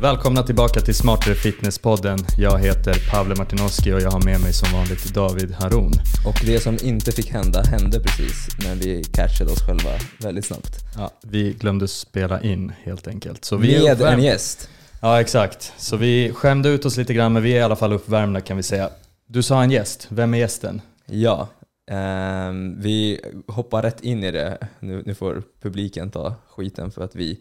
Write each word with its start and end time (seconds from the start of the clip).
Välkomna 0.00 0.42
tillbaka 0.42 0.80
till 0.80 0.94
Smartare 0.94 1.34
Fitness-podden. 1.34 2.18
Jag 2.38 2.58
heter 2.58 3.10
Pavle 3.10 3.34
Martinoski 3.34 3.92
och 3.92 4.00
jag 4.00 4.10
har 4.10 4.24
med 4.24 4.40
mig 4.40 4.52
som 4.52 4.72
vanligt 4.72 5.14
David 5.14 5.52
Haron. 5.52 5.92
Och 6.26 6.40
det 6.46 6.60
som 6.60 6.78
inte 6.82 7.12
fick 7.12 7.30
hända 7.30 7.62
hände 7.62 8.00
precis, 8.00 8.48
men 8.64 8.78
vi 8.78 9.04
catchade 9.04 9.52
oss 9.52 9.66
själva 9.66 9.90
väldigt 10.18 10.44
snabbt. 10.44 10.84
Ja, 10.96 11.10
vi 11.22 11.52
glömde 11.52 11.88
spela 11.88 12.40
in 12.40 12.72
helt 12.82 13.08
enkelt. 13.08 13.44
Så 13.44 13.56
vi 13.56 13.82
Med 13.82 14.00
en 14.00 14.22
gäst. 14.22 14.68
Ja, 15.00 15.20
exakt. 15.20 15.72
Så 15.76 15.96
vi 15.96 16.32
skämde 16.32 16.68
ut 16.68 16.84
oss 16.84 16.96
lite 16.96 17.14
grann, 17.14 17.32
men 17.32 17.42
vi 17.42 17.52
är 17.52 17.56
i 17.56 17.62
alla 17.62 17.76
fall 17.76 17.92
uppvärmda 17.92 18.40
kan 18.40 18.56
vi 18.56 18.62
säga. 18.62 18.90
Du 19.26 19.42
sa 19.42 19.62
en 19.62 19.70
gäst. 19.70 20.06
Vem 20.10 20.34
är 20.34 20.38
gästen? 20.38 20.80
Ja, 21.06 21.48
Um, 21.90 22.80
vi 22.80 23.20
hoppar 23.46 23.82
rätt 23.82 24.00
in 24.00 24.24
i 24.24 24.30
det. 24.30 24.68
Nu, 24.80 25.02
nu 25.06 25.14
får 25.14 25.42
publiken 25.60 26.10
ta 26.10 26.34
skiten 26.48 26.90
för 26.90 27.02
att 27.02 27.14
vi 27.14 27.40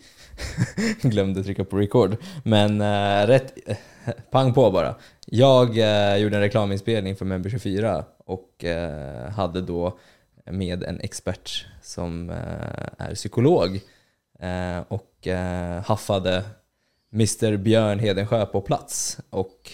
glömde 1.02 1.44
trycka 1.44 1.64
på 1.66 1.78
record. 1.78 2.18
Men 2.44 2.82
uh, 2.82 3.28
rätt, 3.28 3.54
pang 4.32 4.54
på 4.54 4.72
bara. 4.72 4.96
Jag 5.26 5.70
uh, 5.70 6.18
gjorde 6.18 6.36
en 6.36 6.42
reklaminspelning 6.42 7.16
för 7.16 7.26
Member24 7.26 8.04
och 8.18 8.64
eh, 8.64 9.30
hade 9.30 9.62
då 9.62 10.00
med 10.46 10.84
en 10.84 11.00
expert 11.00 11.66
som 11.82 12.30
är 12.98 13.16
psykolog 13.16 13.80
och 14.88 15.28
haffade 15.86 16.44
Mr 17.14 17.58
Björn 17.58 18.00
Hedensjö 18.00 18.46
på 18.46 18.62
plats. 18.62 19.20
Och 19.30 19.72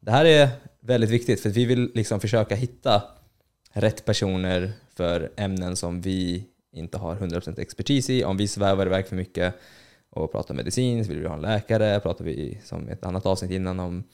det 0.00 0.10
här 0.10 0.24
är 0.24 0.48
väldigt 0.80 1.10
viktigt 1.10 1.40
för 1.40 1.48
att 1.48 1.56
vi 1.56 1.64
vill 1.64 1.90
liksom 1.94 2.20
försöka 2.20 2.54
hitta 2.54 3.02
rätt 3.72 4.04
personer 4.04 4.72
för 4.96 5.30
ämnen 5.36 5.76
som 5.76 6.00
vi 6.00 6.44
inte 6.72 6.98
har 6.98 7.16
100% 7.16 7.60
expertis 7.60 8.10
i. 8.10 8.24
Om 8.24 8.36
vi 8.36 8.48
svävar 8.48 8.86
iväg 8.86 9.06
för 9.06 9.16
mycket 9.16 9.54
och 10.10 10.32
pratar 10.32 10.54
medicin 10.54 11.04
så 11.04 11.10
vill 11.10 11.20
vi 11.20 11.26
ha 11.26 11.34
en 11.34 11.40
läkare. 11.40 12.00
Pratar 12.00 12.24
vi 12.24 12.58
som 12.64 12.88
ett 12.88 13.04
annat 13.04 13.26
avsnitt 13.26 13.50
innan 13.50 13.80
om 13.80 14.04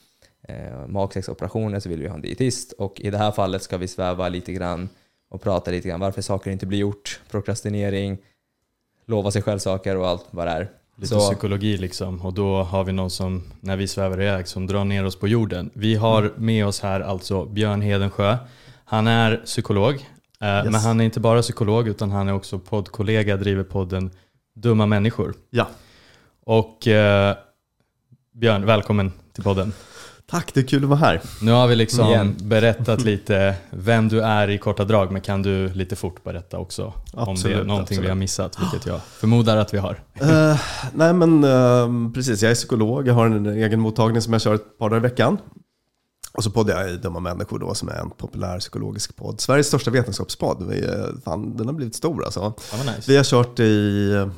eh, 0.47 0.87
magsäcksoperationer 0.87 1.79
så 1.79 1.89
vill 1.89 2.01
vi 2.01 2.07
ha 2.07 2.15
en 2.15 2.21
dietist. 2.21 2.71
Och 2.71 2.99
i 3.01 3.09
det 3.09 3.17
här 3.17 3.31
fallet 3.31 3.63
ska 3.63 3.77
vi 3.77 3.87
sväva 3.87 4.29
lite 4.29 4.53
grann 4.53 4.89
och 5.29 5.41
prata 5.41 5.71
lite 5.71 5.87
grann 5.87 5.99
varför 5.99 6.21
saker 6.21 6.51
inte 6.51 6.65
blir 6.65 6.79
gjort, 6.79 7.21
prokrastinering, 7.31 8.17
lova 9.05 9.31
sig 9.31 9.41
själv 9.41 9.59
saker 9.59 9.97
och 9.97 10.07
allt 10.07 10.25
vad 10.31 10.47
det 10.47 10.51
är. 10.51 10.71
Lite 10.95 11.07
Så- 11.07 11.19
psykologi 11.19 11.77
liksom. 11.77 12.21
Och 12.21 12.33
då 12.33 12.63
har 12.63 12.83
vi 12.83 12.91
någon 12.91 13.09
som, 13.09 13.43
när 13.61 13.77
vi 13.77 13.87
svävar 13.87 14.21
iväg, 14.21 14.47
som 14.47 14.67
drar 14.67 14.85
ner 14.85 15.05
oss 15.05 15.15
på 15.15 15.27
jorden. 15.27 15.69
Vi 15.73 15.95
har 15.95 16.33
med 16.37 16.65
oss 16.65 16.81
här 16.81 16.99
alltså 17.01 17.45
Björn 17.45 17.81
Hedensjö. 17.81 18.37
Han 18.89 19.07
är 19.07 19.35
psykolog. 19.45 19.93
eh, 20.41 20.63
Men 20.63 20.73
han 20.73 20.99
är 21.01 21.05
inte 21.05 21.19
bara 21.19 21.41
psykolog 21.41 21.87
utan 21.87 22.11
han 22.11 22.27
är 22.27 22.33
också 22.33 22.59
poddkollega, 22.59 23.37
driver 23.37 23.63
podden 23.63 24.11
Dumma 24.55 24.85
människor. 24.85 25.33
Ja, 25.49 25.67
Och 26.45 26.87
eh, 26.87 27.35
Björn, 28.33 28.65
välkommen 28.65 29.11
till 29.33 29.43
podden. 29.43 29.73
tack. 30.25 30.53
Det 30.53 30.59
är 30.59 30.63
kul 30.67 30.83
att 30.83 30.89
vara 30.89 30.99
här. 30.99 31.21
Nu 31.41 31.51
har 31.51 31.67
vi 31.67 31.75
liksom 31.75 32.07
Igen. 32.07 32.35
berättat 32.41 33.01
lite 33.05 33.55
vem 33.69 34.07
du 34.09 34.21
är 34.21 34.49
i 34.49 34.57
korta 34.57 34.83
drag, 34.83 35.11
men 35.11 35.21
kan 35.21 35.41
du 35.43 35.73
lite 35.73 35.95
fort 35.95 36.23
berätta 36.23 36.57
också 36.57 36.85
om 36.85 36.93
det 37.13 37.19
är 37.19 37.31
Absolut, 37.31 37.57
någonting 37.67 37.81
absolut. 37.83 38.03
vi 38.03 38.09
har 38.09 38.15
missat, 38.15 38.57
vilket 38.61 38.85
jag 38.87 39.01
förmodar 39.03 39.57
att 39.57 39.73
vi 39.73 39.77
har. 39.77 39.99
Eh, 40.13 40.59
nej 40.93 41.13
men 41.13 41.43
eh, 41.43 42.11
precis, 42.13 42.41
jag 42.41 42.51
är 42.51 42.55
psykolog. 42.55 43.07
Jag 43.07 43.13
har 43.13 43.25
en 43.25 43.45
egen 43.45 43.79
mottagning 43.79 44.21
som 44.21 44.33
jag 44.33 44.41
kör 44.41 44.55
ett 44.55 44.77
par 44.79 44.89
dagar 44.89 44.97
i 44.97 45.03
veckan. 45.09 45.37
Och 46.33 46.43
så 46.43 46.51
poddar 46.51 46.81
jag 46.81 46.91
i 46.91 46.97
Dumma 46.97 47.19
människor 47.19 47.59
då, 47.59 47.73
som 47.73 47.89
är 47.89 47.95
en 47.95 48.09
populär 48.09 48.59
psykologisk 48.59 49.15
podd. 49.15 49.41
Sveriges 49.41 49.67
största 49.67 49.91
vetenskapspodd. 49.91 50.67
Vi, 50.69 50.89
fan, 51.25 51.57
den 51.57 51.67
har 51.67 51.73
blivit 51.73 51.95
stor 51.95 52.25
alltså. 52.25 52.53
Ja, 52.71 52.77
nice. 52.77 53.11
Vi 53.11 53.17
har 53.17 53.23
kört 53.23 53.59
i 53.59 54.29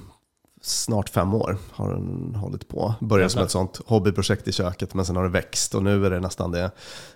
snart 0.61 1.09
fem 1.09 1.33
år. 1.33 1.57
Har 1.71 1.93
den 1.93 2.35
hållit 2.35 2.67
på. 2.67 2.93
Började 2.99 3.29
som 3.29 3.43
ett 3.43 3.51
sånt 3.51 3.81
hobbyprojekt 3.85 4.47
i 4.47 4.51
köket, 4.51 4.93
men 4.93 5.05
sen 5.05 5.15
har 5.15 5.23
det 5.23 5.29
växt. 5.29 5.75
Och 5.75 5.83
nu 5.83 6.05
är 6.05 6.09
det 6.09 6.19
nästan 6.19 6.51
det 6.51 6.71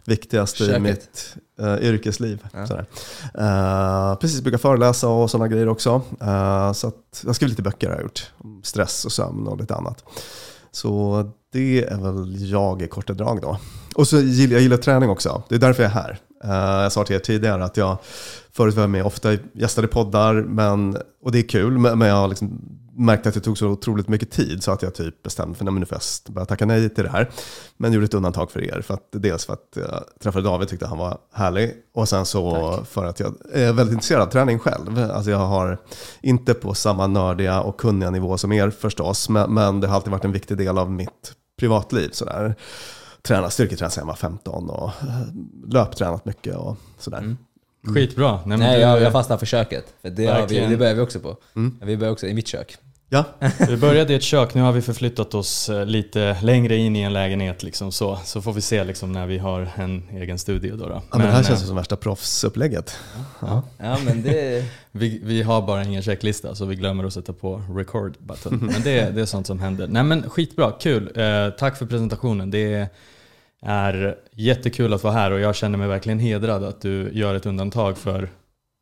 viktigaste 0.05 0.63
i 0.63 0.67
Köket. 0.67 0.81
mitt 0.81 1.35
eh, 1.59 1.75
yrkesliv. 1.75 2.48
Ja. 2.53 2.86
Eh, 3.33 4.15
precis, 4.15 4.42
brukar 4.42 4.58
föreläsa 4.58 5.08
och 5.08 5.31
sådana 5.31 5.48
grejer 5.48 5.67
också. 5.69 6.02
Eh, 6.21 6.73
så 6.73 6.87
att, 6.87 7.19
jag 7.21 7.30
har 7.30 7.33
skrivit 7.33 7.52
lite 7.52 7.61
böcker 7.61 7.87
har 7.87 7.95
jag 7.95 8.03
gjort. 8.03 8.31
Om 8.37 8.61
stress 8.64 9.05
och 9.05 9.11
sömn 9.11 9.48
och 9.48 9.58
lite 9.58 9.75
annat. 9.75 10.03
Så 10.73 11.23
det 11.52 11.84
är 11.84 11.98
väl 11.98 12.50
jag 12.50 12.82
i 12.82 12.88
korta 12.88 13.14
drag 13.14 13.42
då. 13.42 13.58
Och 13.95 14.08
så 14.08 14.20
gillar 14.20 14.54
jag 14.54 14.61
gillar 14.61 14.78
träning 14.78 15.10
också. 15.10 15.44
Det 15.50 15.56
är 15.56 15.60
därför 15.60 15.84
jag 15.84 15.92
är 15.92 15.95
här. 15.95 16.20
Eh, 16.44 16.84
jag 16.84 16.92
sa 16.92 17.04
till 17.04 17.16
er 17.16 17.20
tidigare 17.20 17.64
att 17.64 17.78
jag 17.78 17.98
förut 18.52 18.76
var 18.76 18.88
med 18.88 19.06
ofta 19.06 19.34
i 19.34 19.39
gästade 19.54 19.88
poddar, 19.88 20.34
men, 20.34 20.98
och 21.23 21.32
det 21.32 21.39
är 21.39 21.44
kul, 21.44 21.78
men 21.78 22.02
jag 22.02 22.16
har 22.16 22.28
liksom 22.28 22.61
märkt 22.95 23.27
att 23.27 23.33
det 23.33 23.39
tog 23.39 23.58
så 23.58 23.67
otroligt 23.67 24.08
mycket 24.08 24.31
tid 24.31 24.64
så 24.64 24.71
att 24.71 24.81
jag 24.81 24.95
typ 24.95 25.23
bestämde 25.23 25.58
för 25.58 25.65
att 25.65 25.73
nu 25.73 25.86
får 25.86 25.98
jag 26.26 26.33
börja 26.33 26.45
tacka 26.45 26.65
nej 26.65 26.89
till 26.89 27.04
det 27.04 27.09
här. 27.09 27.30
Men 27.77 27.93
gjorde 27.93 28.05
ett 28.05 28.14
undantag 28.14 28.52
för 28.52 28.64
er. 28.64 28.81
För 28.81 28.93
att, 28.93 29.08
dels 29.11 29.45
för 29.45 29.54
att 29.54 29.70
jag 29.76 30.04
träffade 30.20 30.45
David 30.45 30.67
tyckte 30.67 30.87
han 30.87 30.98
var 30.98 31.17
härlig 31.33 31.73
och 31.93 32.09
sen 32.09 32.26
så 32.26 32.80
för 32.89 33.05
att 33.05 33.20
jag 33.20 33.36
är 33.54 33.73
väldigt 33.73 33.93
intresserad 33.93 34.21
av 34.21 34.26
träning 34.27 34.59
själv. 34.59 35.11
Alltså 35.11 35.31
jag 35.31 35.37
har 35.37 35.77
inte 36.21 36.54
på 36.54 36.73
samma 36.73 37.08
nördiga 37.08 37.61
och 37.61 37.80
kunniga 37.80 38.09
nivå 38.09 38.37
som 38.37 38.52
er 38.52 38.70
förstås, 38.70 39.30
men, 39.30 39.54
men 39.54 39.80
det 39.80 39.87
har 39.87 39.95
alltid 39.95 40.11
varit 40.11 40.25
en 40.25 40.31
viktig 40.31 40.58
del 40.58 40.77
av 40.77 40.92
mitt 40.92 41.33
privatliv. 41.60 42.10
Sådär. 42.11 42.55
Träna 43.21 43.49
styrketränat 43.49 43.93
sedan 43.93 44.02
jag 44.02 44.08
var 44.08 44.15
15 44.15 44.70
och 44.70 44.87
eh, 44.87 45.21
löptränat 45.67 46.25
mycket 46.25 46.55
och 46.55 46.77
sådär. 46.98 47.17
Mm. 47.17 47.37
Skitbra. 47.87 48.39
Nej, 48.45 48.58
Nej, 48.58 48.75
du, 48.75 48.81
jag, 48.81 49.02
jag 49.02 49.11
fastnar 49.11 49.37
för 49.37 49.45
köket. 49.45 49.93
För 50.02 50.10
det, 50.10 50.25
har 50.25 50.48
vi, 50.48 50.60
det 50.60 50.77
börjar 50.77 50.95
vi 50.95 51.02
också 51.02 51.20
på. 51.20 51.37
Mm. 51.55 51.80
Vi 51.81 51.98
börjar 51.98 52.14
också 52.14 52.27
i 52.27 52.33
mitt 52.33 52.48
kök. 52.48 52.77
Ja, 53.13 53.25
Vi 53.69 53.77
började 53.77 54.13
i 54.13 54.15
ett 54.15 54.23
kök, 54.23 54.53
nu 54.53 54.61
har 54.61 54.71
vi 54.71 54.81
förflyttat 54.81 55.33
oss 55.33 55.69
eh, 55.69 55.85
lite 55.85 56.37
längre 56.41 56.75
in 56.75 56.95
i 56.95 57.01
en 57.01 57.13
lägenhet. 57.13 57.63
Liksom, 57.63 57.91
så, 57.91 58.19
så 58.25 58.41
får 58.41 58.53
vi 58.53 58.61
se 58.61 58.83
liksom, 58.83 59.11
när 59.11 59.27
vi 59.27 59.37
har 59.37 59.69
en 59.75 60.03
egen 60.11 60.39
studio. 60.39 60.75
Då, 60.75 60.87
då. 60.87 61.01
ja 61.11 61.17
men, 61.17 61.27
det 61.27 61.33
här 61.33 61.43
känns 61.43 61.63
ju 61.63 61.67
som 61.67 61.75
värsta 61.75 61.95
proffsupplägget. 61.95 62.95
Ja. 63.39 63.63
Ja, 63.77 63.97
men 64.05 64.23
det... 64.23 64.65
vi, 64.91 65.21
vi 65.23 65.41
har 65.41 65.61
bara 65.61 65.83
ingen 65.83 66.01
checklista 66.01 66.55
så 66.55 66.65
vi 66.65 66.75
glömmer 66.75 67.03
att 67.03 67.13
sätta 67.13 67.33
på 67.33 67.61
record 67.75 68.17
button. 68.19 68.59
Men 68.73 68.81
det, 68.83 69.15
det 69.15 69.21
är 69.21 69.25
sånt 69.25 69.47
som 69.47 69.59
händer. 69.59 69.87
Nej 69.87 70.03
men 70.03 70.30
skitbra, 70.30 70.71
kul. 70.71 71.11
Eh, 71.15 71.49
tack 71.49 71.77
för 71.77 71.85
presentationen. 71.85 72.51
Det 72.51 72.89
är 73.65 74.17
jättekul 74.31 74.93
att 74.93 75.03
vara 75.03 75.13
här 75.13 75.31
och 75.31 75.39
jag 75.39 75.55
känner 75.55 75.77
mig 75.77 75.87
verkligen 75.87 76.19
hedrad 76.19 76.63
att 76.63 76.81
du 76.81 77.09
gör 77.13 77.35
ett 77.35 77.45
undantag 77.45 77.97
för 77.97 78.30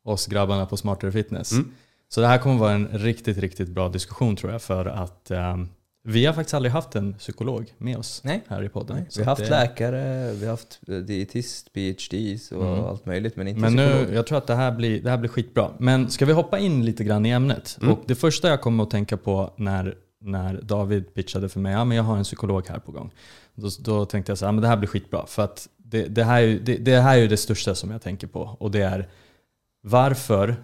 oss 0.04 0.26
grabbarna 0.26 0.66
på 0.66 0.76
Smartare 0.76 1.12
Fitness. 1.12 1.52
Mm. 1.52 1.72
Så 2.14 2.20
det 2.20 2.26
här 2.26 2.38
kommer 2.38 2.58
vara 2.58 2.72
en 2.72 2.88
riktigt, 2.88 3.38
riktigt 3.38 3.68
bra 3.68 3.88
diskussion 3.88 4.36
tror 4.36 4.52
jag 4.52 4.62
för 4.62 4.86
att 4.86 5.30
ehm, 5.30 5.68
vi 6.04 6.26
har 6.26 6.34
faktiskt 6.34 6.54
aldrig 6.54 6.72
haft 6.72 6.94
en 6.94 7.14
psykolog 7.14 7.72
med 7.78 7.96
oss 7.96 8.20
Nej. 8.24 8.42
här 8.48 8.64
i 8.64 8.68
podden. 8.68 8.96
Nej, 8.96 9.06
vi 9.16 9.22
har 9.22 9.26
haft 9.30 9.42
det- 9.44 9.50
läkare, 9.50 10.32
vi 10.32 10.44
har 10.44 10.50
haft 10.50 10.80
eh, 10.88 10.94
dietist, 10.96 11.72
PhDs 11.72 12.52
och 12.52 12.66
Mm. 12.66 12.84
allt 12.84 13.06
möjligt, 13.06 13.36
men 13.36 13.48
inte 13.48 13.60
Men 13.60 13.74
nu, 13.76 13.88
psykolog. 13.92 14.14
jag 14.14 14.26
tror 14.26 14.38
att 14.38 14.46
det 14.46 14.54
här, 14.54 14.72
blir, 14.72 15.02
det 15.02 15.10
här 15.10 15.16
blir 15.18 15.28
skitbra. 15.30 15.70
Men 15.78 16.10
ska 16.10 16.26
vi 16.26 16.32
hoppa 16.32 16.58
in 16.58 16.84
lite 16.84 17.04
grann 17.04 17.26
i 17.26 17.30
ämnet? 17.30 17.78
Mm. 17.82 17.92
Och 17.94 18.00
det 18.06 18.14
första 18.14 18.48
jag 18.48 18.60
kommer 18.60 18.82
att 18.84 18.90
tänka 18.90 19.16
på 19.16 19.52
när, 19.56 19.94
när 20.20 20.60
David 20.62 21.14
pitchade 21.14 21.48
för 21.48 21.60
mig, 21.60 21.72
ja 21.72 21.84
men 21.84 21.96
jag 21.96 22.04
har 22.04 22.16
en 22.16 22.24
psykolog 22.24 22.66
här 22.68 22.78
på 22.78 22.92
gång. 22.92 23.10
Då, 23.54 23.68
då 23.80 24.04
tänkte 24.04 24.30
jag 24.32 24.38
så 24.38 24.44
här, 24.44 24.48
ja, 24.48 24.52
men 24.52 24.62
det 24.62 24.68
här 24.68 24.76
blir 24.76 24.88
skitbra. 24.88 25.26
För 25.26 25.42
att 25.42 25.68
det, 25.76 26.02
det, 26.06 26.24
här 26.24 26.42
är 26.42 26.58
det, 26.58 26.76
det 26.76 27.00
här 27.00 27.18
är 27.18 27.28
det 27.28 27.36
största 27.36 27.74
som 27.74 27.90
jag 27.90 28.02
tänker 28.02 28.26
på. 28.26 28.56
Och 28.60 28.70
det 28.70 28.82
är 28.82 29.08
varför 29.82 30.56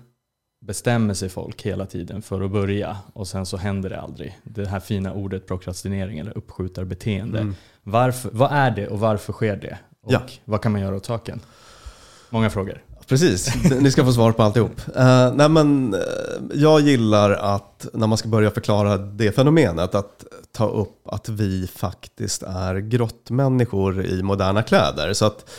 bestämmer 0.60 1.14
sig 1.14 1.28
folk 1.28 1.62
hela 1.62 1.86
tiden 1.86 2.22
för 2.22 2.40
att 2.40 2.50
börja 2.50 2.96
och 3.12 3.28
sen 3.28 3.46
så 3.46 3.56
händer 3.56 3.90
det 3.90 4.00
aldrig. 4.00 4.38
Det 4.44 4.66
här 4.68 4.80
fina 4.80 5.12
ordet 5.12 5.46
prokrastinering 5.46 6.18
eller 6.18 6.38
uppskjutarbeteende. 6.38 7.38
Mm. 7.38 7.54
Varför, 7.82 8.30
vad 8.32 8.52
är 8.52 8.70
det 8.70 8.88
och 8.88 9.00
varför 9.00 9.32
sker 9.32 9.56
det? 9.56 9.78
Och 10.02 10.12
Ja. 10.12 10.20
vad 10.44 10.62
kan 10.62 10.72
man 10.72 10.80
göra 10.80 10.96
åt 10.96 11.06
saken? 11.06 11.40
Många 12.30 12.50
frågor. 12.50 12.82
Precis, 13.06 13.54
ni 13.80 13.90
ska 13.90 14.04
få 14.04 14.12
svar 14.12 14.32
på 14.32 14.42
alltihop. 14.42 14.80
Uh, 14.88 15.32
nej 15.34 15.48
men, 15.48 15.94
eh, 15.94 16.00
jag 16.54 16.80
gillar 16.80 17.30
att 17.30 17.86
när 17.92 18.06
man 18.06 18.18
ska 18.18 18.28
börja 18.28 18.50
förklara 18.50 18.96
det 18.96 19.32
fenomenet, 19.32 19.94
att 19.94 20.24
ta 20.52 20.68
upp 20.68 21.08
att 21.08 21.28
vi 21.28 21.66
faktiskt 21.66 22.42
är 22.42 22.74
grottmänniskor 22.78 24.04
i 24.06 24.22
moderna 24.22 24.62
kläder. 24.62 25.12
Så 25.12 25.24
att, 25.26 25.50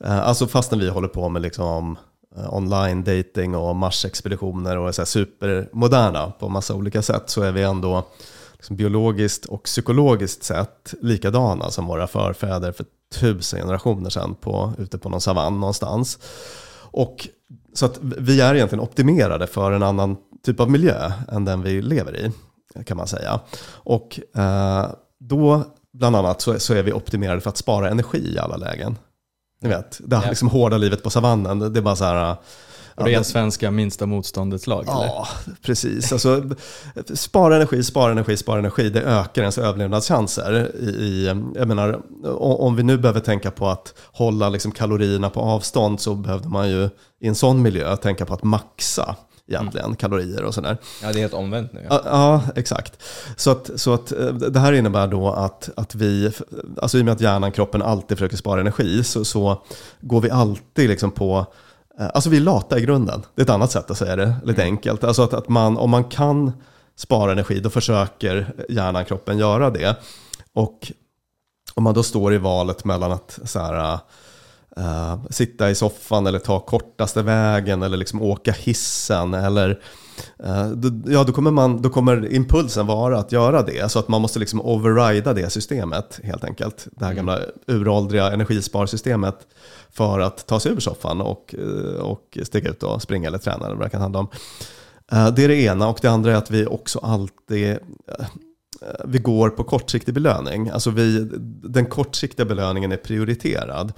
eh, 0.00 0.18
alltså 0.18 0.46
fastän 0.46 0.78
vi 0.78 0.88
håller 0.88 1.08
på 1.08 1.28
med 1.28 1.42
liksom 1.42 1.98
Eh, 2.36 2.54
online 2.54 3.04
dating 3.04 3.54
och 3.54 3.76
marsexpeditioner 3.76 4.78
och 4.78 4.88
är 4.88 4.92
så 4.92 5.02
här 5.02 5.06
supermoderna 5.06 6.32
på 6.38 6.48
massa 6.48 6.74
olika 6.74 7.02
sätt 7.02 7.30
så 7.30 7.42
är 7.42 7.52
vi 7.52 7.62
ändå 7.62 8.06
liksom 8.52 8.76
biologiskt 8.76 9.46
och 9.46 9.62
psykologiskt 9.62 10.42
sett 10.42 10.94
likadana 11.02 11.70
som 11.70 11.86
våra 11.86 12.06
förfäder 12.06 12.72
för 12.72 12.86
tusen 13.14 13.60
generationer 13.60 14.10
sedan 14.10 14.34
på, 14.34 14.72
ute 14.78 14.98
på 14.98 15.08
någon 15.08 15.20
savann 15.20 15.60
någonstans. 15.60 16.18
Och 16.90 17.28
så 17.74 17.86
att 17.86 17.98
vi 18.02 18.40
är 18.40 18.54
egentligen 18.54 18.82
optimerade 18.82 19.46
för 19.46 19.72
en 19.72 19.82
annan 19.82 20.16
typ 20.42 20.60
av 20.60 20.70
miljö 20.70 21.12
än 21.28 21.44
den 21.44 21.62
vi 21.62 21.82
lever 21.82 22.16
i, 22.16 22.32
kan 22.84 22.96
man 22.96 23.06
säga. 23.06 23.40
Och 23.70 24.20
eh, 24.36 24.90
då, 25.20 25.64
bland 25.92 26.16
annat, 26.16 26.40
så, 26.40 26.58
så 26.58 26.74
är 26.74 26.82
vi 26.82 26.92
optimerade 26.92 27.40
för 27.40 27.50
att 27.50 27.56
spara 27.56 27.90
energi 27.90 28.34
i 28.34 28.38
alla 28.38 28.56
lägen. 28.56 28.96
Ni 29.60 29.68
vet, 29.68 30.00
det 30.04 30.16
här 30.16 30.28
liksom 30.28 30.48
hårda 30.48 30.78
livet 30.78 31.02
på 31.02 31.10
savannen, 31.10 31.72
det 31.72 31.80
är 31.80 31.82
bara 31.82 31.96
så 31.96 32.04
här, 32.04 32.36
Ren 33.00 33.24
svenska 33.24 33.70
minsta 33.70 34.06
motståndets 34.06 34.66
lag? 34.66 34.82
eller? 34.82 35.06
Ja, 35.06 35.28
precis. 35.62 36.12
Alltså, 36.12 36.42
spara 37.14 37.56
energi, 37.56 37.82
spara 37.82 38.12
energi, 38.12 38.36
spara 38.36 38.58
energi. 38.58 38.90
Det 38.90 39.02
ökar 39.02 39.42
ens 39.42 39.58
överlevnadschanser. 39.58 40.70
I, 40.80 40.84
i, 40.84 41.26
jag 41.54 41.68
menar, 41.68 42.00
om 42.38 42.76
vi 42.76 42.82
nu 42.82 42.98
behöver 42.98 43.20
tänka 43.20 43.50
på 43.50 43.68
att 43.68 43.94
hålla 44.12 44.48
liksom 44.48 44.72
kalorierna 44.72 45.30
på 45.30 45.40
avstånd 45.40 46.00
så 46.00 46.14
behövde 46.14 46.48
man 46.48 46.70
ju 46.70 46.88
i 47.20 47.28
en 47.28 47.34
sån 47.34 47.62
miljö 47.62 47.96
tänka 47.96 48.26
på 48.26 48.34
att 48.34 48.42
maxa 48.42 49.16
egentligen 49.48 49.96
kalorier 49.96 50.44
och 50.44 50.54
sådär. 50.54 50.76
Ja, 51.02 51.12
det 51.12 51.18
är 51.18 51.20
helt 51.20 51.34
omvänt 51.34 51.72
nu. 51.72 51.86
Ja. 51.90 52.02
Ja, 52.04 52.42
exakt. 52.54 53.02
Så, 53.36 53.50
att, 53.50 53.70
så 53.76 53.94
att 53.94 54.12
eh, 54.12 54.26
det 54.26 54.60
här 54.60 54.72
innebär 54.72 55.06
då 55.06 55.30
att, 55.30 55.70
att 55.76 55.94
vi, 55.94 56.32
alltså 56.82 56.98
i 56.98 57.00
och 57.00 57.04
med 57.04 57.14
att 57.14 57.20
hjärnan, 57.20 57.52
kroppen 57.52 57.82
alltid 57.82 58.18
försöker 58.18 58.36
spara 58.36 58.60
energi, 58.60 59.04
så, 59.04 59.24
så 59.24 59.62
går 60.00 60.20
vi 60.20 60.30
alltid 60.30 60.88
liksom 60.88 61.10
på, 61.10 61.46
eh, 62.00 62.06
alltså 62.14 62.30
vi 62.30 62.36
är 62.36 62.40
lata 62.40 62.78
i 62.78 62.82
grunden. 62.82 63.22
Det 63.34 63.42
är 63.42 63.44
ett 63.44 63.50
annat 63.50 63.72
sätt 63.72 63.90
att 63.90 63.98
säga 63.98 64.16
det, 64.16 64.34
lite 64.44 64.62
enkelt. 64.62 65.04
Alltså 65.04 65.22
att, 65.22 65.34
att 65.34 65.48
man, 65.48 65.78
om 65.78 65.90
man 65.90 66.04
kan 66.04 66.52
spara 66.96 67.32
energi, 67.32 67.60
då 67.60 67.70
försöker 67.70 68.54
hjärnan, 68.68 69.04
kroppen 69.04 69.38
göra 69.38 69.70
det. 69.70 69.96
Och 70.52 70.92
om 71.74 71.84
man 71.84 71.94
då 71.94 72.02
står 72.02 72.34
i 72.34 72.38
valet 72.38 72.84
mellan 72.84 73.12
att 73.12 73.38
så 73.44 73.58
här, 73.58 73.98
eh, 74.78 75.18
sitta 75.30 75.70
i 75.70 75.74
soffan 75.74 76.26
eller 76.26 76.38
ta 76.38 76.60
kortaste 76.60 77.22
vägen 77.22 77.82
eller 77.82 77.96
liksom 77.96 78.22
åka 78.22 78.52
hissen 78.52 79.34
eller 79.34 79.80
då, 80.74 81.12
ja, 81.12 81.24
då, 81.24 81.32
kommer 81.32 81.50
man, 81.50 81.82
då 81.82 81.88
kommer 81.90 82.32
impulsen 82.32 82.86
vara 82.86 83.18
att 83.18 83.32
göra 83.32 83.62
det. 83.62 83.90
Så 83.90 83.98
att 83.98 84.08
man 84.08 84.22
måste 84.22 84.38
liksom 84.38 84.60
overrida 84.60 85.32
det 85.34 85.50
systemet 85.50 86.20
helt 86.22 86.44
enkelt. 86.44 86.86
Det 86.90 87.04
här 87.04 87.14
gamla 87.14 87.38
uråldriga 87.66 88.32
energisparsystemet 88.32 89.38
för 89.90 90.20
att 90.20 90.46
ta 90.46 90.60
sig 90.60 90.72
ur 90.72 90.80
soffan 90.80 91.20
och, 91.20 91.54
eh, 91.58 92.00
och 92.00 92.38
stiga 92.42 92.70
ut 92.70 92.82
och 92.82 93.02
springa 93.02 93.28
eller 93.28 93.38
träna 93.38 93.66
eller 93.66 93.76
vad 93.76 93.86
det 93.86 93.90
kan 93.90 94.00
handla 94.00 94.18
om. 94.18 94.28
Eh, 95.12 95.28
Det 95.28 95.44
är 95.44 95.48
det 95.48 95.62
ena 95.62 95.88
och 95.88 95.98
det 96.02 96.08
andra 96.08 96.32
är 96.32 96.36
att 96.36 96.50
vi 96.50 96.66
också 96.66 96.98
alltid 96.98 97.78
vi 99.04 99.18
går 99.18 99.50
på 99.50 99.64
kortsiktig 99.64 100.14
belöning. 100.14 100.68
Alltså 100.70 100.90
vi, 100.90 101.28
den 101.62 101.86
kortsiktiga 101.86 102.46
belöningen 102.46 102.92
är 102.92 102.96
prioriterad. 102.96 103.92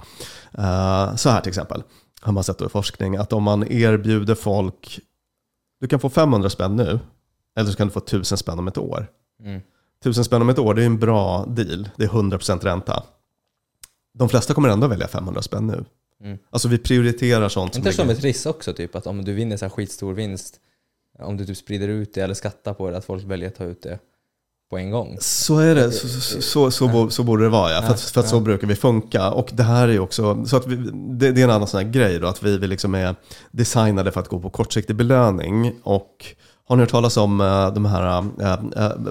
Eh, 0.57 1.15
Så 1.15 1.29
här 1.29 1.41
till 1.41 1.49
exempel, 1.49 1.83
har 2.21 2.33
man 2.33 2.43
sett 2.43 2.61
i 2.61 2.69
forskning, 2.69 3.15
att 3.17 3.33
om 3.33 3.43
man 3.43 3.71
erbjuder 3.71 4.35
folk, 4.35 4.99
du 5.79 5.87
kan 5.87 5.99
få 5.99 6.09
500 6.09 6.49
spänn 6.49 6.75
nu, 6.75 6.99
eller 7.57 7.69
så 7.71 7.77
kan 7.77 7.87
du 7.87 7.93
få 7.93 7.99
1000 7.99 8.37
spänn 8.37 8.59
om 8.59 8.67
ett 8.67 8.77
år. 8.77 9.07
Mm. 9.43 9.61
1000 10.01 10.23
spänn 10.23 10.41
om 10.41 10.49
ett 10.49 10.59
år, 10.59 10.73
det 10.73 10.81
är 10.81 10.85
en 10.85 10.99
bra 10.99 11.45
deal. 11.45 11.89
Det 11.97 12.03
är 12.03 12.07
100% 12.09 12.59
ränta. 12.63 13.03
De 14.13 14.29
flesta 14.29 14.53
kommer 14.53 14.69
ändå 14.69 14.87
välja 14.87 15.07
500 15.07 15.41
spänn 15.41 15.67
nu. 15.67 15.85
Mm. 16.23 16.37
Alltså 16.49 16.67
vi 16.67 16.77
prioriterar 16.77 17.49
sånt 17.49 17.75
Inte 17.75 17.93
som 17.93 18.07
ligger- 18.07 18.17
ett 18.17 18.23
risk 18.23 18.47
också, 18.47 18.73
typ 18.73 18.95
att 18.95 19.07
om 19.07 19.25
du 19.25 19.33
vinner 19.33 19.57
så 19.57 19.65
här 19.65 19.69
skitstor 19.69 20.13
vinst, 20.13 20.59
om 21.19 21.37
du 21.37 21.45
typ 21.45 21.57
sprider 21.57 21.87
ut 21.87 22.13
det 22.13 22.21
eller 22.21 22.33
skattar 22.33 22.73
på 22.73 22.89
det, 22.91 22.97
att 22.97 23.05
folk 23.05 23.23
väljer 23.23 23.47
att 23.49 23.55
ta 23.55 23.63
ut 23.63 23.81
det 23.81 23.99
på 24.71 24.77
en 24.77 24.91
gång. 24.91 25.17
Så 25.19 25.59
är 25.59 25.75
det, 25.75 25.91
så, 25.91 26.07
så, 26.07 26.41
så, 26.41 26.71
så, 26.71 26.87
bo- 26.87 27.09
så 27.09 27.23
borde 27.23 27.43
det 27.43 27.49
vara 27.49 27.71
ja. 27.71 27.81
För, 27.81 27.93
att, 27.93 28.01
för 28.01 28.19
att 28.19 28.27
så 28.27 28.39
brukar 28.39 28.67
vi 28.67 28.75
funka. 28.75 29.31
Och 29.31 29.49
det 29.53 29.63
här 29.63 29.87
är 29.87 29.91
ju 29.91 29.99
också, 29.99 30.45
så 30.45 30.57
att 30.57 30.67
vi, 30.67 30.75
det, 30.75 31.31
det 31.31 31.41
är 31.41 31.45
en 31.45 31.51
annan 31.51 31.67
sån 31.67 31.83
här 31.83 31.91
grej 31.91 32.19
då, 32.19 32.27
att 32.27 32.43
vi, 32.43 32.57
vi 32.57 32.67
liksom 32.67 32.95
är 32.95 33.15
designade 33.51 34.11
för 34.11 34.19
att 34.19 34.27
gå 34.27 34.39
på 34.39 34.49
kortsiktig 34.49 34.95
belöning. 34.95 35.71
Och 35.83 36.25
har 36.67 36.75
ni 36.75 36.81
hört 36.81 36.89
talas 36.89 37.17
om 37.17 37.41
eh, 37.41 37.73
de 37.73 37.85
här 37.85 38.19
uh, 38.19 38.25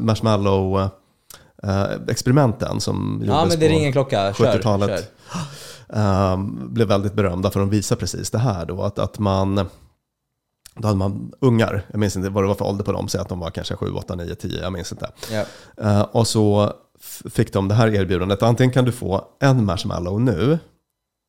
marshmallow-experimenten 0.01 2.79
som 2.81 3.13
gjordes 3.21 3.29
Ja, 3.29 3.47
men 3.49 3.59
det 3.61 3.67
på 3.67 3.73
ringer 3.73 3.87
en 3.87 3.93
klocka. 3.93 4.35
Kör, 4.35 4.59
70-talet? 4.59 4.91
kör. 4.91 5.01
Ehm, 5.93 6.75
blev 6.75 6.89
väldigt 6.89 7.15
berömda 7.15 7.51
för 7.51 7.61
de 7.61 7.71
visar 7.71 7.97
precis 7.97 8.31
det 8.31 8.39
här 8.39 8.67
då. 8.67 8.83
Att, 8.83 8.99
att 8.99 9.19
man, 9.19 9.67
då 10.77 10.89
hade 10.89 10.99
man 10.99 11.33
ungar, 11.41 11.87
jag 11.91 11.99
minns 12.01 12.17
inte 12.17 12.29
vad 12.31 12.45
det 12.45 12.49
var 12.49 12.55
för 12.55 12.65
ålder 12.65 12.85
på 12.85 12.93
dem, 12.93 13.09
säg 13.09 13.21
att 13.21 13.29
de 13.29 13.39
var 13.41 13.51
kanske 13.51 13.77
7, 13.77 13.91
8, 13.93 14.15
9, 14.15 14.35
10, 14.35 14.61
jag 14.63 14.73
minns 14.73 14.93
inte. 14.93 15.11
Ja. 15.33 15.45
Eh, 15.85 16.01
och 16.03 16.27
så 16.27 16.73
fick 17.31 17.53
de 17.53 17.69
det 17.69 17.75
här 17.75 17.89
erbjudandet. 17.95 18.43
Antingen 18.43 18.73
kan 18.73 18.85
du 18.85 18.93
få 18.93 19.25
en 19.41 19.65
marshmallow 19.65 20.21
nu, 20.21 20.59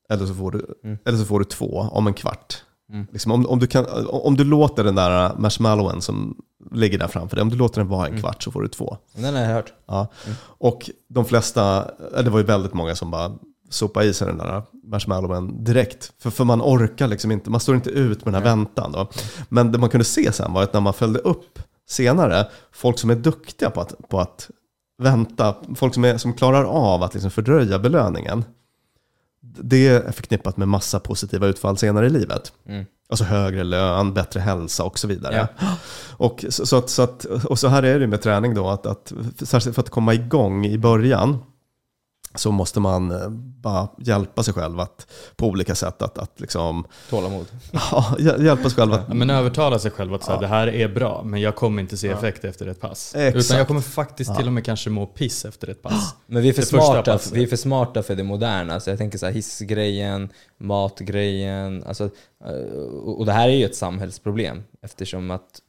eller 0.09 0.25
så 0.25 0.33
får 0.33 0.51
du, 0.51 0.65
Mm. 0.83 0.97
eller 1.05 1.17
så 1.17 1.25
får 1.25 1.39
du 1.39 1.45
två 1.45 1.87
om 1.91 2.07
en 2.07 2.13
kvart. 2.13 2.63
Mm. 2.91 3.07
Liksom 3.11 3.31
om, 3.31 3.45
om, 3.47 3.59
du 3.59 3.67
kan, 3.67 3.85
om 4.07 4.37
du 4.37 4.43
låter 4.43 4.83
den 4.83 4.95
där 4.95 5.31
marshmallowen 5.37 6.01
som 6.01 6.37
ligger 6.71 6.97
där 6.97 7.07
framför 7.07 7.35
dig, 7.35 7.41
om 7.43 7.49
du 7.49 7.55
låter 7.55 7.81
den 7.81 7.87
vara 7.87 8.05
en 8.05 8.11
Mm. 8.11 8.21
kvart 8.21 8.43
så 8.43 8.51
får 8.51 8.61
du 8.61 8.67
två. 8.67 8.97
Den 9.15 9.33
har 9.35 9.41
jag 9.41 9.49
hört. 9.49 9.73
Ja. 9.85 10.07
Mm. 10.25 10.37
Och 10.43 10.89
de 11.09 11.25
flesta, 11.25 11.91
det 12.23 12.29
var 12.29 12.39
ju 12.39 12.45
väldigt 12.45 12.73
många 12.73 12.95
som 12.95 13.11
bara 13.11 13.31
sopade 13.73 14.05
i 14.05 14.13
sig 14.13 14.27
den 14.27 14.37
där 14.37 14.63
marshmallowen 14.83 15.63
direkt. 15.63 16.13
För, 16.19 16.29
för 16.29 16.43
man 16.43 16.61
orkar 16.61 17.07
liksom 17.07 17.31
inte, 17.31 17.49
man 17.49 17.59
står 17.59 17.75
inte 17.75 17.89
ut 17.89 18.25
med 18.25 18.33
den 18.33 18.43
här 18.43 18.55
Nej. 18.55 18.57
väntan. 18.57 18.91
Då. 18.91 19.09
Men 19.49 19.71
det 19.71 19.77
man 19.77 19.89
kunde 19.89 20.05
se 20.05 20.31
sen 20.31 20.53
var 20.53 20.63
att 20.63 20.73
när 20.73 20.81
man 20.81 20.93
följde 20.93 21.19
upp 21.19 21.59
senare, 21.89 22.47
folk 22.71 22.99
som 22.99 23.09
är 23.09 23.15
duktiga 23.15 23.69
på 23.69 23.81
att, 23.81 24.09
på 24.09 24.19
att 24.19 24.49
vänta, 24.97 25.55
folk 25.75 25.93
som, 25.93 26.05
är, 26.05 26.17
som 26.17 26.33
klarar 26.33 26.63
av 26.63 27.03
att 27.03 27.13
liksom 27.13 27.31
fördröja 27.31 27.79
belöningen, 27.79 28.45
det 29.41 29.87
är 29.87 30.11
förknippat 30.11 30.57
med 30.57 30.67
massa 30.67 30.99
positiva 30.99 31.47
utfall 31.47 31.77
senare 31.77 32.05
i 32.05 32.09
livet. 32.09 32.53
Mm. 32.65 32.85
Alltså 33.09 33.25
högre 33.25 33.63
lön, 33.63 34.13
bättre 34.13 34.39
hälsa 34.39 34.83
och 34.83 34.99
så 34.99 35.07
vidare. 35.07 35.47
Ja. 35.59 35.67
Och 36.11 36.45
så, 36.49 36.65
så, 36.65 36.77
att, 36.77 36.89
så, 36.89 37.01
att, 37.01 37.25
och 37.25 37.59
så 37.59 37.67
här 37.67 37.83
är 37.83 37.99
det 37.99 38.07
med 38.07 38.21
träning 38.21 38.53
då, 38.53 38.69
att, 38.69 38.85
att 38.85 39.13
särskilt 39.43 39.75
för 39.75 39.83
att 39.83 39.89
komma 39.89 40.13
igång 40.13 40.65
i 40.65 40.77
början 40.77 41.37
så 42.35 42.51
måste 42.51 42.79
man 42.79 43.11
eh, 43.11 43.29
bara 43.61 43.87
hjälpa 43.97 44.43
sig 44.43 44.53
själv 44.53 44.79
att, 44.79 45.07
på 45.35 45.47
olika 45.47 45.75
sätt 45.75 46.01
att, 46.01 46.17
att 46.17 46.39
liksom, 46.39 46.85
Tålamod. 47.09 47.45
ja, 47.71 48.15
hjä- 48.19 48.43
hjälpa 48.45 48.63
sig 48.69 48.71
själv 48.75 48.93
att 48.93 49.01
Ja, 49.07 49.13
men 49.13 49.29
övertala 49.29 49.79
sig 49.79 49.91
själv 49.91 50.13
att 50.13 50.23
så 50.23 50.29
här, 50.31 50.37
Ja. 50.37 50.41
det 50.41 50.47
här 50.47 50.67
är 50.67 50.87
bra, 50.87 51.21
men 51.25 51.41
jag 51.41 51.55
kommer 51.55 51.81
inte 51.81 51.97
se 51.97 52.07
effekt 52.07 52.43
efter 52.45 52.67
ett 52.67 52.79
pass. 52.81 53.15
Exakt. 53.15 53.35
Utan 53.45 53.57
jag 53.57 53.67
kommer 53.67 53.81
faktiskt 53.81 54.29
Ja. 54.29 54.35
till 54.35 54.47
och 54.47 54.53
med 54.53 54.65
kanske 54.65 54.89
må 54.89 55.05
piss 55.05 55.45
efter 55.45 55.67
ett 55.67 55.81
pass. 55.81 56.15
Men 56.25 56.43
vi 56.43 56.49
är 56.49 56.53
för, 56.53 56.61
Det 56.61 56.67
smarta, 56.67 57.19
vi 57.33 57.43
är 57.43 57.47
för 57.47 57.55
smarta 57.55 58.03
för 58.03 58.15
det 58.15 58.23
moderna. 58.23 58.79
Så 58.79 58.89
jag 58.89 58.97
tänker 58.97 59.17
så 59.17 59.25
här 59.25 59.33
hissgrejen, 59.33 60.29
matgrejen. 60.57 61.83
Alltså, 61.87 62.03
eh, 62.45 62.51
och 62.95 63.25
det 63.25 63.31
här 63.31 63.49
är 63.49 63.53
ju 63.53 63.65
ett 63.65 63.75
samhällsproblem 63.75 64.63
eftersom 64.81 65.31
att 65.31 65.59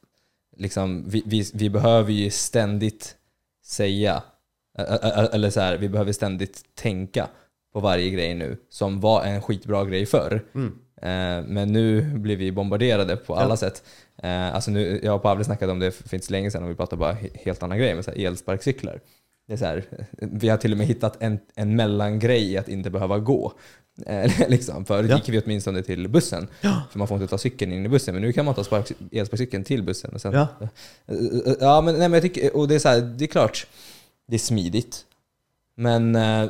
liksom, 0.57 1.05
vi, 1.09 1.23
vi, 1.27 1.51
vi 1.55 1.71
behöver 1.71 2.13
ju 2.13 2.31
ständigt 2.31 3.15
säga, 3.65 4.23
eller 4.79 5.51
så 5.51 5.61
här, 5.61 5.77
vi 5.77 5.89
behöver 5.89 6.13
ständigt 6.13 6.61
tänka 6.75 7.29
på 7.73 7.81
varje 7.81 8.11
grej 8.11 8.35
nu 8.35 8.57
som 8.69 9.01
var 9.01 9.25
en 9.25 9.43
skitbra 9.43 9.85
grej 9.85 10.07
förr. 10.07 10.45
Mm. 10.55 10.67
Eh, 11.03 11.49
Men 11.49 11.73
nu 11.73 12.03
blir 12.19 12.37
vi 12.37 12.53
bombarderade 12.53 13.17
på 13.17 13.35
alla 13.35 13.57
sätt. 13.57 13.83
Eh, 14.23 14.55
Alltså 14.55 14.71
nu, 14.71 15.01
jag 15.03 15.15
och 15.17 15.23
Pavle 15.23 15.45
snackade 15.45 15.73
om 15.73 15.79
det 15.79 15.91
för 15.93 16.15
inte 16.15 16.27
så 16.27 16.33
länge 16.33 16.51
sedan 16.51 16.63
och 16.65 16.71
vi 16.71 16.75
pratade 16.75 17.01
bara 17.01 17.13
he- 17.13 17.37
helt 17.45 17.63
andra 17.63 17.77
grejer 17.77 17.95
med 17.95 18.05
så 18.05 18.11
här 18.11 18.27
elsparkcyklar. 18.27 19.01
Det 19.47 19.53
är 19.53 19.57
så 19.57 19.65
här, 19.65 19.85
vi 20.21 20.49
har 20.49 20.57
till 20.57 20.73
och 20.73 20.79
med 20.79 20.87
hittat 20.87 21.17
en, 21.23 21.39
en 21.55 21.77
mellangrej 21.77 22.53
i 22.53 22.59
att 22.59 22.69
inte 22.69 22.91
behöva 22.91 23.19
gå. 23.19 23.53
Eh, 24.07 24.33
liksom. 24.49 24.85
Förut 24.85 25.11
Ja. 25.11 25.17
gick 25.17 25.29
vi 25.29 25.41
åtminstone 25.45 25.83
till 25.83 26.09
bussen, 26.09 26.49
för 26.91 26.99
man 26.99 27.09
får 27.09 27.17
inte 27.17 27.31
ta 27.31 27.39
cykeln 27.39 27.73
in 27.73 27.87
i 27.87 27.89
bussen. 27.89 28.15
Men 28.15 28.23
nu 28.23 28.33
kan 28.33 28.45
man 28.45 28.55
ta 28.55 28.65
spark, 28.65 28.93
elsparkcykeln 29.13 29.65
till 29.65 29.83
bussen. 29.83 30.11
Och 30.15 30.21
sen, 30.21 30.33
Ja. 30.33 30.49
Ja, 31.61 31.81
men, 31.81 31.95
nej, 31.95 32.09
men 32.09 32.13
jag 32.13 32.23
tycker, 32.23 32.57
och 32.57 32.69
det 32.69 32.75
är 32.75 32.79
så 32.79 32.89
här, 32.89 33.01
det 33.01 33.25
är 33.25 33.29
klart, 33.29 33.67
det 34.33 34.37
är 34.37 34.39
smidigt. 34.39 35.05
Men 35.75 36.17
eh, 36.17 36.49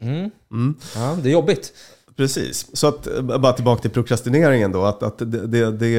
mm, 0.00 0.30
mm, 0.50 0.74
ja, 0.94 1.18
det 1.22 1.28
är 1.28 1.32
jobbigt. 1.32 1.72
Precis, 2.16 2.76
så 2.76 2.86
att, 2.86 3.06
eh, 3.06 3.22
bara 3.22 3.52
tillbaka 3.52 3.82
till 3.82 3.90
prokrastineringen 3.90 4.72
då. 4.72 4.84
Att, 4.84 5.02
att 5.02 5.18
det, 5.18 5.46
det, 5.46 5.70
det, 5.70 5.96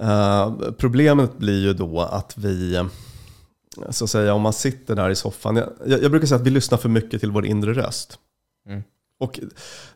eh, 0.00 0.54
problemet 0.78 1.38
blir 1.38 1.62
ju 1.62 1.72
då 1.72 2.00
att 2.00 2.38
vi, 2.38 2.74
eh, 2.74 2.86
så 3.90 4.04
att 4.04 4.10
säga, 4.10 4.34
om 4.34 4.42
man 4.42 4.52
sitter 4.52 4.94
där 4.96 5.10
i 5.10 5.14
soffan. 5.14 5.56
Jag, 5.56 5.68
jag, 5.86 6.02
jag 6.02 6.10
brukar 6.10 6.26
säga 6.26 6.40
att 6.40 6.46
vi 6.46 6.50
lyssnar 6.50 6.78
för 6.78 6.88
mycket 6.88 7.20
till 7.20 7.30
vår 7.30 7.46
inre 7.46 7.72
röst. 7.72 8.18
Mm. 8.68 8.82
Och 9.18 9.40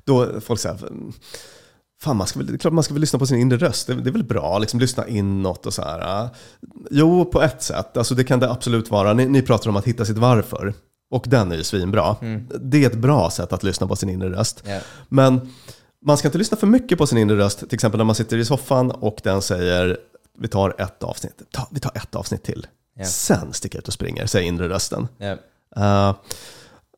då 0.05 0.41
folk 0.41 0.61
säger, 0.61 0.79
fan 2.01 2.17
man 2.17 2.27
ska 2.27 2.39
väl, 2.39 2.47
det 2.47 2.53
är 2.55 2.59
klart 2.59 2.75
man 2.75 2.85
ska 2.85 2.95
väl 2.95 3.01
lyssna 3.01 3.19
på 3.19 3.27
sin 3.27 3.39
inre 3.39 3.57
röst. 3.57 3.87
Det, 3.87 3.95
det 3.95 4.11
är 4.11 4.13
väl 4.13 4.25
bra, 4.25 4.59
liksom 4.59 4.81
lyssna 4.81 5.07
inåt 5.09 5.67
och 5.67 5.75
så 5.75 5.83
här. 5.83 6.23
eh. 6.25 6.31
Jo, 6.91 7.25
på 7.25 7.43
ett 7.43 7.63
sätt, 7.63 7.97
alltså 7.97 8.15
det 8.15 8.25
kan 8.25 8.41
det 8.41 8.51
absolut 8.51 8.91
vara. 8.91 9.13
Ni, 9.13 9.27
ni 9.27 9.43
pratar 9.43 9.71
om 9.71 9.77
att 9.77 9.85
hitta 9.85 10.05
sitt 10.05 10.19
varför. 10.19 10.75
Och 11.11 11.25
den 11.29 11.53
är 11.53 11.57
ju 11.57 11.65
svinbra. 11.65 12.17
Mm. 12.21 12.49
Det 12.61 12.85
är 12.85 12.87
ett 12.91 12.99
bra 12.99 13.31
sätt 13.31 13.53
att 13.53 13.63
lyssna 13.63 13.87
på 13.87 13.97
sin 13.97 14.09
inre 14.09 14.31
röst. 14.31 14.63
Ja. 14.67 14.81
Men 15.09 15.53
man 16.07 16.17
ska 16.19 16.29
inte 16.29 16.39
lyssna 16.39 16.57
för 16.57 16.67
mycket 16.67 16.99
på 16.99 17.07
sin 17.07 17.19
inre 17.19 17.37
röst, 17.37 17.59
till 17.59 17.75
exempel 17.75 17.99
när 17.99 18.05
man 18.05 18.15
sitter 18.15 18.37
i 18.37 18.45
soffan 18.45 18.91
och 18.91 19.21
den 19.23 19.43
säger 19.43 19.99
vi 20.39 20.49
tar 20.49 20.75
ett 20.79 21.03
avsnitt, 21.03 21.43
Ta, 21.51 21.69
vi 21.71 21.81
tar 21.81 21.93
ett 21.95 22.15
avsnitt 22.15 22.43
till. 22.43 22.67
Ja. 22.97 23.05
Sen 23.05 23.53
sticker 23.53 23.77
jag 23.77 23.81
ut 23.83 23.89
och 23.89 23.95
springer, 23.95 24.27
säger 24.27 24.49
inre 24.49 24.69
rösten. 24.69 25.09
Ja. 25.19 25.37
Uh, 25.79 26.15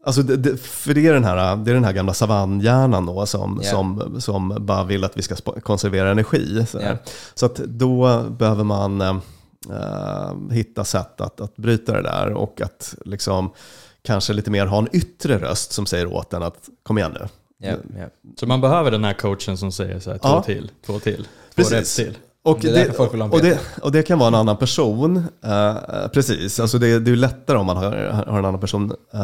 alltså 0.04 0.22
det, 0.22 0.36
det, 0.36 0.56
för 0.60 0.94
det 0.94 1.06
är, 1.06 1.12
den 1.14 1.24
här, 1.24 1.56
det 1.56 1.70
är 1.70 1.74
den 1.74 1.84
här 1.84 1.92
gamla 1.92 2.14
savannhjärnan 2.14 3.06
då 3.06 3.26
som, 3.26 3.60
Ja. 3.62 3.70
som, 3.70 4.20
som 4.20 4.56
bara 4.60 4.84
vill 4.84 5.04
att 5.04 5.16
vi 5.18 5.22
ska 5.22 5.34
konservera 5.60 6.10
energi. 6.10 6.66
Så, 6.68 6.78
Ja. 6.80 6.96
så 7.34 7.46
att 7.46 7.54
då 7.56 8.22
behöver 8.30 8.64
man 8.64 9.00
eh, 9.00 9.16
eh, 9.70 10.32
hitta 10.50 10.84
sätt 10.84 11.20
att, 11.20 11.40
att 11.40 11.56
bryta 11.56 11.92
det 11.92 12.02
där 12.02 12.32
och 12.32 12.60
att 12.60 12.94
liksom 13.04 13.50
kanske 14.02 14.32
lite 14.32 14.50
mer 14.50 14.66
ha 14.66 14.78
en 14.78 14.88
yttre 14.92 15.38
röst 15.38 15.72
som 15.72 15.86
säger 15.86 16.06
åt 16.06 16.32
en 16.32 16.42
att 16.42 16.68
kom 16.82 16.98
igen 16.98 17.16
nu, 17.20 17.28
ja. 17.68 18.06
Så 18.40 18.46
man 18.46 18.60
behöver 18.60 18.90
den 18.90 19.04
här 19.04 19.12
coachen 19.12 19.56
som 19.58 19.72
säger 19.72 20.00
så 20.00 20.10
här, 20.10 20.18
två 20.18 20.28
Ja. 20.28 20.42
till, 20.42 20.70
två 20.86 20.98
till, 20.98 21.16
två 21.24 21.26
Precis. 21.62 21.98
rätt 21.98 22.06
till. 22.06 22.16
Och 22.42 22.58
Det 22.60 22.86
en 23.14 23.22
och, 23.22 23.40
det, 23.40 23.58
och 23.82 23.92
det 23.92 24.02
kan 24.02 24.18
vara 24.18 24.28
en 24.28 24.34
annan 24.34 24.56
person. 24.56 25.16
eh, 25.44 26.08
precis, 26.12 26.60
alltså 26.60 26.78
det, 26.78 26.98
det 26.98 27.10
är 27.10 27.16
lättare 27.16 27.58
om 27.58 27.66
man 27.66 27.76
har, 27.76 27.92
har 28.26 28.38
en 28.38 28.44
annan 28.44 28.60
person. 28.60 28.92
Eh, 29.14 29.20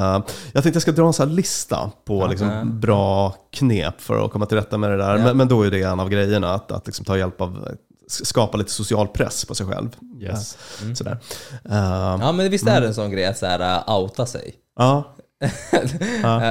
jag 0.53 0.63
tänkte 0.63 0.71
jag 0.71 0.83
ska 0.83 0.93
dra 0.93 1.07
en 1.07 1.13
sån 1.13 1.35
lista 1.35 1.91
på 2.05 2.27
liksom, 2.27 2.49
Ja. 2.49 2.65
bra 2.65 3.35
knep 3.53 4.01
för 4.01 4.25
att 4.25 4.31
komma 4.33 4.47
till 4.47 4.57
rätta 4.57 4.79
med 4.79 4.91
det 4.91 4.97
där. 4.97 5.17
Ja. 5.17 5.25
Men, 5.25 5.37
men 5.37 5.49
då 5.49 5.63
är 5.63 5.71
det 5.71 5.83
en 5.83 6.01
av 6.01 6.09
grejerna, 6.09 6.55
att, 6.55 6.73
att 6.73 6.87
liksom 6.87 7.05
ta 7.05 7.19
hjälp 7.19 7.41
av, 7.41 7.69
skapa 8.09 8.57
lite 8.57 8.71
social 8.73 9.09
press 9.09 9.45
på 9.45 9.55
sig 9.55 9.67
själv. 9.67 9.89
Yes. 10.21 10.59
Eh, 10.89 10.93
Sådär. 10.95 11.19
Eh, 11.65 11.77
ja 12.21 12.33
men 12.33 12.51
visst 12.51 12.67
är 12.67 12.81
det 12.81 12.87
en 12.87 12.95
sån 12.95 13.11
grej 13.11 13.27
att 13.27 13.39
så 13.39 13.47
här, 13.47 13.89
uh, 13.89 13.97
outa 13.97 14.27
sig? 14.27 14.55
ja, 14.79 15.15
Ja. 16.23 16.43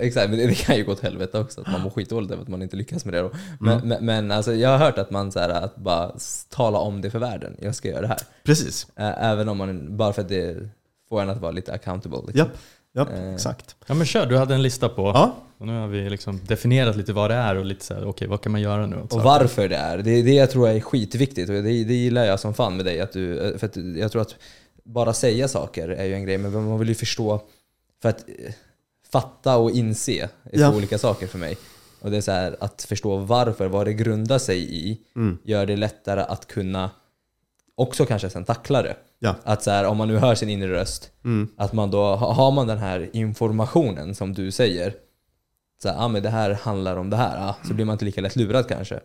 exakt, 0.00 0.30
men 0.30 0.38
det, 0.38 0.54
kan 0.54 0.76
ju 0.76 0.84
gå 0.84 0.92
åt 0.92 1.00
helvete 1.00 1.38
också, 1.38 1.60
att 1.60 1.66
man 1.72 1.80
mår 1.80 1.90
skitdåligt 1.90 2.32
över 2.32 2.42
att 2.42 2.48
man 2.48 2.62
inte 2.62 2.76
lyckas 2.76 3.04
med 3.04 3.14
det. 3.14 3.20
Då. 3.20 3.30
Men, 3.60 3.72
Mm. 3.78 3.88
men, 3.88 4.04
men 4.04 4.30
alltså, 4.32 4.54
jag 4.54 4.68
har 4.70 4.78
hört 4.78 4.98
att 4.98 5.10
man 5.10 5.32
så 5.32 5.38
här, 5.40 5.48
att 5.48 5.76
bara 5.76 6.12
tala 6.48 6.78
om 6.78 7.00
det 7.00 7.10
för 7.10 7.18
världen, 7.18 7.56
jag 7.62 7.74
ska 7.74 7.88
göra 7.88 8.00
det 8.00 8.06
här. 8.08 8.18
precis. 8.44 8.86
Även 8.96 9.48
om 9.48 9.56
man, 9.58 9.96
bara 9.96 10.12
för 10.12 10.22
att 10.22 10.28
det 10.28 10.68
får 11.08 11.22
en 11.22 11.30
att 11.30 11.40
vara 11.40 11.52
lite 11.52 11.72
accountable. 11.72 12.18
Liksom. 12.26 12.38
Japp, 12.38 12.48
japp 12.94 13.08
Eh. 13.18 13.34
exakt. 13.34 13.76
Ja 13.86 13.94
men 13.94 14.06
kör, 14.06 14.26
du 14.26 14.36
hade 14.36 14.54
en 14.54 14.62
lista 14.62 14.88
på. 14.88 15.02
Ja, 15.02 15.34
Och 15.58 15.66
nu 15.66 15.80
har 15.80 15.86
vi 15.88 16.10
liksom 16.10 16.40
definierat 16.48 16.96
lite 16.96 17.12
vad 17.12 17.30
det 17.30 17.34
är 17.36 17.56
och 17.56 17.64
lite 17.64 17.84
så 17.84 17.94
här, 17.94 18.04
okej 18.08 18.28
vad 18.28 18.40
kan 18.40 18.52
man 18.52 18.60
göra 18.60 18.86
nu? 18.86 18.96
Och 18.96 19.22
varför 19.22 19.68
det 19.68 19.76
är. 19.76 19.98
Det 19.98 20.10
är 20.10 20.22
det 20.24 20.34
jag 20.34 20.50
tror 20.50 20.68
är 20.68 20.80
skitviktigt 20.80 21.48
och 21.48 21.54
det, 21.54 21.62
det 21.62 21.94
gillar 21.94 22.24
jag 22.24 22.40
som 22.40 22.54
fan 22.54 22.76
med 22.76 22.84
dig. 22.84 23.00
Att 23.00 23.12
du, 23.12 23.38
eh, 23.38 23.56
för 23.58 23.66
att 23.66 23.76
jag 23.76 24.12
tror 24.12 24.22
att 24.22 24.34
bara 24.84 25.12
säga 25.12 25.48
saker 25.48 25.88
är 25.88 26.04
ju 26.04 26.14
en 26.14 26.24
grej, 26.24 26.38
men 26.38 26.52
man 26.52 26.78
vill 26.78 26.88
ju 26.88 26.94
förstå. 26.94 27.40
För 28.04 28.08
att 28.08 28.28
eh, 28.28 28.52
fatta 29.12 29.56
och 29.56 29.70
inse 29.70 30.12
är 30.22 30.28
Ja. 30.52 30.70
två 30.70 30.76
olika 30.76 30.98
saker 30.98 31.26
för 31.26 31.38
mig. 31.38 31.56
Och 32.00 32.10
det 32.10 32.16
är 32.16 32.20
så 32.20 32.32
här, 32.32 32.56
att 32.60 32.82
förstå 32.82 33.16
varför, 33.16 33.66
vad 33.68 33.86
det 33.86 33.92
grundar 33.92 34.38
sig 34.38 34.74
i, 34.74 35.00
Mm. 35.16 35.38
gör 35.44 35.66
det 35.66 35.76
lättare 35.76 36.20
att 36.20 36.46
kunna 36.46 36.90
också 37.74 38.06
kanske 38.06 38.30
sen 38.30 38.44
tackla 38.44 38.82
det. 38.82 38.96
ja. 39.18 39.34
Att 39.44 39.62
så 39.62 39.70
här, 39.70 39.84
om 39.84 39.96
man 39.96 40.08
nu 40.08 40.16
hör 40.16 40.34
sin 40.34 40.48
inre 40.48 40.72
röst, 40.72 41.10
Mm. 41.24 41.48
att 41.56 41.72
man 41.72 41.90
då 41.90 42.02
ha- 42.16 42.32
har 42.32 42.50
man 42.50 42.66
den 42.66 42.78
här 42.78 43.10
informationen 43.12 44.14
som 44.14 44.34
du 44.34 44.50
säger, 44.50 44.94
så 45.82 45.88
här, 45.88 45.96
ah, 46.04 46.08
men 46.08 46.22
det 46.22 46.30
här 46.30 46.50
handlar 46.50 46.96
om 46.96 47.10
det 47.10 47.16
här, 47.16 47.48
ah, 47.48 47.56
så 47.68 47.74
blir 47.74 47.84
man 47.84 47.92
inte 47.92 48.04
lika 48.04 48.20
lätt 48.20 48.36
lurad 48.36 48.68
kanske. 48.68 49.00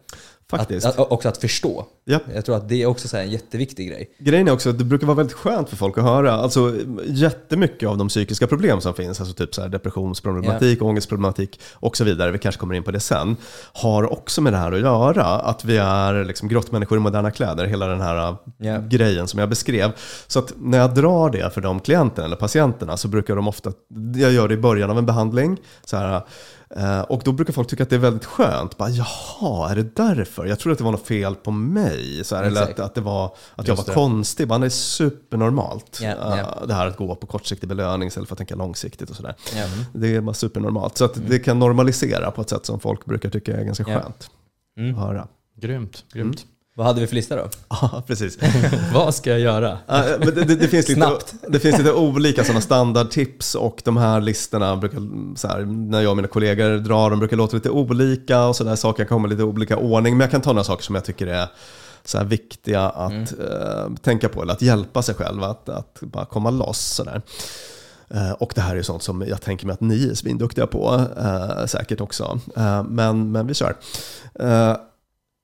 Faktiskt. 0.49 0.85
Att, 0.85 0.99
att, 0.99 1.11
också 1.11 1.29
att 1.29 1.37
förstå. 1.37 1.85
Japp. 2.05 2.21
Jag 2.33 2.45
tror 2.45 2.55
att 2.55 2.69
det 2.69 2.81
är 2.81 2.85
också 2.85 3.07
så 3.07 3.17
här 3.17 3.23
en 3.23 3.29
jätteviktig 3.29 3.89
grej. 3.89 4.09
Grejen 4.19 4.47
är 4.47 4.51
också 4.51 4.69
att 4.69 4.77
det 4.77 4.83
brukar 4.83 5.07
vara 5.07 5.17
väldigt 5.17 5.35
skönt 5.35 5.69
för 5.69 5.75
folk 5.77 5.97
att 5.97 6.03
höra. 6.03 6.33
Alltså 6.33 6.75
jättemycket 7.05 7.89
av 7.89 7.97
de 7.97 8.07
psykiska 8.07 8.47
problem 8.47 8.81
som 8.81 8.93
finns, 8.93 9.19
alltså 9.19 9.35
typ 9.35 9.55
så 9.55 9.61
här 9.61 9.69
depressionsproblematik, 9.69 10.81
ångestproblematik 10.81 11.59
och 11.73 11.97
så 11.97 12.03
vidare, 12.03 12.31
vi 12.31 12.37
kanske 12.37 12.59
kommer 12.59 12.75
in 12.75 12.83
på 12.83 12.91
det 12.91 12.99
sen, 12.99 13.37
har 13.73 14.11
också 14.13 14.41
med 14.41 14.53
det 14.53 14.57
här 14.57 14.71
att 14.71 14.79
göra. 14.79 15.23
Att 15.23 15.65
vi 15.65 15.77
är 15.77 16.23
liksom 16.23 16.47
grottmänniskor 16.47 16.97
i 16.97 17.01
moderna 17.01 17.31
kläder, 17.31 17.65
hela 17.65 17.87
den 17.87 18.01
här 18.01 18.35
Ja. 18.57 18.77
grejen 18.89 19.27
som 19.27 19.39
jag 19.39 19.49
beskrev. 19.49 19.91
Så 20.27 20.39
att 20.39 20.53
när 20.57 20.77
jag 20.77 20.95
drar 20.95 21.29
det 21.29 21.53
för 21.53 21.61
de 21.61 21.79
klienterna 21.79 22.25
eller 22.25 22.35
patienterna 22.35 22.97
så 22.97 23.07
brukar 23.07 23.35
de 23.35 23.47
ofta, 23.47 23.71
jag 24.15 24.31
gör 24.31 24.47
det 24.47 24.53
i 24.53 24.57
början 24.57 24.89
av 24.89 24.97
en 24.97 25.05
behandling, 25.05 25.57
så 25.85 25.97
här, 25.97 26.21
eh, 26.75 27.01
och 27.01 27.21
då 27.25 27.31
brukar 27.31 27.53
folk 27.53 27.67
tycka 27.67 27.83
att 27.83 27.89
det 27.89 27.95
är 27.95 27.99
väldigt 27.99 28.25
skönt. 28.25 28.77
Bara, 28.77 28.89
Jaha, 28.89 29.71
är 29.71 29.75
det 29.75 29.95
därför? 29.95 30.38
Jag 30.47 30.59
trodde 30.59 30.71
att 30.73 30.77
det 30.77 30.83
var 30.83 30.91
något 30.91 31.07
fel 31.07 31.35
på 31.35 31.51
mig. 31.51 32.23
Så 32.23 32.35
här, 32.35 32.43
eller 32.43 32.61
att, 32.63 32.79
att, 32.79 32.95
det 32.95 33.01
var, 33.01 33.35
att 33.55 33.67
jag 33.67 33.75
var 33.75 33.85
det. 33.85 33.93
konstig. 33.93 34.47
Bara, 34.47 34.59
det 34.59 34.65
är 34.65 34.69
supernormalt. 34.69 35.99
Ja. 36.01 36.09
Eh, 36.39 36.67
Det 36.67 36.73
här 36.73 36.87
att 36.87 36.97
gå 36.97 37.15
på 37.15 37.27
kortsiktig 37.27 37.69
belöning 37.69 38.07
istället 38.07 38.29
för 38.29 38.33
att 38.35 38.37
tänka 38.37 38.55
långsiktigt 38.55 39.09
och 39.09 39.15
sådär. 39.15 39.35
Ja. 39.55 39.65
Det 39.93 40.15
är 40.15 40.21
bara 40.21 40.33
supernormalt. 40.33 40.97
Så 40.97 41.05
att 41.05 41.27
det 41.27 41.39
kan 41.39 41.59
normalisera 41.59 42.31
på 42.31 42.41
ett 42.41 42.49
sätt 42.49 42.65
som 42.65 42.79
folk 42.79 43.05
brukar 43.05 43.29
tycka 43.29 43.57
är 43.57 43.63
ganska 43.63 43.83
skönt 43.85 44.29
Mm. 44.77 44.95
att 44.95 45.01
höra. 45.07 45.27
Grymt, 45.57 46.03
grymt. 46.13 46.45
Vad 46.79 46.87
hade 46.87 47.01
vi 47.01 47.07
för 47.07 47.15
lista 47.15 47.35
då? 47.35 47.49
Ja, 47.69 48.03
precis. 48.07 48.37
vad 48.93 49.15
ska 49.15 49.29
jag 49.29 49.39
göra? 49.39 49.77
Det, 49.87 50.31
det, 50.31 50.55
det, 50.55 50.67
finns 50.67 50.87
lite, 50.87 51.01
Snabbt. 51.01 51.33
det 51.47 51.59
finns 51.59 51.77
lite 51.77 51.93
olika 51.93 52.43
sådana 52.43 52.61
standardtips 52.61 53.55
och 53.55 53.81
de 53.85 53.97
här 53.97 54.21
listorna 54.21 54.77
brukar, 54.77 54.99
så 55.35 55.47
här, 55.47 55.59
när 55.65 56.01
jag 56.01 56.09
och 56.09 56.15
mina 56.15 56.27
kollegor 56.27 56.77
drar 56.77 57.09
dem, 57.09 57.19
brukar 57.19 57.37
låta 57.37 57.55
lite 57.55 57.69
olika 57.69 58.45
och 58.45 58.55
sådär 58.55 58.75
saker 58.75 59.05
kommer 59.05 59.27
i 59.27 59.31
lite 59.31 59.43
olika 59.43 59.77
ordning. 59.77 60.17
Men 60.17 60.25
jag 60.25 60.31
kan 60.31 60.41
ta 60.41 60.53
några 60.53 60.63
saker 60.63 60.83
som 60.83 60.95
jag 60.95 61.05
tycker 61.05 61.27
är 61.27 61.47
så 62.05 62.23
viktiga 62.23 62.89
att 62.89 63.39
eh, 63.39 63.93
tänka 64.01 64.29
på 64.29 64.41
eller 64.41 64.53
att 64.53 64.61
hjälpa 64.61 65.01
sig 65.01 65.15
själv 65.15 65.43
att, 65.43 65.69
att 65.69 65.97
bara 66.01 66.25
komma 66.25 66.49
loss. 66.49 66.79
Sådär. 66.79 67.21
Eh, 68.09 68.31
och 68.31 68.51
det 68.55 68.61
här 68.61 68.75
är 68.75 68.81
sånt 68.81 69.03
som 69.03 69.23
jag 69.27 69.41
tänker 69.41 69.65
mig 69.65 69.73
att 69.73 69.81
ni 69.81 70.09
är 70.09 70.13
svinduktiga 70.13 70.67
på 70.67 71.05
eh, 71.17 71.65
säkert 71.65 72.01
också. 72.01 72.39
Eh, 72.57 72.83
men, 72.83 73.31
men 73.31 73.47
vi 73.47 73.53
kör. 73.53 73.75
Eh, 74.39 74.75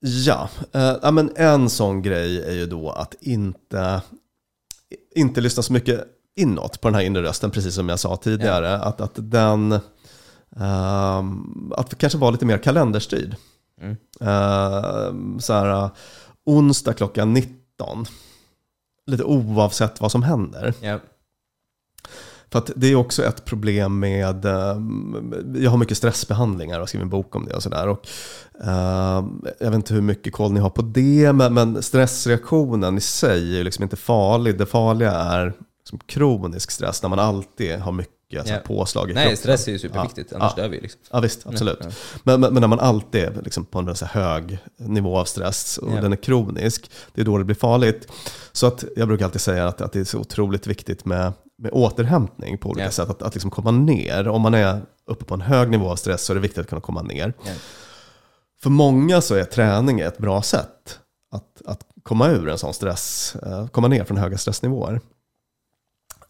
Ja, 0.08 0.50
eh, 0.72 0.96
ja, 1.02 1.12
men 1.12 1.32
en 1.36 1.70
sån 1.70 2.02
grej 2.02 2.42
är 2.42 2.54
ju 2.54 2.66
då 2.66 2.90
att 2.90 3.16
inte, 3.22 4.02
inte 5.16 5.42
lyssna 5.42 5.64
så 5.64 5.74
mycket 5.74 6.06
inåt 6.36 6.82
på 6.82 6.88
den 6.88 6.96
här 6.96 7.02
inre 7.02 7.24
rösten, 7.24 7.52
precis 7.52 7.76
som 7.76 7.90
jag 7.90 8.00
sa 8.00 8.16
tidigare. 8.16 8.78
Att, 8.78 9.02
att 9.02 9.12
den, 9.16 9.80
ehm, 10.56 11.74
att 11.76 11.98
kanske 11.98 12.18
vara 12.18 12.32
lite 12.32 12.46
mer 12.46 12.58
kalenderstyrd. 12.58 13.36
Mm. 13.82 13.98
Ehm, 14.22 15.40
så 15.40 15.54
här, 15.54 15.84
eh, 15.84 15.92
onsdag 16.46 16.94
klockan 16.94 17.34
19, 17.34 18.06
lite 19.06 19.24
oavsett 19.24 20.02
vad 20.02 20.12
som 20.12 20.24
händer. 20.24 20.74
Ja. 20.82 21.00
För 22.56 22.60
att 22.60 22.72
det 22.76 22.88
är 22.88 22.96
också 22.96 23.24
ett 23.24 23.46
problem 23.46 24.00
med, 24.00 24.46
eh, 24.46 24.78
jag 25.56 25.72
har 25.72 25.78
mycket 25.78 25.98
stressbehandlingar 25.98 26.80
och 26.80 26.90
skrivit 26.90 27.04
en 27.04 27.10
bok 27.10 27.36
om 27.36 27.46
det 27.46 27.54
och 27.56 27.64
sådär. 27.64 27.88
Och, 27.88 28.08
eh, 28.64 29.26
jag 29.60 29.66
vet 29.72 29.74
inte 29.76 29.94
hur 29.94 30.02
mycket 30.02 30.34
koll 30.34 30.52
ni 30.52 30.60
har 30.60 30.70
på 30.70 30.82
det, 30.82 31.34
men, 31.34 31.54
men 31.54 31.84
stressreaktionen 31.84 32.98
i 32.98 33.02
sig 33.02 33.60
är 33.60 33.64
liksom 33.64 33.84
inte 33.84 33.96
farlig. 33.96 34.58
Det 34.58 34.66
farliga 34.66 35.12
är 35.12 35.54
liksom 35.80 36.00
kronisk 36.06 36.72
stress, 36.72 37.02
när 37.02 37.10
man 37.10 37.20
alltid 37.20 37.80
har 37.80 37.92
mycket 37.92 38.48
här, 38.48 38.54
Ja. 38.54 38.58
påslag 38.66 39.12
i 39.12 39.14
Nej, 39.14 39.24
kroppen. 39.24 39.38
stress 39.38 39.68
är 39.68 39.72
ju 39.72 39.80
superviktigt, 39.80 40.32
Ja. 40.32 40.38
annars 40.38 40.54
Ja. 40.58 40.64
dör 40.64 40.70
vi 40.70 40.82
liksom. 40.82 41.00
Ja 41.12 41.20
visst, 41.20 41.48
absolut. 41.48 41.80
Ja. 41.82 41.90
Men, 42.24 42.40
men, 42.42 42.54
men 42.54 42.62
när 42.62 42.68
man 42.68 42.80
alltid 42.80 43.22
är 43.24 43.34
liksom 43.44 43.66
på 43.66 43.80
en 43.80 43.96
så 43.96 44.06
hög 44.06 44.58
nivå 44.78 45.18
av 45.18 45.26
stress 45.26 45.78
och 45.78 45.92
Ja. 45.98 46.02
den 46.02 46.12
är 46.14 46.18
kronisk, 46.18 46.92
det 47.14 47.22
är 47.22 47.26
då 47.26 47.38
det 47.38 47.44
blir 47.44 47.56
farligt. 47.56 48.08
Så 48.52 48.68
att 48.68 48.84
jag 48.96 49.08
brukar 49.08 49.26
alltid 49.26 49.42
säga 49.42 49.68
att, 49.68 49.82
att 49.82 49.92
det 49.94 50.00
är 50.00 50.04
så 50.04 50.20
otroligt 50.20 50.68
viktigt 50.68 51.06
med, 51.06 51.34
med 51.58 51.72
återhämtning 51.74 52.58
på 52.58 52.70
olika 52.70 52.86
Ja. 52.86 52.92
sätt. 52.92 53.10
Att, 53.10 53.22
att 53.22 53.34
liksom 53.36 53.52
komma 53.52 53.72
ner. 53.72 54.28
Om 54.28 54.42
man 54.42 54.54
är 54.54 54.82
uppe 55.08 55.26
på 55.26 55.34
en 55.34 55.42
hög 55.42 55.70
nivå 55.70 55.90
av 55.92 55.96
stress 55.96 56.26
så 56.26 56.34
är 56.34 56.36
det 56.36 56.42
viktigt 56.42 56.62
att 56.62 56.70
kunna 56.70 56.82
komma 56.82 57.02
ner. 57.02 57.34
Ja. 57.46 57.52
För 58.64 58.70
många 58.70 59.22
så 59.22 59.36
är 59.36 59.44
träning 59.44 60.00
ett 60.00 60.18
bra 60.18 60.42
sätt 60.42 61.00
att, 61.32 61.62
att 61.66 61.80
komma 62.04 62.28
ur 62.30 62.50
en 62.50 62.58
sån 62.58 62.74
stress, 62.74 63.36
eh, 63.46 63.68
komma 63.68 63.88
ner 63.88 64.04
från 64.04 64.18
höga 64.18 64.38
stressnivåer. 64.38 65.02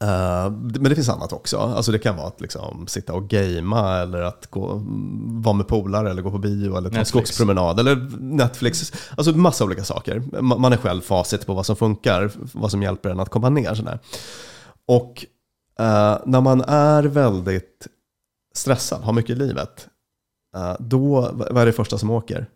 Eh, 0.01 0.49
men 0.51 0.83
det 0.83 0.95
finns 0.95 1.09
annat 1.09 1.33
också. 1.33 1.57
Alltså 1.57 1.91
det 1.91 1.99
kan 1.99 2.15
vara 2.17 2.27
att 2.27 2.41
liksom 2.41 2.87
sitta 2.87 3.13
och 3.13 3.27
gamea 3.29 3.97
eller 4.01 4.21
att 4.21 4.47
gå, 4.51 4.71
mm, 4.71 5.41
vara 5.41 5.53
med 5.55 5.67
polare 5.67 6.09
eller 6.09 6.21
gå 6.21 6.31
på 6.31 6.37
bio 6.37 6.77
eller 6.77 6.89
ta 6.89 6.97
en 6.99 7.05
skogspromenad 7.05 7.79
eller 7.79 7.95
Netflix. 8.19 8.93
Alltså 9.17 9.31
massa 9.37 9.63
olika 9.63 9.83
saker. 9.83 10.19
Ma- 10.19 10.57
Man 10.57 10.73
är 10.73 10.77
själv 10.77 11.01
facit 11.01 11.45
på 11.45 11.53
vad 11.53 11.65
som 11.65 11.75
funkar, 11.75 12.31
vad 12.53 12.71
som 12.71 12.83
hjälper 12.83 13.09
en 13.09 13.19
att 13.19 13.29
komma 13.29 13.49
ner. 13.49 13.75
Sådär. 13.75 13.99
Och 14.87 15.25
eh, 15.79 16.17
när 16.25 16.41
man 16.41 16.61
är 16.61 17.03
väldigt 17.03 17.87
stressad, 18.53 19.01
har 19.01 19.13
mycket 19.13 19.31
i 19.31 19.35
livet, 19.35 19.87
eh, 20.55 20.75
då, 20.79 21.31
vad 21.33 21.57
är 21.57 21.65
det 21.65 21.73
första 21.73 21.97
som 21.97 22.09
åker? 22.09 22.49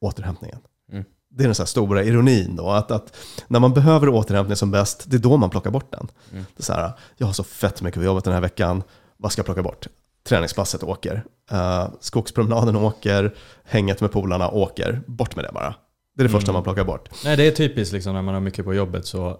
Återhämtningen. 0.00 0.58
Mm. 0.92 1.04
Det 1.30 1.44
är 1.44 1.48
den 1.48 1.54
så 1.54 1.66
stora 1.66 2.02
ironin 2.02 2.56
då, 2.56 2.70
att, 2.70 2.90
att 2.90 3.16
när 3.48 3.60
man 3.60 3.74
behöver 3.74 4.08
återhämtning 4.08 4.56
som 4.56 4.70
bäst, 4.70 5.04
det 5.10 5.16
är 5.16 5.20
då 5.20 5.36
man 5.36 5.50
plockar 5.50 5.70
bort 5.70 5.92
den. 5.92 6.08
Mm. 6.32 6.44
Det 6.56 6.60
är 6.60 6.64
så 6.64 6.72
här, 6.72 6.92
jag 7.16 7.26
har 7.26 7.32
så 7.32 7.44
fett 7.44 7.82
mycket 7.82 8.00
på 8.00 8.04
jobbet 8.04 8.24
den 8.24 8.34
här 8.34 8.40
veckan, 8.40 8.82
vad 9.16 9.32
ska 9.32 9.38
jag 9.40 9.46
plocka 9.46 9.62
bort? 9.62 9.86
Träningspasset 10.24 10.82
åker, 10.82 11.24
uh, 11.52 11.88
skogspromenaden 12.00 12.76
åker, 12.76 13.34
hänget 13.64 14.00
med 14.00 14.12
polarna 14.12 14.50
åker, 14.50 15.02
bort 15.06 15.36
med 15.36 15.44
det 15.44 15.52
bara. 15.52 15.74
Det 16.16 16.22
är 16.22 16.24
det 16.24 16.28
första 16.32 16.50
Mm. 16.50 16.54
man 16.54 16.62
plockar 16.62 16.84
bort. 16.84 17.08
Nej, 17.24 17.36
det 17.36 17.46
är 17.46 17.50
typiskt 17.50 17.92
liksom, 17.92 18.14
när 18.14 18.22
man 18.22 18.34
har 18.34 18.40
mycket 18.40 18.64
på 18.64 18.74
jobbet 18.74 19.06
så 19.06 19.36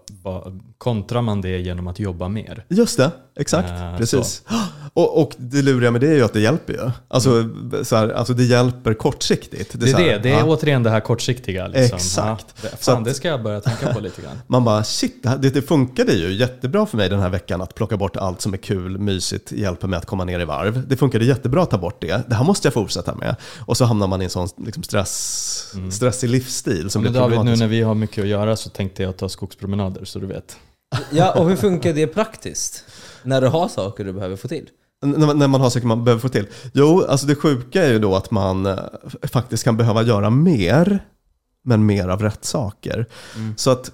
kontrar 0.78 1.22
man 1.22 1.40
det 1.40 1.58
genom 1.58 1.86
att 1.86 1.98
jobba 2.00 2.28
mer. 2.28 2.64
Just 2.68 2.96
det, 2.96 3.10
exakt. 3.36 3.70
Eh, 3.70 3.96
precis. 3.96 4.42
Och, 4.94 5.22
och 5.22 5.32
det 5.38 5.62
luriga 5.62 5.90
med 5.90 6.00
det 6.00 6.08
är 6.08 6.14
ju 6.14 6.22
att 6.24 6.32
det 6.32 6.40
hjälper 6.40 6.72
ju. 6.72 6.90
Alltså, 7.08 7.48
så 7.82 7.96
här, 7.96 8.08
alltså 8.08 8.34
det 8.34 8.44
hjälper 8.44 8.94
kortsiktigt. 8.94 9.70
Det 9.80 9.86
är 9.86 9.92
så 9.92 9.98
här, 9.98 10.04
det, 10.06 10.18
det 10.18 10.30
är 10.30 10.38
ja. 10.38 10.44
återigen 10.44 10.82
det 10.82 10.90
här 10.90 11.00
kortsiktiga. 11.00 11.66
Liksom. 11.66 11.96
Exakt. 11.96 12.46
Ja, 12.62 12.68
det, 12.70 12.76
Så 12.76 12.76
fan, 12.76 12.98
att- 12.98 13.04
det 13.04 13.14
ska 13.14 13.28
jag 13.28 13.42
börja 13.42 13.60
tänka 13.60 13.94
på 13.94 14.00
lite 14.00 14.22
grann. 14.22 14.36
Man 14.46 14.64
bara 14.64 14.84
shit, 14.84 15.22
det, 15.22 15.38
det, 15.42 15.50
det 15.50 15.62
funkade 15.62 16.12
ju 16.12 16.32
jättebra 16.32 16.86
för 16.86 16.96
mig 16.96 17.08
den 17.08 17.20
här 17.20 17.28
veckan 17.28 17.62
att 17.62 17.74
plocka 17.74 17.96
bort 17.96 18.16
allt 18.16 18.40
som 18.40 18.52
är 18.52 18.56
kul, 18.58 18.98
mysigt, 18.98 19.52
hjälper 19.52 19.88
mig 19.88 19.96
att 19.96 20.06
komma 20.06 20.24
ner 20.24 20.40
i 20.40 20.44
varv. 20.44 20.88
Det 20.88 20.96
funkade 20.96 21.24
jättebra 21.24 21.62
att 21.62 21.70
ta 21.70 21.78
bort 21.78 22.00
det. 22.00 22.22
Det 22.28 22.34
här 22.34 22.44
måste 22.44 22.66
jag 22.66 22.74
fortsätta 22.74 23.14
med. 23.14 23.36
Och 23.66 23.76
så 23.76 23.84
hamnar 23.84 24.06
man 24.06 24.20
i 24.22 24.24
en 24.24 24.30
sån 24.30 24.48
liksom, 24.64 24.82
stress, 24.82 25.74
stressig 25.90 26.30
livsstil 26.30 26.61
som 26.62 27.02
Men 27.02 27.12
blir 27.12 27.20
David, 27.20 27.44
nu 27.44 27.56
när 27.56 27.66
vi 27.66 27.82
har 27.82 27.94
mycket 27.94 28.22
att 28.22 28.28
göra 28.28 28.56
så 28.56 28.70
tänkte 28.70 29.02
jag 29.02 29.16
ta 29.16 29.28
skogspromenader 29.28 30.04
så 30.04 30.18
du 30.18 30.26
vet. 30.26 30.56
Ja, 31.10 31.32
och 31.40 31.48
hur 31.48 31.56
funkar 31.56 31.92
det 31.92 32.06
praktiskt? 32.06 32.84
När 33.22 33.40
du 33.40 33.46
har 33.46 33.68
saker 33.68 34.04
du 34.04 34.12
behöver 34.12 34.36
få 34.36 34.48
till? 34.48 34.68
När, 35.02 35.34
när 35.34 35.48
man 35.48 35.60
har 35.60 35.70
saker 35.70 35.86
man 35.86 36.04
behöver 36.04 36.20
få 36.20 36.28
till. 36.28 36.46
Jo, 36.72 37.04
alltså 37.08 37.26
det 37.26 37.34
sjuka 37.34 37.82
är 37.82 37.92
ju 37.92 37.98
då 37.98 38.14
att 38.14 38.30
man 38.30 38.66
eh, 38.66 38.78
faktiskt 39.22 39.64
kan 39.64 39.76
behöva 39.76 40.02
göra 40.02 40.30
mer, 40.30 41.04
men 41.64 41.86
mer 41.86 42.08
av 42.08 42.22
rätt 42.22 42.44
saker. 42.44 43.06
Så 43.56 43.70
att, 43.70 43.92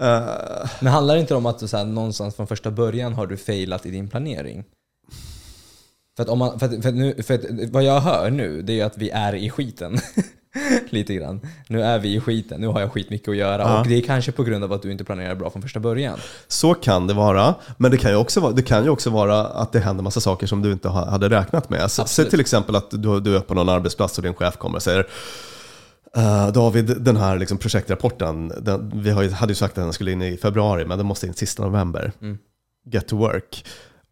eh, 0.00 0.68
Men 0.80 0.92
handlar 0.92 1.14
det 1.14 1.20
inte 1.20 1.34
om 1.34 1.46
att 1.46 1.58
du, 1.58 1.68
så 1.68 1.76
här, 1.76 1.84
någonstans 1.84 2.34
från 2.34 2.46
första 2.46 2.70
början 2.70 3.14
har 3.14 3.26
du 3.26 3.36
failat 3.36 3.86
i 3.86 3.90
din 3.90 4.08
planering? 4.08 4.64
För 6.16 6.22
att, 6.22 6.28
om 6.28 6.38
man, 6.38 6.58
för 6.58 6.66
att, 6.66 6.82
för 6.82 6.88
att 6.88 6.94
nu, 6.94 7.22
för 7.22 7.34
att 7.34 7.70
vad 7.70 7.84
jag 7.84 8.00
hör 8.00 8.30
nu, 8.30 8.62
det 8.62 8.72
är 8.72 8.74
ju 8.74 8.82
att 8.82 8.98
vi 8.98 9.10
är 9.10 9.34
i 9.34 9.50
skiten. 9.50 9.98
Lite 10.90 11.14
grann. 11.14 11.40
Nu 11.68 11.82
är 11.82 11.98
vi 11.98 12.14
i 12.14 12.20
skiten, 12.20 12.60
nu 12.60 12.66
har 12.66 12.80
jag 12.80 12.92
skitmycket 12.92 13.28
att 13.28 13.36
göra. 13.36 13.62
Ja. 13.62 13.80
Och 13.80 13.86
det 13.86 13.94
är 13.94 14.00
kanske 14.02 14.32
på 14.32 14.42
grund 14.44 14.64
av 14.64 14.72
att 14.72 14.82
du 14.82 14.92
inte 14.92 15.04
planerar 15.04 15.34
bra 15.34 15.50
från 15.50 15.62
första 15.62 15.80
början. 15.80 16.18
så 16.48 16.74
kan 16.74 17.06
det 17.06 17.14
vara, 17.14 17.54
men 17.76 17.90
det 17.90 17.96
kan, 17.96 18.10
ju 18.10 18.16
också 18.16 18.40
vara, 18.40 18.52
det 18.52 18.62
kan 18.62 18.84
ju 18.84 18.90
också 18.90 19.10
vara 19.10 19.44
att 19.46 19.72
det 19.72 19.80
händer 19.80 20.02
massa 20.04 20.20
saker 20.20 20.46
som 20.46 20.62
du 20.62 20.72
inte 20.72 20.88
ha- 20.88 21.10
hade 21.10 21.28
räknat 21.28 21.70
med. 21.70 21.90
Så, 21.90 22.04
säg 22.04 22.30
till 22.30 22.40
exempel 22.40 22.76
att 22.76 22.90
du, 22.90 23.20
du 23.20 23.36
är 23.36 23.40
på 23.40 23.54
någon 23.54 23.68
arbetsplats 23.68 24.18
och 24.18 24.24
din 24.24 24.34
chef 24.34 24.56
kommer 24.56 24.76
och 24.76 24.82
säger 24.82 25.06
"Eh, 26.16 26.48
David, 26.52 26.96
den 27.00 27.16
här 27.16 27.38
liksom 27.38 27.58
projektrapporten, 27.58 28.52
den, 28.60 28.92
vi 29.02 29.10
ju, 29.10 29.30
hade 29.30 29.50
ju 29.50 29.54
sagt 29.54 29.78
att 29.78 29.84
den 29.84 29.92
skulle 29.92 30.12
in 30.12 30.22
i 30.22 30.36
februari, 30.36 30.84
men 30.84 30.98
den 30.98 31.06
måste 31.06 31.26
in 31.26 31.34
sista 31.34 31.62
november. 31.64 32.12
Mm. 32.20 32.38
Get 32.92 33.08
to 33.08 33.16
work. 33.16 33.64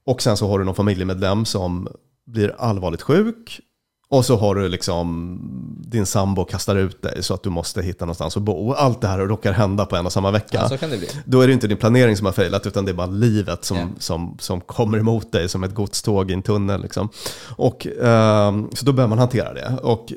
Och 0.06 0.22
sen 0.22 0.36
så 0.36 0.48
har 0.48 0.58
du 0.58 0.64
någon 0.64 0.74
familjemedlem 0.74 1.44
som 1.44 1.88
blir 2.26 2.54
allvarligt 2.58 3.02
sjuk. 3.02 3.60
Och 4.08 4.24
så 4.24 4.36
har 4.36 4.54
du 4.54 4.68
liksom, 4.68 5.38
din 5.86 6.06
sambo 6.06 6.44
kastar 6.44 6.76
ut 6.76 7.02
dig 7.02 7.22
så 7.22 7.34
att 7.34 7.42
du 7.42 7.50
måste 7.50 7.82
hitta 7.82 8.04
någonstans 8.04 8.36
att 8.36 8.42
bo. 8.42 8.72
Allt 8.72 9.00
det 9.00 9.08
här 9.08 9.18
råkar 9.18 9.52
hända 9.52 9.86
på 9.86 9.96
en 9.96 10.06
och 10.06 10.12
samma 10.12 10.30
vecka. 10.30 10.58
Ja, 10.62 10.68
så 10.68 10.76
kan 10.78 10.90
det 10.90 10.98
bli. 10.98 11.08
Då 11.24 11.40
är 11.40 11.46
det 11.46 11.52
inte 11.52 11.66
din 11.66 11.76
planering 11.76 12.16
som 12.16 12.26
har 12.26 12.32
failat, 12.32 12.66
utan 12.66 12.84
det 12.84 12.90
är 12.90 12.94
bara 12.94 13.06
livet 13.06 13.64
som, 13.64 13.76
Ja. 13.76 13.86
som, 13.98 14.36
som 14.40 14.60
kommer 14.60 14.98
emot 14.98 15.32
dig 15.32 15.48
som 15.48 15.64
ett 15.64 15.74
godståg 15.74 16.30
i 16.30 16.34
en 16.34 16.42
tunnel. 16.42 16.82
Liksom. 16.82 17.08
Och, 17.56 17.86
ehm, 18.02 18.68
så 18.74 18.84
då 18.86 18.92
behöver 18.92 19.08
man 19.08 19.18
hantera 19.18 19.54
det. 19.54 19.76
Och 19.82 20.12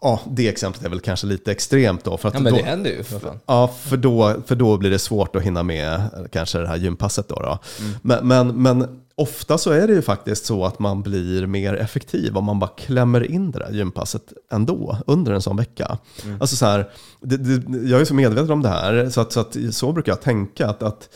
ja, 0.00 0.20
det 0.30 0.48
exemplet 0.48 0.84
är 0.84 0.88
väl 0.88 1.00
kanske 1.00 1.26
lite 1.26 1.52
extremt 1.52 2.04
då. 2.04 2.16
För 2.16 2.28
att 2.28 2.34
Ja 2.34 2.40
men 2.40 2.52
då, 2.52 2.58
det 2.58 2.64
händer 2.64 2.90
ju 2.90 3.02
för. 3.02 3.38
Ja, 3.46 3.74
för 3.82 3.96
då, 3.96 4.34
för 4.46 4.54
då 4.54 4.76
blir 4.76 4.90
det 4.90 4.98
svårt 4.98 5.36
att 5.36 5.42
hinna 5.42 5.62
med 5.62 5.94
eh, 5.94 6.02
kanske 6.32 6.58
det 6.58 6.68
här 6.68 6.76
gympasset. 6.76 7.28
Då, 7.28 7.34
då. 7.34 7.58
Mm. 7.80 7.92
Men, 8.02 8.28
men, 8.28 8.62
men 8.62 9.01
ofta 9.14 9.58
så 9.58 9.70
är 9.70 9.86
det 9.86 9.92
ju 9.92 10.02
faktiskt 10.02 10.44
så 10.44 10.64
att 10.64 10.78
man 10.78 11.02
blir 11.02 11.46
mer 11.46 11.74
effektiv 11.74 12.36
om 12.36 12.44
man 12.44 12.58
bara 12.58 12.70
klämmer 12.70 13.30
in 13.30 13.50
det 13.50 13.58
där 13.58 13.70
gympasset 13.70 14.32
ändå 14.50 14.98
under 15.06 15.32
en 15.32 15.42
sån 15.42 15.56
vecka. 15.56 15.98
Mm. 16.24 16.40
Alltså 16.40 16.56
så 16.56 16.66
här, 16.66 16.90
det, 17.20 17.36
det, 17.36 17.88
jag 17.88 18.00
är 18.00 18.04
så 18.04 18.14
medveten 18.14 18.50
om 18.50 18.62
det 18.62 18.68
här, 18.68 19.10
så, 19.10 19.20
att, 19.20 19.32
så, 19.32 19.40
att, 19.40 19.56
så 19.70 19.92
brukar 19.92 20.12
jag 20.12 20.20
tänka. 20.20 20.68
att, 20.68 20.82
att 20.82 21.08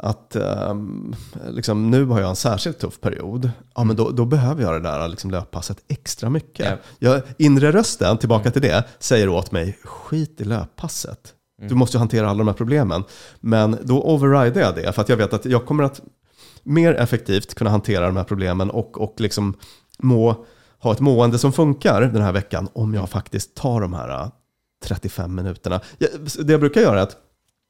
att 0.00 0.36
ehm, 0.36 1.14
liksom, 1.48 1.90
nu 1.90 2.04
har 2.04 2.20
jag 2.20 2.30
en 2.30 2.36
särskilt 2.36 2.78
tuff 2.78 3.00
period, 3.00 3.50
ja, 3.74 3.84
men 3.84 3.96
då, 3.96 4.10
då 4.10 4.24
behöver 4.24 4.62
jag 4.62 4.72
det 4.72 4.88
där 4.88 5.08
liksom, 5.08 5.30
löppasset 5.30 5.78
extra 5.88 6.30
mycket. 6.30 6.66
Ja. 6.66 6.76
Jag, 6.98 7.22
inre 7.38 7.72
rösten, 7.72 8.18
tillbaka 8.18 8.50
till 8.50 8.62
det, 8.62 8.84
säger 8.98 9.28
åt 9.28 9.52
mig, 9.52 9.78
skit 9.84 10.40
i 10.40 10.44
löppasset. 10.44 11.32
Du 11.68 11.74
måste 11.74 11.96
ju 11.96 11.98
hantera 11.98 12.28
alla 12.30 12.38
de 12.38 12.48
här 12.48 12.54
problemen. 12.54 13.04
Men 13.40 13.78
då 13.82 14.02
overrider 14.02 14.60
jag 14.60 14.74
det, 14.74 14.92
för 14.92 15.02
att 15.02 15.08
jag 15.08 15.16
vet 15.16 15.32
att 15.32 15.44
jag 15.44 15.66
kommer 15.66 15.84
att 15.84 16.00
mer 16.66 16.94
effektivt 16.94 17.54
kunna 17.54 17.70
hantera 17.70 18.06
de 18.06 18.16
här 18.16 18.24
problemen 18.24 18.70
och, 18.70 19.00
och 19.00 19.20
liksom 19.20 19.54
må, 19.98 20.44
ha 20.78 20.92
ett 20.92 21.00
mående 21.00 21.38
som 21.38 21.52
funkar 21.52 22.00
den 22.00 22.22
här 22.22 22.32
veckan 22.32 22.68
om 22.72 22.94
jag 22.94 23.10
faktiskt 23.10 23.54
tar 23.54 23.80
de 23.80 23.94
här 23.94 24.22
äh, 24.22 24.28
35 24.84 25.34
minuterna. 25.34 25.80
Jag, 25.98 26.10
det 26.46 26.52
jag 26.52 26.60
brukar 26.60 26.80
göra 26.80 26.98
är 26.98 27.02
att 27.02 27.16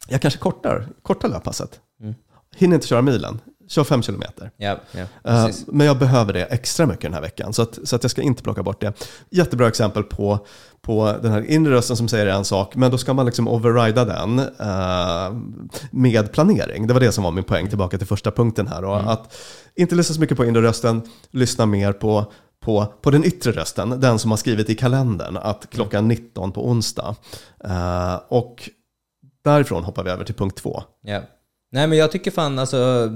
jag 0.09 0.23
kanske 0.23 0.41
kortar, 0.41 0.89
kortar 1.03 1.29
löppasset. 1.29 1.81
Mm. 2.01 2.15
Hinner 2.57 2.75
inte 2.75 2.87
köra 2.87 3.03
milen, 3.03 3.41
kör 3.69 3.85
5 3.85 4.03
kilometer. 4.03 4.51
Ja, 4.57 4.81
ja 4.93 5.07
Eh. 5.25 5.49
Men 5.67 5.87
jag 5.87 5.99
behöver 5.99 6.33
det 6.33 6.45
extra 6.45 6.87
mycket 6.87 7.03
den 7.03 7.15
här 7.15 7.21
veckan, 7.21 7.53
så 7.53 7.63
att, 7.63 7.79
så 7.85 7.97
att 7.97 8.05
jag 8.05 8.11
ska 8.11 8.23
inte 8.23 8.43
plocka 8.43 8.63
bort 8.63 8.81
det. 8.81 8.93
Jättebra 9.31 9.69
exempel 9.69 10.03
på, 10.03 10.47
på 10.83 11.17
den 11.23 11.33
här 11.33 11.51
inre 11.51 11.73
rösten 11.73 11.97
som 11.97 12.09
säger 12.09 12.27
en 12.27 12.45
sak, 12.45 12.77
men 12.77 12.91
då 12.91 12.99
ska 12.99 13.15
man 13.15 13.27
liksom 13.27 13.49
overrida 13.49 14.05
den 14.05 14.39
eh, 14.39 15.33
med 15.91 16.33
planering. 16.33 16.87
Det 16.87 16.95
var 16.95 17.01
det 17.01 17.13
som 17.13 17.25
var 17.25 17.31
min 17.31 17.45
poäng, 17.45 17.69
tillbaka 17.69 17.99
till 17.99 18.07
första 18.07 18.31
punkten 18.31 18.67
här. 18.67 18.83
Då. 18.83 18.93
Att 18.93 19.37
inte 19.75 19.95
lyssna 19.95 20.15
så 20.15 20.21
mycket 20.21 20.37
på 20.37 20.45
inre 20.45 20.63
rösten, 20.63 21.03
lyssna 21.31 21.67
mer 21.67 21.93
på, 21.93 22.33
på, 22.61 22.87
på 23.03 23.11
den 23.11 23.25
yttre 23.25 23.53
rösten, 23.53 24.01
den 24.01 24.19
som 24.19 24.31
har 24.31 24.39
skrivit 24.39 24.71
i 24.71 24.75
kalendern 24.75 25.37
att 25.37 25.67
klockan 25.71 26.09
19 26.09 26.53
på 26.53 26.69
onsdag. 26.69 27.17
Eh, 27.65 28.21
och 28.29 28.71
därifrån 29.45 29.85
hoppar 29.85 30.05
vi 30.05 30.11
över 30.11 30.25
till 30.25 30.35
punkt 30.35 30.57
två. 30.57 30.83
Ja. 31.03 31.23
Nej 31.73 31.87
men 31.87 31.99
jag 31.99 32.13
tycker 32.13 32.31
fan 32.31 32.59
alltså 32.59 33.13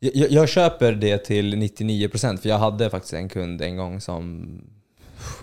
jag, 0.00 0.30
jag- 0.30 0.48
köper 0.48 0.92
det 0.92 1.18
till 1.18 1.54
99% 1.54 2.36
för 2.36 2.48
jag 2.48 2.58
hade 2.58 2.90
faktiskt 2.90 3.14
en 3.14 3.28
kund 3.28 3.62
en 3.62 3.76
gång 3.76 4.00
som 4.00 4.48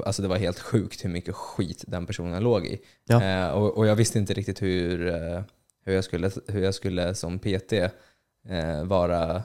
Alltså 0.06 0.22
det 0.22 0.28
var 0.28 0.38
helt 0.38 0.60
sjukt 0.60 1.06
hur 1.06 1.10
mycket 1.10 1.36
skit 1.36 1.84
den 1.88 2.06
personen 2.06 2.44
låg 2.44 2.66
i. 2.66 2.80
Ja. 3.08 3.24
Eh, 3.24 3.50
och, 3.50 3.78
och 3.78 3.88
jag 3.88 3.96
visste 3.96 4.20
inte 4.20 4.34
riktigt 4.34 4.62
hur, 4.62 5.08
eh, 5.08 5.42
hur, 5.86 5.94
jag, 5.94 6.04
skulle, 6.04 6.32
hur 6.48 6.64
jag 6.64 6.76
skulle 6.76 7.16
som 7.16 7.40
PT 7.40 7.74
eh, 7.74 8.84
vara 8.84 9.44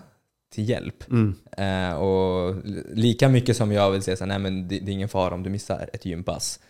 till 0.52 0.68
hjälp. 0.68 1.04
Mm. 1.10 1.34
Eh, 1.56 1.94
och 1.96 2.56
lika 2.92 3.28
mycket 3.28 3.56
som 3.56 3.72
jag 3.72 3.90
vill 3.90 4.02
säga 4.02 4.16
så 4.16 4.24
här, 4.24 4.28
nej 4.28 4.38
men 4.38 4.68
det, 4.68 4.78
det 4.78 4.90
är 4.90 4.92
ingen 4.92 5.08
fara 5.08 5.34
om 5.34 5.42
du 5.42 5.50
missar 5.50 5.90
ett 5.92 6.04
gympass. 6.04 6.60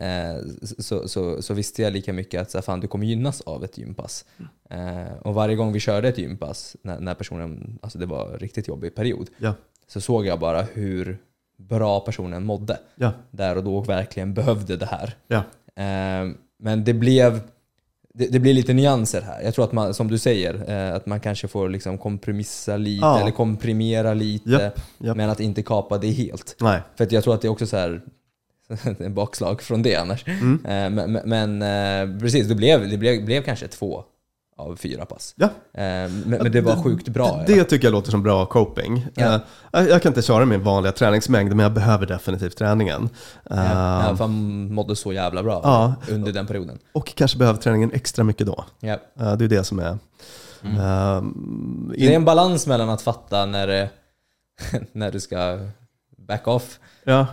Eh, 0.00 0.36
så, 0.78 1.08
så, 1.08 1.42
så 1.42 1.54
visste 1.54 1.82
jag 1.82 1.92
lika 1.92 2.12
mycket 2.12 2.42
att 2.42 2.50
så 2.50 2.58
här, 2.58 2.62
fan, 2.62 2.80
du 2.80 2.86
kommer 2.88 3.06
gynnas 3.06 3.40
av 3.40 3.64
ett 3.64 3.78
gympass. 3.78 4.24
Eh, 4.70 5.16
och 5.22 5.34
varje 5.34 5.56
gång 5.56 5.72
vi 5.72 5.80
körde 5.80 6.08
ett 6.08 6.18
gympass, 6.18 6.76
när, 6.82 7.00
när 7.00 7.14
personen, 7.14 7.78
alltså 7.82 7.98
det 7.98 8.06
var 8.06 8.32
en 8.32 8.38
riktigt 8.38 8.68
jobbig 8.68 8.94
period, 8.94 9.30
Ja, 9.38 9.54
så 9.86 10.00
såg 10.00 10.26
jag 10.26 10.38
bara 10.40 10.62
hur 10.62 11.18
bra 11.58 12.00
personen 12.00 12.44
mådde 12.44 12.78
ja, 12.94 13.12
där 13.30 13.56
och 13.56 13.64
då 13.64 13.76
och 13.76 13.88
verkligen 13.88 14.34
behövde 14.34 14.76
det 14.76 14.86
här. 14.86 15.16
ja. 15.28 15.42
Eh, 15.82 16.30
men 16.58 16.84
det 16.84 16.94
blev 16.94 17.40
det, 18.14 18.26
det 18.26 18.38
blir 18.40 18.54
lite 18.54 18.72
nyanser 18.72 19.22
här. 19.22 19.42
Jag 19.42 19.54
tror 19.54 19.64
att 19.64 19.72
man, 19.72 19.94
som 19.94 20.08
du 20.08 20.18
säger, 20.18 20.70
att 20.92 21.06
man 21.06 21.20
kanske 21.20 21.48
får 21.48 21.68
liksom 21.68 21.98
kompromissa 21.98 22.76
lite 22.76 23.06
eller 23.06 23.30
komprimera 23.30 24.14
lite. 24.14 24.50
Japp, 24.50 24.80
japp. 24.98 25.16
Men 25.16 25.30
att 25.30 25.40
inte 25.40 25.62
kapa 25.62 25.98
det 25.98 26.10
helt. 26.10 26.56
Nej. 26.60 26.80
För 26.96 27.08
jag 27.10 27.24
tror 27.24 27.34
att 27.34 27.42
det 27.42 27.48
är 27.48 27.52
också 27.52 27.66
så 27.66 27.76
här 27.76 28.02
en 28.98 29.14
bakslag 29.14 29.62
från 29.62 29.82
det 29.82 29.96
annars. 29.96 30.24
Mm. 30.26 30.64
Eh, 30.64 31.06
Men, 31.06 31.12
men, 31.24 31.62
eh, 32.12 32.20
precis, 32.20 32.48
det 32.48 32.54
blev, 32.54 32.88
det 32.90 32.96
blev, 32.98 33.24
blev 33.24 33.42
kanske 33.42 33.68
två 33.68 34.04
av 34.58 34.76
fyra 34.76 35.04
pass. 35.04 35.34
Ja. 35.36 35.46
Eh, 35.46 35.50
Men, 35.72 36.22
men 36.24 36.52
det 36.52 36.60
var 36.60 36.82
sjukt 36.82 37.08
bra. 37.08 37.44
Det, 37.46 37.54
det 37.54 37.64
tycker 37.64 37.86
jag 37.86 37.92
låter 37.92 38.10
som 38.10 38.22
bra 38.22 38.46
coping. 38.46 39.06
Ja. 39.14 39.40
Jag, 39.72 40.02
kan 40.02 40.10
inte 40.10 40.22
köra 40.22 40.44
min 40.44 40.62
vanliga 40.62 40.92
träningsmängd, 40.92 41.48
men 41.54 41.62
jag 41.62 41.72
behöver 41.72 42.06
definitivt 42.06 42.56
träningen. 42.56 43.08
ja. 43.44 44.14
För 44.16 44.26
man 44.26 44.74
mådde 44.74 44.96
så 44.96 45.12
jävla 45.12 45.42
bra 45.42 45.60
Ja. 45.64 45.94
under 46.14 46.32
den 46.32 46.46
perioden. 46.46 46.78
Och 46.92 47.14
kanske 47.14 47.38
behöver 47.38 47.58
träningen 47.60 47.92
extra 47.92 48.24
mycket 48.24 48.46
då. 48.46 48.64
Ja. 48.80 48.98
Det 49.14 49.44
är 49.44 49.48
det 49.48 49.64
som 49.64 49.78
är... 49.78 49.98
Mm. 50.64 50.76
eh, 50.76 51.22
Det 51.96 52.04
är 52.04 52.08
in, 52.08 52.14
en 52.16 52.24
balans 52.24 52.66
mellan 52.66 52.88
att 52.90 53.02
fatta 53.02 53.46
när, 53.46 53.88
när 54.92 55.12
du 55.12 55.20
ska 55.20 55.58
back 56.18 56.48
off 56.48 56.78
ja, 57.04 57.26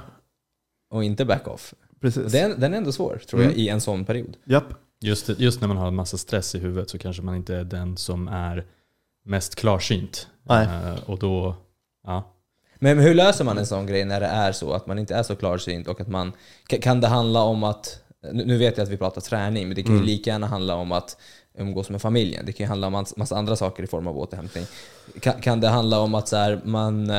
och 0.93 1.03
inte 1.03 1.25
back 1.25 1.47
off. 1.47 1.73
Och 1.91 2.01
precis. 2.01 2.31
Den, 2.31 2.59
den 2.59 2.73
är 2.73 2.77
ändå 2.77 2.91
svår, 2.91 3.21
tror 3.29 3.39
Mm. 3.39 3.51
jag, 3.51 3.59
i 3.59 3.69
en 3.69 3.81
sån 3.81 4.05
period. 4.05 4.37
Japp. 4.45 4.63
Just, 4.99 5.29
just 5.39 5.61
när 5.61 5.67
man 5.67 5.77
har 5.77 5.87
en 5.87 5.95
massa 5.95 6.17
stress 6.17 6.55
i 6.55 6.59
huvudet 6.59 6.89
så 6.89 6.97
kanske 6.97 7.21
man 7.21 7.35
inte 7.35 7.55
är 7.55 7.63
den 7.63 7.97
som 7.97 8.27
är 8.27 8.65
mest 9.25 9.55
klarsynt. 9.55 10.27
Nej. 10.43 10.65
Eh, 10.67 11.09
och 11.09 11.19
då, 11.19 11.55
ja. 12.07 12.29
Men 12.79 12.99
hur 12.99 13.13
löser 13.13 13.43
man 13.45 13.57
en 13.57 13.65
sån 13.65 13.85
grej 13.85 14.05
när 14.05 14.19
det 14.19 14.25
är 14.25 14.51
så 14.51 14.73
att 14.73 14.87
man 14.87 14.99
inte 14.99 15.15
är 15.15 15.23
så 15.23 15.35
klarsynt 15.35 15.87
och 15.87 16.01
att 16.01 16.07
man... 16.07 16.31
ka- 16.69 16.81
Kan 16.81 17.01
det 17.01 17.07
handla 17.07 17.41
om 17.41 17.63
att... 17.63 17.99
Nu 18.33 18.57
vet 18.57 18.77
jag 18.77 18.83
att 18.85 18.89
vi 18.91 18.97
pratar 18.97 19.21
träning, 19.21 19.67
men 19.67 19.75
det 19.75 19.83
kan 19.83 19.91
ju 19.91 19.97
Mm. 19.97 20.07
lika 20.07 20.29
gärna 20.29 20.47
handla 20.47 20.75
om 20.75 20.91
att 20.91 21.17
umgås 21.57 21.89
med 21.89 22.01
familjen. 22.01 22.45
Det 22.45 22.53
kan 22.53 22.63
ju 22.63 22.67
handla 22.67 22.87
om 22.87 22.93
massa- 22.93 23.13
massa 23.17 23.37
andra 23.37 23.55
saker 23.55 23.83
i 23.83 23.87
form 23.87 24.07
av 24.07 24.17
återhämtning. 24.17 24.65
Kan, 25.19 25.41
kan 25.41 25.61
det 25.61 25.67
handla 25.67 25.99
om 25.99 26.15
att 26.15 26.27
så 26.27 26.35
här, 26.37 26.61
man... 26.63 27.11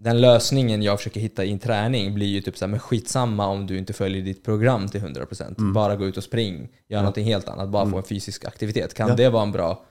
Den 0.00 0.20
lösningen 0.20 0.82
jag 0.82 0.98
försöker 0.98 1.20
hitta 1.20 1.44
i 1.44 1.52
en 1.52 1.58
träning 1.58 2.14
blir 2.14 2.26
ju 2.26 2.40
typ 2.40 2.58
så 2.58 2.64
här, 2.64 2.70
men 2.70 2.80
skitsamma 2.80 3.46
om 3.46 3.66
du 3.66 3.78
inte 3.78 3.92
följer 3.92 4.22
ditt 4.22 4.44
program 4.44 4.88
till 4.88 5.00
100%. 5.00 5.72
Bara 5.72 5.96
gå 5.96 6.06
ut 6.06 6.16
och 6.16 6.24
spring, 6.24 6.68
gör 6.88 6.98
någonting 6.98 7.24
helt 7.24 7.48
annat, 7.48 7.68
bara 7.68 7.90
få 7.90 7.96
en 7.96 8.02
fysisk 8.02 8.44
aktivitet. 8.44 8.94
Kan 8.94 9.08
Ja. 9.08 9.14
det 9.14 9.28
vara 9.28 9.42
en 9.42 9.52
bra... 9.52 9.84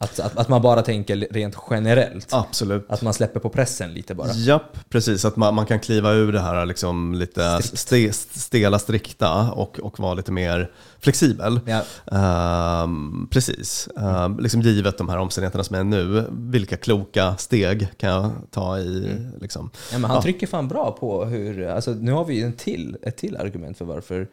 Att, 0.00 0.20
att, 0.20 0.36
att 0.38 0.48
man 0.48 0.62
bara 0.62 0.82
tänker 0.82 1.16
rent 1.30 1.56
generellt. 1.70 2.28
Absolut. 2.32 2.86
Att 2.88 3.02
man 3.02 3.14
släpper 3.14 3.40
på 3.40 3.48
pressen 3.48 3.92
lite 3.92 4.14
bara. 4.14 4.32
Japp, 4.32 4.78
precis. 4.90 5.24
Att 5.24 5.36
man, 5.36 5.54
man 5.54 5.66
kan 5.66 5.80
kliva 5.80 6.12
ur 6.12 6.32
det 6.32 6.40
här 6.40 6.66
liksom 6.66 7.14
lite 7.14 7.62
ste, 7.62 8.12
stela, 8.12 8.78
strikta 8.78 9.50
och, 9.52 9.78
och 9.80 10.00
vara 10.00 10.14
lite 10.14 10.32
mer 10.32 10.70
flexibel. 11.00 11.60
Ja. 11.66 11.82
Ehm, 12.18 13.28
precis. 13.30 13.88
Ehm, 13.96 14.38
liksom 14.38 14.60
givet 14.60 14.98
de 14.98 15.08
här 15.08 15.18
omständigheterna 15.18 15.64
som 15.64 15.76
är 15.76 15.84
nu, 15.84 16.24
vilka 16.30 16.76
kloka 16.76 17.36
steg 17.36 17.88
kan 17.96 18.10
jag 18.10 18.30
ta 18.50 18.78
i? 18.78 19.16
Liksom. 19.40 19.70
Ja, 19.92 19.98
men 19.98 20.10
han 20.10 20.16
Ja. 20.16 20.22
trycker 20.22 20.46
fan 20.46 20.68
bra 20.68 20.96
på 21.00 21.24
hur, 21.24 21.66
alltså 21.66 21.90
nu 21.90 22.12
har 22.12 22.24
vi 22.24 22.42
en 22.42 22.52
till, 22.52 22.96
ett 23.02 23.16
till 23.16 23.36
argument 23.36 23.78
för 23.78 23.84
varför 23.84 24.28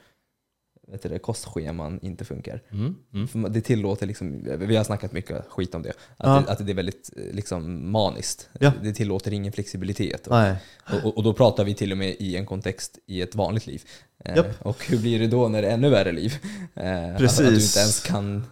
vet 0.88 1.02
du, 1.04 1.10
det, 1.10 1.20
kostscheman 1.20 2.00
inte 2.02 2.26
funkar. 2.26 2.62
Mm. 2.72 2.96
Mm. 3.14 3.54
Det 3.54 3.62
tillåter, 3.62 4.08
liksom, 4.08 4.44
vi 4.60 4.76
har 4.76 4.84
snackat 4.84 5.12
mycket 5.12 5.46
skit 5.50 5.76
om 5.76 5.82
det, 5.82 5.90
att, 5.90 5.96
Ja. 6.18 6.44
det, 6.46 6.52
att 6.52 6.66
det 6.66 6.72
är 6.72 6.76
väldigt 6.76 7.10
eh, 7.18 7.36
liksom, 7.36 7.92
maniskt. 7.92 8.50
Ja. 8.60 8.72
Det 8.84 8.94
tillåter 8.94 9.34
ingen 9.34 9.52
flexibilitet. 9.52 10.28
Och, 10.28 11.04
och, 11.04 11.18
och 11.18 11.24
då 11.24 11.34
pratar 11.34 11.64
vi 11.64 11.74
till 11.74 11.92
och 11.92 11.98
med 11.98 12.16
i 12.20 12.36
en 12.38 12.46
kontext 12.46 13.00
i 13.06 13.22
ett 13.22 13.36
vanligt 13.36 13.68
liv. 13.68 13.82
Eh, 14.26 14.36
Japp. 14.36 14.48
Och 14.66 14.86
hur 14.86 14.98
blir 15.00 15.20
det 15.20 15.28
då 15.28 15.48
när 15.48 15.62
det 15.62 15.68
är 15.68 15.74
ännu 15.74 15.90
värre 15.90 16.12
liv? 16.12 16.34
Eh, 16.76 17.12
Att, 17.12 17.18
Precis. 17.18 17.40
att 17.40 17.46
du 17.46 17.54
inte 17.62 17.80
ens 17.80 18.00
kan, 18.00 18.44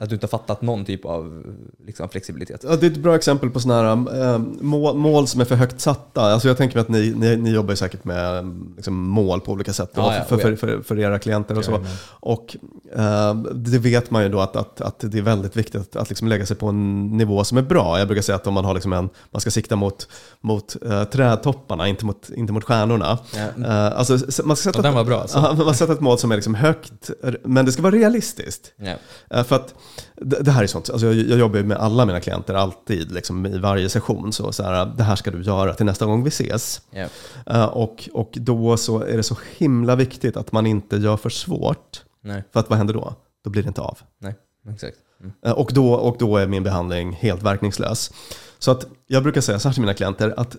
att 0.00 0.08
du 0.08 0.14
inte 0.14 0.24
har 0.24 0.28
fattat 0.28 0.62
någon 0.62 0.84
typ 0.84 1.04
av 1.04 1.42
liksom, 1.86 2.08
flexibilitet. 2.08 2.64
Ja, 2.68 2.76
det 2.76 2.86
är 2.86 2.90
ett 2.90 2.96
bra 2.96 3.16
exempel 3.16 3.50
på 3.50 3.60
sådana 3.60 3.94
här 3.94 4.32
eh, 4.34 4.38
mål, 4.60 4.96
mål 4.96 5.26
som 5.26 5.40
är 5.40 5.44
för 5.44 5.54
högt 5.54 5.80
satta. 5.80 6.22
Alltså 6.22 6.48
jag 6.48 6.56
tänker 6.56 6.76
mig 6.76 6.82
att 6.82 6.88
ni, 6.88 7.14
ni, 7.16 7.36
ni 7.36 7.50
jobbar 7.50 7.74
säkert 7.74 8.04
med 8.04 8.36
eh, 8.38 8.44
liksom, 8.76 9.08
mål 9.08 9.40
på 9.40 9.52
olika 9.52 9.72
sätt 9.72 9.90
då, 9.94 10.00
Ja, 10.00 10.24
för, 10.28 10.36
oh 10.36 10.40
för, 10.40 10.56
för, 10.56 10.82
för 10.82 10.98
era 10.98 11.18
klienter 11.18 11.58
och 11.58 11.64
så. 11.64 11.84
Och 12.10 12.56
eh, 12.96 13.34
det 13.54 13.78
vet 13.78 14.10
man 14.10 14.22
ju 14.22 14.28
då 14.28 14.40
att, 14.40 14.56
att, 14.56 14.80
att 14.80 14.98
det 14.98 15.18
är 15.18 15.22
väldigt 15.22 15.56
viktigt 15.56 15.80
att, 15.80 15.96
att 15.96 16.08
liksom 16.08 16.28
lägga 16.28 16.46
sig 16.46 16.56
på 16.56 16.66
en 16.66 17.06
nivå 17.06 17.44
som 17.44 17.58
är 17.58 17.62
bra. 17.62 17.98
Jag 17.98 18.08
brukar 18.08 18.22
säga 18.22 18.36
att 18.36 18.46
om 18.46 18.54
man 18.54 18.64
har 18.64 18.74
liksom 18.74 18.92
en, 18.92 19.08
man 19.30 19.40
ska 19.40 19.50
sikta 19.50 19.76
mot, 19.76 20.08
mot 20.40 20.76
eh, 20.86 21.04
trädtopparna, 21.04 21.88
inte 21.88 22.04
mot, 22.04 22.30
inte 22.30 22.52
mot 22.52 22.64
stjärnorna. 22.64 23.18
Ja. 23.34 23.66
Eh, 23.66 23.98
alltså, 23.98 24.18
ska 24.18 24.56
sätta 24.56 25.04
bra, 25.04 25.20
alltså. 25.20 25.40
Man 25.56 25.56
ska 25.56 25.74
sätta 25.74 25.92
ett 25.92 26.00
mål 26.00 26.18
som 26.18 26.32
är 26.32 26.36
liksom 26.36 26.54
högt, 26.54 27.10
men 27.42 27.64
det 27.64 27.72
ska 27.72 27.82
vara 27.82 27.94
realistiskt. 27.94 28.72
Ja. 28.76 28.94
Eh, 29.30 29.44
För 29.44 29.56
att 29.56 29.74
det, 30.16 30.42
det 30.42 30.50
här 30.50 30.62
är 30.62 30.66
sånt, 30.66 30.90
alltså 30.90 31.06
jag, 31.06 31.14
jag 31.16 31.38
jobbar 31.38 31.62
med 31.62 31.76
alla 31.76 32.06
mina 32.06 32.20
klienter 32.20 32.54
alltid, 32.54 33.12
liksom 33.12 33.46
i 33.46 33.58
varje 33.58 33.88
session. 33.88 34.32
Så, 34.32 34.52
så 34.52 34.62
här, 34.62 34.86
det 34.96 35.02
här 35.02 35.16
ska 35.16 35.30
du 35.30 35.42
göra 35.42 35.74
till 35.74 35.86
nästa 35.86 36.06
gång 36.06 36.22
vi 36.24 36.28
ses. 36.28 36.80
Ja. 36.90 37.06
Eh, 37.46 37.64
Och, 37.64 38.08
och 38.12 38.30
då 38.34 38.76
så 38.76 39.02
är 39.02 39.16
det 39.16 39.22
så 39.22 39.36
himla 39.56 39.96
viktigt 39.96 40.36
att 40.36 40.52
man 40.52 40.66
inte 40.66 40.96
gör 40.96 41.16
för 41.16 41.30
svårt. 41.30 42.02
Nej, 42.22 42.44
För 42.52 42.60
att 42.60 42.68
vad 42.70 42.78
händer 42.78 42.94
då? 42.94 43.14
Då 43.44 43.50
blir 43.50 43.62
det 43.62 43.68
inte 43.68 43.80
av. 43.80 43.98
nej, 44.18 44.34
exakt. 44.72 44.96
Mm. 45.20 45.32
Eh, 45.46 45.52
Och 45.52 45.70
då, 45.74 45.92
och 45.94 46.16
då 46.18 46.36
är 46.36 46.46
min 46.46 46.62
behandling 46.62 47.12
helt 47.12 47.42
verkningslös. 47.42 48.10
Så 48.58 48.70
att 48.70 48.86
jag 49.06 49.22
brukar 49.22 49.40
säga 49.40 49.58
så 49.58 49.68
här 49.68 49.72
till 49.72 49.80
mina 49.82 49.94
klienter 49.94 50.34
att 50.36 50.56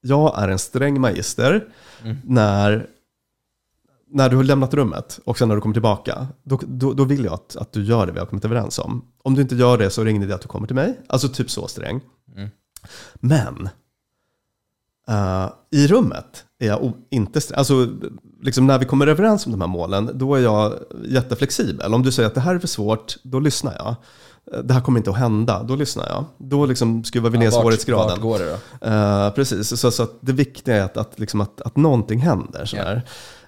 jag 0.00 0.42
är 0.42 0.48
en 0.48 0.58
sträng 0.58 1.00
magister 1.00 1.64
Mm. 2.04 2.16
när, 2.24 2.86
när 4.16 4.28
du 4.28 4.36
har 4.36 4.44
lämnat 4.44 4.74
rummet 4.74 5.20
och 5.24 5.38
sen 5.38 5.48
när 5.48 5.54
du 5.54 5.60
kommer 5.60 5.72
tillbaka. 5.72 6.26
Då, 6.42 6.60
då, 6.66 6.92
då 6.92 7.04
vill 7.04 7.24
jag 7.24 7.34
att, 7.34 7.56
att 7.56 7.72
du 7.72 7.84
gör 7.84 8.06
det 8.06 8.12
vi 8.12 8.18
har 8.18 8.26
kommit 8.26 8.44
överens 8.44 8.78
om. 8.78 9.04
Om 9.22 9.34
du 9.34 9.42
inte 9.42 9.54
gör 9.54 9.78
det 9.78 9.90
så 9.90 10.00
är 10.00 10.04
det 10.04 10.10
ingen 10.10 10.22
idé 10.22 10.32
att 10.34 10.40
du 10.42 10.48
kommer 10.48 10.66
till 10.66 10.76
mig. 10.76 11.00
Alltså 11.08 11.28
typ 11.28 11.50
så 11.50 11.68
sträng. 11.68 12.00
Mm. 12.36 12.48
Men 13.14 13.68
eh, 15.08 15.48
i 15.70 15.86
rummet 15.86 16.44
är 16.58 16.66
jag 16.66 16.92
inte 17.10 17.40
sträng. 17.40 17.58
Alltså 17.58 17.88
liksom 18.42 18.66
när 18.66 18.78
vi 18.78 18.84
kommer 18.84 19.06
överens 19.06 19.46
om 19.46 19.52
de 19.52 19.60
här 19.60 19.68
målen, 19.68 20.10
då 20.14 20.34
är 20.34 20.40
jag 20.40 20.72
jätteflexibel. 21.04 21.94
Om 21.94 22.02
du 22.02 22.12
säger 22.12 22.26
att 22.26 22.34
det 22.34 22.40
här 22.40 22.54
är 22.54 22.58
för 22.58 22.68
svårt, 22.68 23.16
då 23.22 23.40
lyssnar 23.40 23.74
jag. 23.74 23.94
Eh, 24.54 24.62
Det 24.64 24.74
här 24.74 24.80
kommer 24.80 24.98
inte 24.98 25.10
att 25.10 25.16
hända, 25.18 25.62
då 25.62 25.76
lyssnar 25.76 26.06
jag. 26.08 26.24
Då 26.38 26.66
liksom 26.66 27.04
skruvar 27.04 27.30
vi 27.30 27.38
ner 27.38 27.44
Ja, 27.46 27.50
vart- 27.50 27.62
svårighetsgraden. 27.62 28.08
Vart 28.10 28.20
går 28.20 28.38
det 28.38 28.58
då? 28.80 28.86
Eh, 28.86 29.30
precis, 29.30 29.80
så, 29.80 29.90
så 29.90 30.02
att 30.02 30.18
det 30.20 30.32
viktiga 30.32 30.76
är 30.76 30.82
att, 30.82 30.96
att, 30.96 31.18
liksom 31.18 31.40
att, 31.40 31.60
att 31.60 31.76
någonting 31.76 32.18
händer. 32.18 32.64
Sådär. 32.64 33.02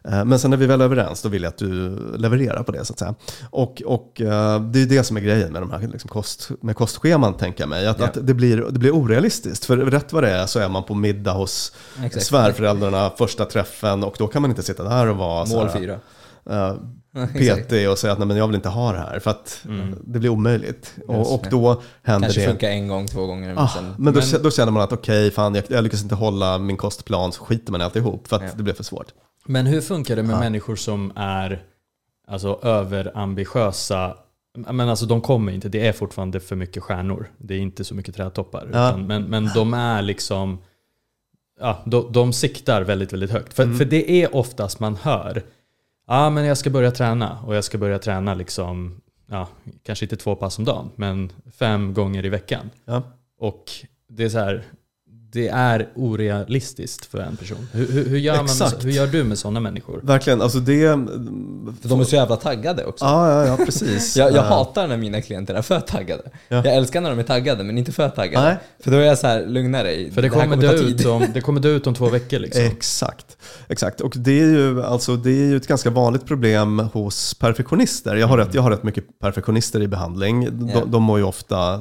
Eh, 0.09 0.25
men 0.25 0.39
sen 0.39 0.51
när 0.51 0.57
vi 0.59 0.67
väl 0.67 0.81
är 0.81 0.85
överens, 0.85 1.23
då 1.23 1.29
vill 1.29 1.43
jag 1.43 1.49
att 1.51 1.59
du 1.59 1.99
levererar 2.17 2.63
på 2.63 2.73
det. 2.73 2.85
så 2.85 2.93
att 2.93 2.99
säga. 2.99 3.15
Och, 3.51 3.83
och 3.87 4.21
eh, 4.21 4.61
det 4.63 4.83
är 4.83 4.87
det 4.87 5.05
som 5.05 5.17
är 5.17 5.21
grejen 5.21 5.53
med, 5.53 5.63
de 5.63 5.71
här, 5.71 5.79
liksom 5.93 6.09
kost, 6.09 6.51
med 6.61 6.77
kostscheman, 6.77 7.35
tänker 7.35 7.63
jag 7.63 7.69
mig. 7.69 7.87
Att, 7.87 8.01
Ja. 8.01 8.05
att 8.07 8.19
det, 8.27 8.35
blir, 8.35 8.57
det 8.71 8.79
blir 8.79 8.91
orealistiskt. 8.95 9.65
För 9.65 9.77
rätt 9.77 10.13
vad 10.13 10.23
det 10.23 10.31
är 10.31 10.47
så 10.47 10.59
är 10.59 10.69
man 10.69 10.85
på 10.85 10.95
middag 10.95 11.33
hos 11.33 11.73
Exakt. 12.05 12.27
svärföräldrarna, 12.27 13.11
första 13.19 13.45
träffen, 13.45 14.05
och 14.05 14.15
då 14.19 14.27
kan 14.27 14.43
man 14.43 14.51
inte 14.51 14.63
sitta 14.63 14.83
där 14.85 15.07
och 15.07 15.17
vara 15.17 15.45
Mål 15.47 15.69
fyra. 15.69 15.99
Exakt. 17.35 17.39
petig 17.39 17.91
och 17.91 17.99
säga 17.99 18.13
att 18.13 18.19
Nej, 18.19 18.29
men 18.29 18.37
jag 18.37 18.47
vill 18.47 18.57
inte 18.57 18.69
ha 18.69 18.93
det 18.93 18.99
här. 18.99 19.19
För 19.19 19.31
att 19.31 19.61
Mm. 19.69 19.95
det 20.07 20.19
blir 20.19 20.31
omöjligt. 20.31 20.95
Och, 21.09 21.35
och 21.35 21.47
då 21.51 21.83
händer 22.03 22.27
Kanske 22.29 22.41
det. 22.41 22.47
funkar 22.47 22.69
en 22.69 22.89
gång, 22.89 23.07
två 23.07 23.27
gånger. 23.27 23.49
Men 23.49 23.59
Ah, 23.59 23.69
sen, 23.69 23.95
men 23.99 24.15
då, 24.15 24.21
Men- 24.33 24.43
då 24.43 24.51
känner 24.51 24.73
man 24.73 24.83
att 24.83 24.93
okej, 24.93 25.31
fan 25.31 25.55
jag, 25.55 25.65
jag 25.69 25.85
lyckas 25.85 26.03
inte 26.03 26.15
hålla 26.15 26.59
min 26.59 26.77
kostplan, 26.77 27.33
så 27.33 27.45
skiter 27.45 27.73
man 27.73 27.81
i 27.81 27.85
alltihop 27.85 28.29
för 28.29 28.37
att 28.37 28.43
Ja. 28.43 28.49
det 28.57 28.63
blir 28.63 28.75
för 28.75 28.85
svårt. 28.85 29.07
Men 29.49 29.67
hur 29.67 29.81
funkar 29.81 30.17
det 30.17 30.23
med 30.23 30.35
Ja. 30.37 30.41
människor 30.41 30.77
som 30.77 31.13
är 31.17 31.63
alltså, 32.27 32.61
överambitiösa? 32.63 34.17
Men 34.59 34.81
alltså 34.89 35.07
de 35.07 35.21
kommer 35.21 35.53
inte, 35.53 35.69
det 35.69 35.87
är 35.87 35.93
fortfarande 35.93 36.41
för 36.41 36.57
mycket 36.57 36.83
stjärnor. 36.83 37.31
Det 37.39 37.55
är 37.55 37.59
inte 37.59 37.85
så 37.85 37.95
mycket 37.95 38.15
trädtoppar. 38.17 38.69
Ja. 38.73 38.89
Utan, 38.89 39.07
men, 39.07 39.23
men 39.25 39.51
de 39.55 39.75
är 39.75 40.03
liksom, 40.03 40.59
ja, 41.61 41.83
de, 41.87 42.13
de 42.13 42.33
siktar 42.33 42.83
väldigt, 42.83 43.13
väldigt 43.13 43.31
högt. 43.31 43.55
För, 43.55 43.63
Mm. 43.63 43.79
för 43.79 43.85
det 43.85 44.11
är 44.11 44.37
oftast 44.37 44.81
man 44.81 44.97
hör, 44.97 45.43
ja 46.07 46.31
men 46.31 46.45
jag 46.45 46.59
ska 46.59 46.71
börja 46.71 46.91
träna 46.91 47.39
och 47.47 47.57
jag 47.57 47.65
ska 47.65 47.79
börja 47.79 47.99
träna 47.99 48.35
liksom, 48.35 49.01
ja, 49.27 49.49
kanske 49.83 50.05
inte 50.05 50.17
två 50.17 50.35
pass 50.35 50.59
om 50.59 50.65
dagen, 50.65 50.91
men 50.97 51.33
fem 51.59 51.95
gånger 51.95 52.25
i 52.25 52.29
veckan. 52.29 52.71
Ja. 52.85 53.03
Och 53.39 53.65
det 54.09 54.25
är 54.25 54.29
så 54.29 54.39
här, 54.39 54.65
det 55.33 55.49
är 55.49 55.89
orealistiskt 55.95 57.05
för 57.05 57.19
en 57.19 57.37
person. 57.37 57.69
Hur, 57.73 57.93
hur, 57.93 58.05
hur, 58.09 58.19
gör, 58.19 58.37
man 58.37 58.47
med, 58.59 58.83
hur 58.83 58.91
gör 58.91 59.07
du 59.07 59.25
med 59.25 59.39
sådana 59.39 59.61
människor? 59.61 60.01
Verkligen, 60.03 60.43
alltså 60.43 60.59
det... 60.59 60.89
för 61.83 61.89
de 61.89 62.01
är 62.01 62.05
så 62.05 62.17
jävla 62.17 62.37
taggade 62.37 62.85
också. 62.85 63.05
Ja, 63.05 63.33
ja, 63.33 63.47
ja, 63.47 63.65
precis. 63.65 64.17
Jag, 64.17 64.33
jag 64.33 64.43
hatar 64.43 64.89
när 64.89 64.97
mina 64.97 65.23
klienter 65.23 65.55
är 65.55 65.63
för 65.63 65.81
taggade. 65.81 66.23
Ja. 66.49 66.57
Jag 66.57 66.75
älskar 66.75 67.01
när 67.01 67.11
de 67.11 67.19
är 67.19 67.23
taggade, 67.23 67.65
men 67.65 67.79
inte 67.79 67.93
för 67.93 68.09
taggade. 68.09 68.47
Nej. 68.47 68.57
För 68.81 68.91
då 68.91 68.97
är 68.97 69.03
jag 69.03 69.19
så 69.19 69.27
här, 69.27 69.47
lugna 69.47 69.83
dig. 69.83 70.11
För 70.11 70.23
det 70.23 70.29
här 70.29 70.41
kommer, 70.43 70.57
ta 70.57 70.63
dö 70.63 70.73
ut 70.73 71.07
om, 71.07 71.27
det 71.35 71.41
kommer 71.41 71.61
dö 71.61 71.69
ut 71.69 71.87
om 71.87 71.95
två 71.95 72.09
veckor 72.09 72.39
liksom. 72.39 72.63
Exakt. 72.63 73.37
Exakt. 73.69 74.01
Och 74.01 74.15
det 74.17 74.41
är, 74.41 74.47
ju, 74.47 74.83
alltså, 74.83 75.17
det 75.17 75.31
är 75.31 75.47
ju 75.47 75.57
ett 75.57 75.67
ganska 75.67 75.91
vanligt 75.91 76.27
problem 76.27 76.79
hos 76.79 77.35
perfektionister. 77.35 78.17
Jag 78.17 78.27
har 78.27 78.39
rätt, 78.39 78.55
jag 78.55 78.63
har 78.63 78.71
rätt 78.71 78.83
mycket 78.83 79.05
perfektionister 79.21 79.83
i 79.83 79.89
behandling. 79.89 80.49
De, 80.75 80.91
de 80.91 81.03
mår 81.03 81.19
ju 81.19 81.25
ofta 81.25 81.81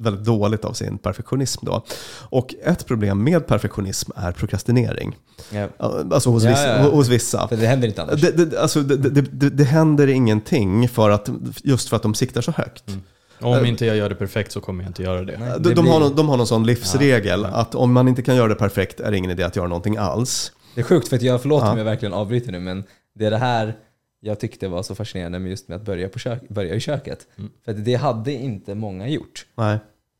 väldigt 0.00 0.24
dåligt 0.24 0.64
av 0.64 0.72
sin 0.72 0.98
perfektionism. 0.98 1.66
Då. 1.66 1.84
Och 2.30 2.54
ett 2.64 2.87
problem 2.88 3.24
med 3.24 3.46
perfektionism 3.46 4.10
är 4.16 4.32
prokrastinering. 4.32 5.16
Ja. 5.50 5.68
Alltså 5.78 6.30
hos, 6.30 6.44
Ja, 6.44 6.50
vissa, 6.50 6.68
ja, 6.68 6.82
ja. 6.84 6.90
hos 6.90 7.08
vissa. 7.08 7.48
För 7.48 7.56
det 7.56 7.66
händer 7.66 7.88
inte 7.88 8.02
annars. 8.02 8.20
Det, 8.20 8.44
det, 8.46 8.60
alltså, 8.60 8.82
det, 8.82 8.96
det, 8.96 9.20
det, 9.20 9.50
det 9.50 9.64
händer 9.64 10.06
ingenting 10.06 10.88
för 10.88 11.10
att, 11.10 11.28
just 11.64 11.88
för 11.88 11.96
att 11.96 12.02
de 12.02 12.14
siktar 12.14 12.40
så 12.40 12.50
högt. 12.52 12.84
Om 13.40 13.64
inte 13.66 13.86
jag 13.86 13.96
gör 13.96 14.08
det 14.08 14.14
perfekt 14.14 14.52
så 14.52 14.60
kommer 14.60 14.84
jag 14.84 14.90
inte 14.90 15.02
göra 15.02 15.24
det. 15.24 15.36
Nej. 15.38 15.50
De, 15.58 15.62
Det 15.68 15.74
de, 15.74 15.82
blir- 15.82 15.92
har 15.92 16.00
någon, 16.00 16.16
de 16.16 16.28
har 16.28 16.36
någon 16.36 16.46
sån 16.46 16.66
livsregel 16.66 17.40
Ja, 17.42 17.48
ja. 17.52 17.56
att 17.56 17.74
om 17.74 17.92
man 17.92 18.08
inte 18.08 18.22
kan 18.22 18.36
göra 18.36 18.48
det 18.48 18.54
perfekt 18.54 19.00
är 19.00 19.10
det 19.10 19.16
ingen 19.16 19.30
idé 19.30 19.42
att 19.42 19.56
göra 19.56 19.68
någonting 19.68 19.96
alls. 19.96 20.52
Det 20.74 20.80
är 20.80 20.84
sjukt 20.84 21.08
för 21.08 21.16
att 21.16 21.22
jag, 21.22 21.40
förlåt 21.42 21.62
Ja. 21.62 21.72
om 21.72 21.78
jag 21.78 21.84
verkligen 21.84 22.12
avbryter 22.12 22.52
nu, 22.52 22.60
men 22.60 22.84
det 23.14 23.24
är 23.26 23.30
det 23.30 23.36
här 23.38 23.76
jag 24.20 24.40
tyckte 24.40 24.68
var 24.68 24.82
så 24.82 24.94
fascinerande 24.94 25.38
med 25.38 25.50
just 25.50 25.68
med 25.68 25.76
att 25.76 25.84
börja, 25.84 26.08
på 26.08 26.18
kök, 26.18 26.48
börja 26.48 26.74
i 26.74 26.80
köket. 26.80 27.18
Mm. 27.38 27.50
För 27.64 27.72
att 27.72 27.84
det 27.84 27.94
hade 27.94 28.32
inte 28.32 28.74
många 28.74 29.08
gjort. 29.08 29.46
Nej. 29.56 29.78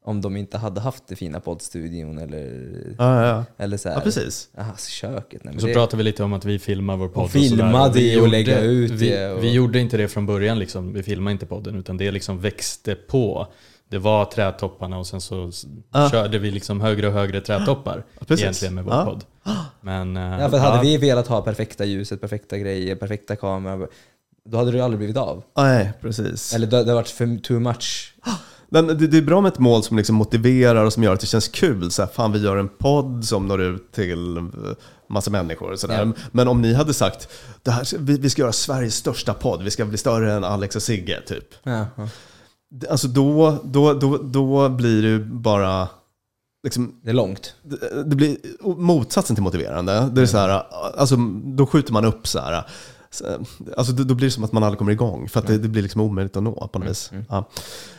Om 0.09 0.21
de 0.21 0.37
inte 0.37 0.59
hade 0.59 0.81
haft 0.81 1.05
det 1.09 1.17
fina 1.17 1.41
poddstudion 1.41 2.19
eller, 2.19 2.69
Ja, 2.99 3.23
ja, 3.23 3.29
ja. 3.29 3.45
eller 3.65 3.77
så 3.77 3.89
här. 3.89 3.97
ja 3.97 4.01
precis. 4.03 4.49
Aha, 4.59 4.73
köket. 4.89 5.45
Nej, 5.45 5.55
Så 5.61 5.67
det, 5.67 5.73
pratar 5.75 5.99
vi 5.99 6.05
lite 6.05 6.23
om 6.23 6.33
att 6.33 6.45
vi 6.45 6.59
filmar 6.59 6.97
vår 6.97 7.09
podd 7.09 7.25
och, 7.25 7.31
filma 7.31 7.87
sådär. 7.87 7.95
det 7.95 8.01
vi 8.01 8.21
och 8.21 8.29
lägga 8.29 8.55
gjorde- 8.65 8.67
ut 8.67 8.91
vi, 8.91 9.11
det 9.11 9.33
och- 9.33 9.45
Vi 9.45 9.53
gjorde 9.53 9.79
inte 9.81 9.97
det 9.97 10.09
från 10.09 10.27
början 10.27 10.59
liksom. 10.59 10.93
Vi 10.93 11.03
filmade 11.03 11.33
inte 11.33 11.47
podden 11.47 11.77
utan 11.77 11.97
det 11.97 12.11
liksom 12.11 12.41
växte 12.41 12.95
på. 12.95 13.47
Det 13.91 13.99
var 13.99 14.25
trädtopparna 14.25 14.99
och 14.99 15.07
sen 15.07 15.21
så 15.21 15.51
Ja. 15.93 16.11
körde 16.11 16.39
vi 16.39 16.51
liksom 16.51 16.81
högre 16.81 17.07
och 17.07 17.13
högre 17.13 17.41
trädtoppar 17.41 18.05
precis. 18.27 18.43
egentligen 18.43 18.75
med 18.75 18.85
vår 18.85 18.95
Ja. 18.95 19.05
podd. 19.05 19.25
Men, 19.81 20.17
eh, 20.17 20.23
ja, 20.41 20.51
för 20.51 20.59
hade 20.59 20.77
ja. 20.77 20.83
vi 20.83 20.97
velat 20.97 21.27
ha 21.27 21.41
perfekta 21.43 21.85
ljuset, 21.85 22.21
perfekta 22.21 22.59
grejer, 22.59 22.97
perfekta 22.97 23.37
kameror, 23.37 23.89
då 24.45 24.59
hade 24.59 24.71
det 24.71 24.77
ju 24.77 24.83
aldrig 24.85 24.99
blivit 24.99 25.17
av. 25.17 25.43
Nej, 25.57 25.93
precis. 26.01 26.55
Eller 26.55 26.67
det, 26.67 26.71
det 26.71 26.77
hade 26.79 26.95
varit 26.95 27.09
för 27.09 27.39
too 27.43 27.59
much. 27.61 28.15
Men 28.71 28.87
det, 28.87 28.95
det 28.95 29.19
är 29.19 29.23
bra 29.23 29.41
med 29.41 29.53
ett 29.53 29.59
mål 29.59 29.83
som 29.83 29.97
liksom 29.97 30.17
motiverar 30.17 30.85
och 30.85 30.93
som 30.93 31.03
gör 31.03 31.15
att 31.15 31.21
det 31.21 31.27
känns 31.27 31.49
kul. 31.49 31.91
Så 31.91 32.03
här, 32.03 32.09
fan, 32.09 32.33
vi 32.33 32.39
gör 32.39 32.57
en 32.57 32.69
podd 32.69 33.25
som 33.25 33.47
når 33.47 33.61
ut 33.63 33.93
till 33.93 34.51
massa 35.11 35.31
människor. 35.31 35.73
Och 35.73 35.79
sådär. 35.79 36.05
Ja. 36.17 36.23
Men 36.33 36.49
om 36.49 36.63
ni 36.63 36.75
hade 36.75 36.95
sagt 36.95 37.29
det 37.63 37.71
här, 37.71 37.99
vi, 37.99 38.19
vi 38.19 38.31
ska 38.31 38.43
göra 38.43 38.53
Sveriges 38.53 38.95
största 38.97 39.35
podd, 39.35 39.63
vi 39.63 39.71
ska 39.71 39.85
bli 39.85 39.99
större 39.99 40.33
än 40.33 40.45
Alex 40.45 40.77
och 40.77 40.83
Sigge, 40.83 41.21
typ. 41.27 41.45
Ja, 41.63 41.87
Alltså 42.91 43.09
då, 43.09 43.59
då, 43.65 43.93
då, 43.93 44.17
då 44.19 44.69
blir 44.69 45.03
det 45.03 45.19
bara... 45.25 45.89
Liksom, 46.65 47.01
Det 47.03 47.11
är 47.11 47.15
långt. 47.15 47.55
det, 47.63 48.03
det 48.05 48.17
blir 48.17 48.37
motsatsen 48.77 49.37
till 49.37 49.43
motiverande. 49.43 50.11
Det 50.13 50.23
är 50.23 50.27
så 50.27 50.39
här, 50.39 50.63
alltså, 50.97 51.17
då 51.45 51.67
skjuter 51.67 51.93
man 51.93 52.05
upp 52.05 52.27
så 52.27 52.39
här. 52.39 52.65
Så, 53.11 53.25
Alltså, 53.77 53.93
då, 53.93 54.15
blir 54.15 54.27
det 54.27 54.31
som 54.31 54.45
att 54.45 54.53
man 54.53 54.63
aldrig 54.63 54.79
kommer 54.79 54.93
igång. 54.93 55.29
För 55.29 55.41
att 55.41 55.47
det, 55.47 55.59
det 55.59 55.69
blir 55.69 55.83
liksom 55.83 56.01
omöjligt 56.01 56.37
att 56.37 56.43
nå 56.43 56.69
på 56.73 56.79
något 56.79 56.89
vis. 56.89 57.13
Ja. 57.29 57.49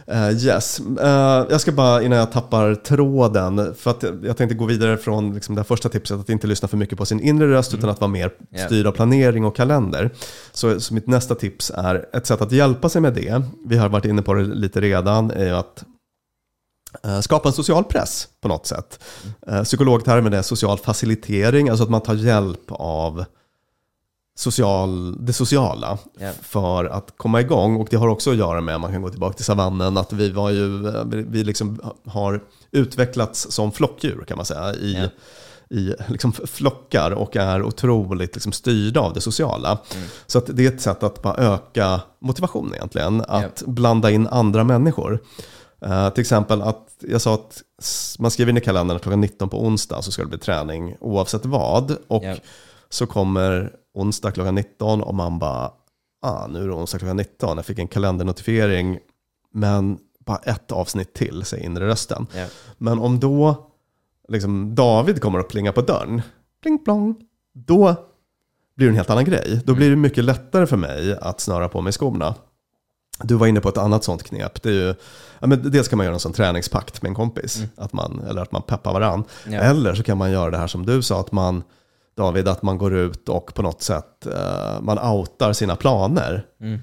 Eh, 0.07 0.45
yes. 0.45 0.79
Eh, 0.79 1.45
jag 1.49 1.61
ska 1.61 1.71
bara, 1.71 2.01
innan 2.01 2.17
jag 2.17 2.31
tappar 2.31 2.75
tråden, 2.75 3.75
för 3.75 3.91
att 3.91 4.03
jag, 4.03 4.25
jag 4.25 4.37
tänkte 4.37 4.55
gå 4.55 4.65
vidare 4.65 4.97
från 4.97 5.33
liksom 5.33 5.55
det 5.55 5.63
första 5.63 5.89
tipset, 5.89 6.19
att 6.19 6.29
inte 6.29 6.47
lyssna 6.47 6.67
för 6.67 6.77
mycket 6.77 6.97
på 6.97 7.05
sin 7.05 7.19
inre 7.19 7.51
röst, 7.51 7.73
utan 7.73 7.89
att 7.89 8.01
vara 8.01 8.11
mer 8.11 8.31
styrd 8.65 8.87
av 8.87 8.91
planering 8.91 9.45
och 9.45 9.55
kalender. 9.55 10.09
Så, 10.51 10.79
så 10.79 10.93
mitt 10.93 11.07
nästa 11.07 11.35
tips 11.35 11.71
är, 11.75 12.05
ett 12.13 12.27
sätt 12.27 12.41
att 12.41 12.51
hjälpa 12.51 12.89
sig 12.89 13.01
med 13.01 13.13
det, 13.13 13.41
vi 13.65 13.77
har 13.77 13.89
varit 13.89 14.05
inne 14.05 14.21
på 14.21 14.33
det 14.33 14.43
lite 14.43 14.81
redan, 14.81 15.31
är 15.31 15.53
att 15.53 15.83
eh, 17.03 17.19
skapa 17.19 17.49
en 17.49 17.53
social 17.53 17.83
press 17.83 18.27
på 18.41 18.47
något 18.47 18.65
sätt. 18.65 18.99
Eh, 19.47 19.63
Psykologtermen 19.63 20.33
är 20.33 20.41
social 20.41 20.77
facilitering, 20.77 21.69
alltså 21.69 21.83
att 21.83 21.89
man 21.89 22.01
tar 22.01 22.15
hjälp 22.15 22.65
av 22.69 23.25
social, 24.39 25.25
det 25.25 25.33
sociala 25.33 25.97
Ja. 26.19 26.31
för 26.41 26.85
att 26.85 27.13
komma 27.17 27.41
igång. 27.41 27.75
Och 27.81 27.87
det 27.91 27.97
har 27.97 28.07
också 28.07 28.31
att 28.31 28.37
göra 28.37 28.61
med, 28.61 28.79
man 28.81 28.91
kan 28.91 29.01
gå 29.01 29.09
tillbaka 29.09 29.33
till 29.35 29.45
savannen, 29.45 29.97
att 29.97 30.13
vi, 30.13 30.29
var 30.29 30.49
ju, 30.49 30.87
eh, 30.87 31.03
vi- 31.05 31.43
liksom 31.43 31.79
har 32.05 32.43
utvecklats 32.71 33.51
som 33.51 33.71
flockdjur 33.71 34.23
kan 34.27 34.37
man 34.37 34.45
säga. 34.45 34.73
I, 34.73 34.93
Ja. 34.97 35.07
i 35.77 35.93
liksom 36.07 36.31
flockar 36.31 37.11
och 37.11 37.35
är 37.35 37.63
otroligt 37.63 38.35
liksom 38.35 38.51
styrda 38.51 38.99
av 38.99 39.13
det 39.13 39.21
sociala. 39.21 39.77
Så 40.27 40.37
att 40.37 40.45
det 40.57 40.65
är 40.65 40.67
ett 40.71 40.81
sätt 40.81 41.03
att 41.03 41.21
bara 41.21 41.35
öka 41.35 42.01
motivationen 42.19 42.75
egentligen, 42.75 43.21
att 43.27 43.63
blanda 43.65 44.11
in 44.11 44.27
andra 44.27 44.63
människor. 44.63 45.19
Eh, 45.85 46.09
till 46.09 46.21
exempel 46.21 46.61
att 46.61 46.87
jag 46.99 47.21
sa 47.21 47.33
att 47.33 47.61
man 48.19 48.31
skriver 48.31 48.49
in 48.51 48.57
i 48.57 48.61
kalendern 48.61 48.99
klockan 48.99 49.21
19 49.21 49.49
på 49.49 49.63
onsdag 49.65 50.01
så 50.01 50.11
ska 50.11 50.21
det 50.21 50.27
bli 50.29 50.37
träning 50.37 50.95
oavsett 50.99 51.45
vad. 51.45 51.95
Och 52.07 52.23
Ja. 52.23 52.35
så 52.89 53.05
kommer 53.05 53.71
onsdag 53.93 54.31
klockan 54.31 54.55
19 54.55 55.01
och 55.01 55.15
man 55.15 55.39
bara, 55.39 55.71
ah, 56.21 56.47
nu 56.47 56.63
är 56.63 56.67
det 56.67 56.73
onsdag 56.73 56.99
klockan 56.99 57.17
19. 57.17 57.57
Jag 57.57 57.65
fick 57.65 57.79
en 57.79 57.87
kalendernotifiering, 57.87 58.99
men 59.53 59.97
bara 60.19 60.37
ett 60.37 60.71
avsnitt 60.71 61.13
till, 61.13 61.43
säger 61.45 61.65
inre 61.65 61.87
rösten. 61.87 62.27
Ja. 62.35 62.45
Men 62.77 62.99
om 62.99 63.19
då 63.19 63.69
liksom, 64.27 64.75
David 64.75 65.21
kommer 65.21 65.39
och 65.39 65.49
plingar 65.49 65.71
på 65.71 65.81
dörren, 65.81 66.21
pling 66.61 66.83
plong, 66.83 67.15
då 67.53 67.95
blir 68.75 68.87
det 68.87 68.91
en 68.91 68.95
helt 68.95 69.09
annan 69.09 69.25
grej. 69.25 69.61
Då 69.65 69.75
blir 69.75 69.89
det 69.89 69.95
mycket 69.95 70.23
lättare 70.23 70.67
för 70.67 70.77
mig 70.77 71.17
att 71.21 71.39
snöra 71.39 71.69
på 71.69 71.81
mig 71.81 71.93
skorna. 71.93 72.35
Du 73.23 73.35
var 73.35 73.47
inne 73.47 73.61
på 73.61 73.69
ett 73.69 73.77
annat 73.77 74.03
sånt 74.03 74.23
knep. 74.23 74.61
Det 74.61 74.69
är 74.69 74.73
ju, 74.73 74.95
ja, 75.39 75.47
men 75.47 75.71
dels 75.71 75.87
kan 75.87 75.97
man 75.97 76.05
göra 76.05 76.13
en 76.13 76.19
sån 76.19 76.33
träningspakt 76.33 77.01
med 77.01 77.09
en 77.09 77.15
kompis, 77.15 77.63
att 77.75 77.93
man, 77.93 78.21
eller 78.29 78.41
att 78.41 78.51
man 78.51 78.61
peppar 78.61 78.93
varann. 78.93 79.23
Ja. 79.47 79.59
Eller 79.59 79.95
så 79.95 80.03
kan 80.03 80.17
man 80.17 80.31
göra 80.31 80.49
det 80.49 80.57
här 80.57 80.67
som 80.67 80.85
du 80.85 81.01
sa, 81.01 81.19
att 81.19 81.31
man, 81.31 81.63
David, 82.19 82.47
att 82.47 82.61
man 82.61 82.77
går 82.77 82.93
ut 82.93 83.29
och 83.29 83.53
på 83.53 83.61
något 83.61 83.81
sätt 83.81 84.25
eh, 84.25 84.81
man 84.81 84.99
outar 84.99 85.53
sina 85.53 85.75
planer. 85.75 86.45
Mm. 86.61 86.79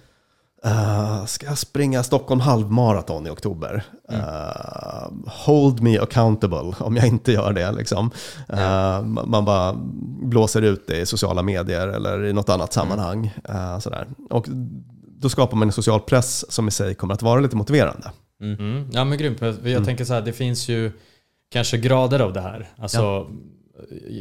Uh, 0.66 1.25
ska 1.25 1.46
jag 1.46 1.59
springa 1.59 2.03
Stockholm 2.03 2.40
halvmaraton 2.40 3.27
i 3.27 3.31
oktober? 3.31 3.83
Eh, 4.11 5.11
hold 5.27 5.83
me 5.83 5.99
accountable 5.99 6.75
om 6.81 6.96
jag 6.96 7.07
inte 7.07 7.33
gör 7.33 7.53
det. 7.53 7.72
Liksom. 7.72 8.11
Eh, 8.49 9.03
man 9.03 9.44
bara 9.44 9.75
blåser 10.22 10.62
ut 10.62 10.87
det 10.87 10.96
i 10.96 11.07
sociala 11.07 11.42
medier 11.42 11.88
eller 11.88 12.25
i 12.25 12.33
något 12.33 12.49
annat 12.49 12.72
sammanhang. 12.72 13.35
Eh, 13.49 13.79
sådär. 13.79 14.07
Och 14.31 14.46
då 15.18 15.29
skapar 15.29 15.57
man 15.57 15.68
en 15.68 15.72
social 15.72 16.01
press 16.01 16.53
som 16.53 16.68
i 16.68 16.70
sig 16.70 16.94
kommer 16.94 17.14
att 17.14 17.22
vara 17.22 17.40
lite 17.40 17.57
motiverande. 17.57 18.11
Mm. 18.40 18.90
Ja 18.92 19.05
men 19.05 19.18
grymt. 19.18 19.40
Jag 19.64 19.85
tänker 19.85 20.05
så 20.05 20.14
här, 20.14 20.22
det 20.22 20.33
finns 20.33 20.68
ju 20.68 20.92
kanske 21.53 21.79
grader 21.79 22.20
av 22.20 22.33
det 22.33 22.40
här. 22.40 22.68
Alltså, 22.79 23.27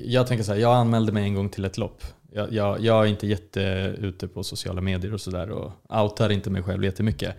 Jag 0.06 0.28
tänker 0.28 0.44
så 0.44 0.54
här, 0.54 0.60
jag 0.60 0.76
anmälde 0.76 1.12
mig 1.12 1.24
en 1.24 1.34
gång 1.34 1.50
till 1.50 1.65
ett 1.65 1.78
lopp. 1.78 2.04
Jag, 2.32 2.54
jag, 2.54 2.82
jag 2.82 3.04
är 3.04 3.10
inte 3.10 3.28
jätte 3.28 3.62
ute 3.98 4.28
på 4.28 4.44
sociala 4.44 4.82
medier 4.82 5.13
och 5.13 5.22
sådär 5.22 5.50
och 5.50 5.72
outar 6.02 6.30
inte 6.30 6.50
mig 6.50 6.63
själv 6.63 6.84
jättemycket. 6.84 7.36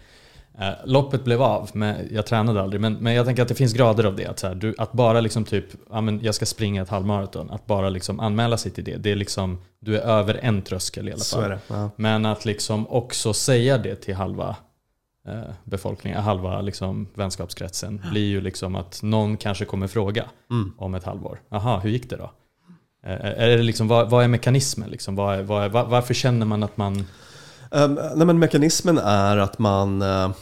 Eh, 0.59 0.71
loppet 0.85 1.25
blev 1.25 1.43
av, 1.43 1.71
men 1.73 1.97
jag 2.11 2.27
tränade 2.27 2.63
aldrig. 2.63 2.81
Men, 2.81 2.95
men 2.95 3.15
jag 3.15 3.27
tänker 3.27 3.43
att 3.43 3.49
det 3.49 3.55
finns 3.55 3.73
grader 3.73 4.05
av 4.05 4.17
det. 4.17 4.27
Att, 4.27 4.39
så 4.39 4.47
här, 4.47 4.55
du, 4.55 4.75
att 4.79 4.93
bara 4.93 5.21
liksom 5.21 5.45
typ, 5.45 5.65
ja, 5.91 6.01
men 6.01 6.21
jag 6.23 6.35
ska 6.35 6.47
springa 6.47 6.83
ett 6.83 6.89
halvmaraton, 6.89 7.51
att 7.51 7.67
bara 7.67 7.89
liksom 7.89 8.21
anmäla 8.21 8.57
sig 8.57 8.73
till 8.73 8.85
det. 8.85 8.97
det 8.97 9.11
är 9.11 9.17
liksom, 9.17 9.59
du 9.81 9.99
är 9.99 10.01
över 10.01 10.39
en 10.43 10.63
tröskel 10.63 11.09
i 11.09 11.13
alla 11.13 11.25
fall. 11.25 11.91
Men 11.97 12.27
att 12.27 12.45
liksom 12.45 12.89
också 12.89 13.33
säga 13.33 13.79
det 13.79 13.97
till 13.97 14.15
halva 14.15 14.57
befolkningen, 15.65 16.23
halva 16.23 16.61
liksom 16.61 17.07
vänskapskretsen 17.15 18.03
blir 18.11 18.27
ju 18.29 18.41
liksom 18.41 18.75
att 18.77 19.03
någon 19.03 19.37
kanske 19.37 19.65
kommer 19.65 19.87
fråga 19.87 20.25
Mm. 20.51 20.73
om 20.79 20.95
ett 20.95 21.05
halvår. 21.05 21.39
Aha, 21.51 21.79
hur 21.79 21.91
gick 21.91 22.11
det 22.11 22.17
då? 22.17 22.31
Eh, 23.07 23.13
är 23.43 23.49
det 23.57 23.63
liksom, 23.63 23.89
vad, 23.89 24.11
vad 24.11 24.25
är 24.25 24.29
mekanismen? 24.29 24.91
Liksom? 24.91 25.17
Vad 25.17 25.39
är, 25.39 25.43
vad 25.43 25.65
är, 25.65 25.69
var, 25.69 25.85
varför 25.85 26.15
känner 26.15 26.47
man 26.47 26.63
att 26.63 26.77
man... 26.77 27.07
Um, 27.71 27.95
nej, 28.17 28.27
men 28.27 28.39
mekanismen 28.39 28.99
är 28.99 29.37
att 29.37 29.59
man... 29.59 30.03
eh, 30.03 30.09
eh, 30.09 30.31
Men 30.31 30.35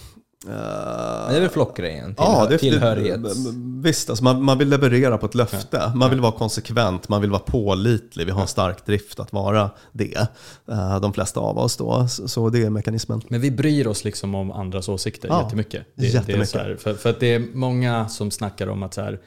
det 0.47 1.37
är 1.37 1.41
väl 1.41 1.49
flockgrejen? 1.49 2.15
Ja, 2.19 2.25
Tillhör, 2.25 2.49
det, 2.51 2.59
tillhörighets... 2.59 3.45
det, 3.45 3.51
visst, 3.89 4.11
alltså 4.11 4.25
man, 4.25 4.43
man 4.43 4.59
vill 4.59 4.69
leverera 4.69 5.19
på 5.19 5.27
ett 5.27 5.35
löfte. 5.35 5.93
Man 5.95 6.11
vill 6.11 6.21
vara 6.21 6.33
konsekvent, 6.33 7.09
man 7.09 7.21
vill 7.21 7.31
vara 7.31 7.43
pålitlig. 7.43 8.27
Vi 8.27 8.31
har 8.33 8.43
en 8.43 8.47
stark 8.49 8.87
drift 8.87 9.21
att 9.21 9.33
vara 9.33 9.71
det. 9.93 10.29
Eh, 10.69 11.01
De 11.01 11.13
flesta 11.13 11.41
av 11.41 11.59
oss 11.59 11.77
då. 11.77 12.07
Så 12.09 12.49
det 12.51 12.63
är 12.63 12.71
mekanismen. 12.71 13.21
Men 13.29 13.41
vi 13.41 13.51
bryr 13.51 13.87
oss 13.87 14.05
liksom 14.05 14.35
om 14.35 14.51
andras 14.53 14.89
åsikter 14.89 15.29
Ja, 15.29 15.43
jättemycket. 15.43 15.87
Det, 15.95 16.03
Det 16.03 16.07
är 16.09 16.15
jättemycket. 16.15 16.49
så 16.49 16.59
här, 16.59 16.77
för, 16.81 16.95
för 16.95 17.11
att 17.11 17.21
det 17.21 17.35
är 17.35 17.43
många 17.55 18.09
som 18.09 18.31
snackar 18.31 18.67
om 18.67 18.83
att 18.83 18.95
så 18.95 19.01
här, 19.01 19.21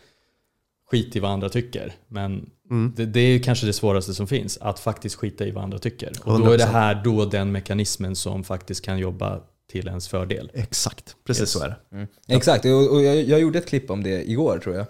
skit 0.92 1.16
i 1.16 1.20
vad 1.20 1.32
andra 1.32 1.50
tycker. 1.50 1.94
Men 2.08 2.50
Mm. 2.72 2.94
det, 2.96 3.06
det 3.06 3.20
är 3.20 3.40
kanske 3.40 3.66
det 3.66 3.74
svåraste 3.74 4.14
som 4.14 4.28
finns, 4.28 4.58
att 4.62 4.80
faktiskt 4.80 5.16
skita 5.16 5.46
i 5.46 5.52
vad 5.52 5.64
andra 5.64 5.80
tycker. 5.80 6.12
Och 6.24 6.40
då 6.40 6.52
är 6.52 6.58
det 6.58 6.64
100%. 6.64 6.68
här 6.72 7.02
då 7.04 7.26
den 7.26 7.52
mekanismen 7.52 8.16
som 8.16 8.44
faktiskt 8.44 8.86
kan 8.86 8.98
jobba 9.00 9.40
till 9.68 9.88
ens 9.88 10.08
fördel. 10.08 10.52
Exakt, 10.54 11.16
precis 11.24 11.42
Yes. 11.42 11.52
så 11.52 11.64
är 11.64 11.70
det. 11.70 11.96
Mm. 11.96 12.08
Exakt, 12.28 12.66
och, 12.66 12.94
och 12.94 13.04
jag, 13.04 13.16
jag 13.16 13.40
gjorde 13.40 13.60
ett 13.60 13.68
klipp 13.68 13.92
om 13.92 14.04
det 14.04 14.30
igår 14.30 14.60
tror 14.64 14.76
jag. 14.76 14.86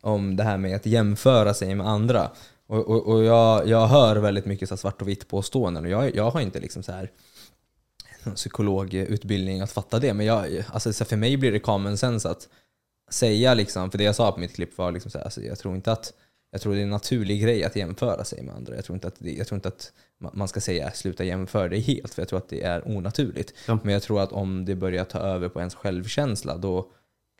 Om 0.00 0.36
det 0.36 0.42
här 0.44 0.58
med 0.58 0.76
att 0.76 0.86
jämföra 0.86 1.54
sig 1.54 1.74
med 1.74 1.88
andra. 1.88 2.30
Och, 2.66 2.88
och, 2.88 3.06
och 3.06 3.24
jag, 3.24 3.68
jag 3.68 3.86
hör 3.86 4.16
väldigt 4.16 4.46
mycket 4.46 4.68
så 4.68 4.76
svart 4.76 5.02
och 5.02 5.08
vitt 5.08 5.28
påståenden 5.28 5.84
och 5.84 5.90
jag, 5.90 6.16
jag 6.16 6.30
har 6.30 6.40
inte 6.40 6.60
liksom 6.60 6.82
så 6.82 6.92
här 6.92 7.10
någon 8.24 8.34
psykologutbildning 8.34 9.60
att 9.60 9.72
fatta 9.72 9.98
det. 9.98 10.14
Men 10.14 10.26
jag, 10.26 10.64
alltså, 10.68 10.92
så 10.92 11.04
för 11.04 11.16
mig 11.16 11.36
blir 11.36 11.52
det 11.52 11.58
common 11.58 11.96
sense 11.96 12.28
att 12.30 12.48
säga 13.10 13.54
liksom, 13.54 13.90
för 13.90 13.98
det 13.98 14.04
jag 14.04 14.14
sa 14.14 14.32
på 14.32 14.40
mitt 14.40 14.54
klipp 14.54 14.78
var 14.78 14.92
liksom 14.92 15.10
så 15.10 15.18
här, 15.18 15.24
alltså, 15.24 15.42
jag 15.42 15.58
tror 15.58 15.74
inte 15.76 15.92
att 15.92 16.12
jag 16.50 16.60
tror 16.60 16.74
det 16.74 16.80
är 16.80 16.82
en 16.82 16.90
naturlig 16.90 17.42
grej 17.42 17.64
att 17.64 17.76
jämföra 17.76 18.24
sig 18.24 18.42
med 18.42 18.54
andra. 18.54 18.74
Jag 18.74 18.84
tror 18.84 18.96
inte 18.96 19.08
att, 19.08 19.16
jag 19.20 19.46
tror 19.46 19.56
inte 19.56 19.68
att 19.68 19.92
ma- 20.20 20.30
man 20.32 20.48
ska 20.48 20.60
säga 20.60 20.90
sluta 20.90 21.24
jämföra 21.24 21.68
dig 21.68 21.80
helt, 21.80 22.14
för 22.14 22.22
jag 22.22 22.28
tror 22.28 22.38
att 22.38 22.48
det 22.48 22.62
är 22.62 22.88
onaturligt. 22.88 23.54
Ja. 23.66 23.78
Men 23.82 23.92
jag 23.92 24.02
tror 24.02 24.20
att 24.20 24.32
om 24.32 24.64
det 24.64 24.74
börjar 24.74 25.04
ta 25.04 25.18
över 25.18 25.48
på 25.48 25.58
ens 25.58 25.74
självkänsla, 25.74 26.56
då 26.56 26.90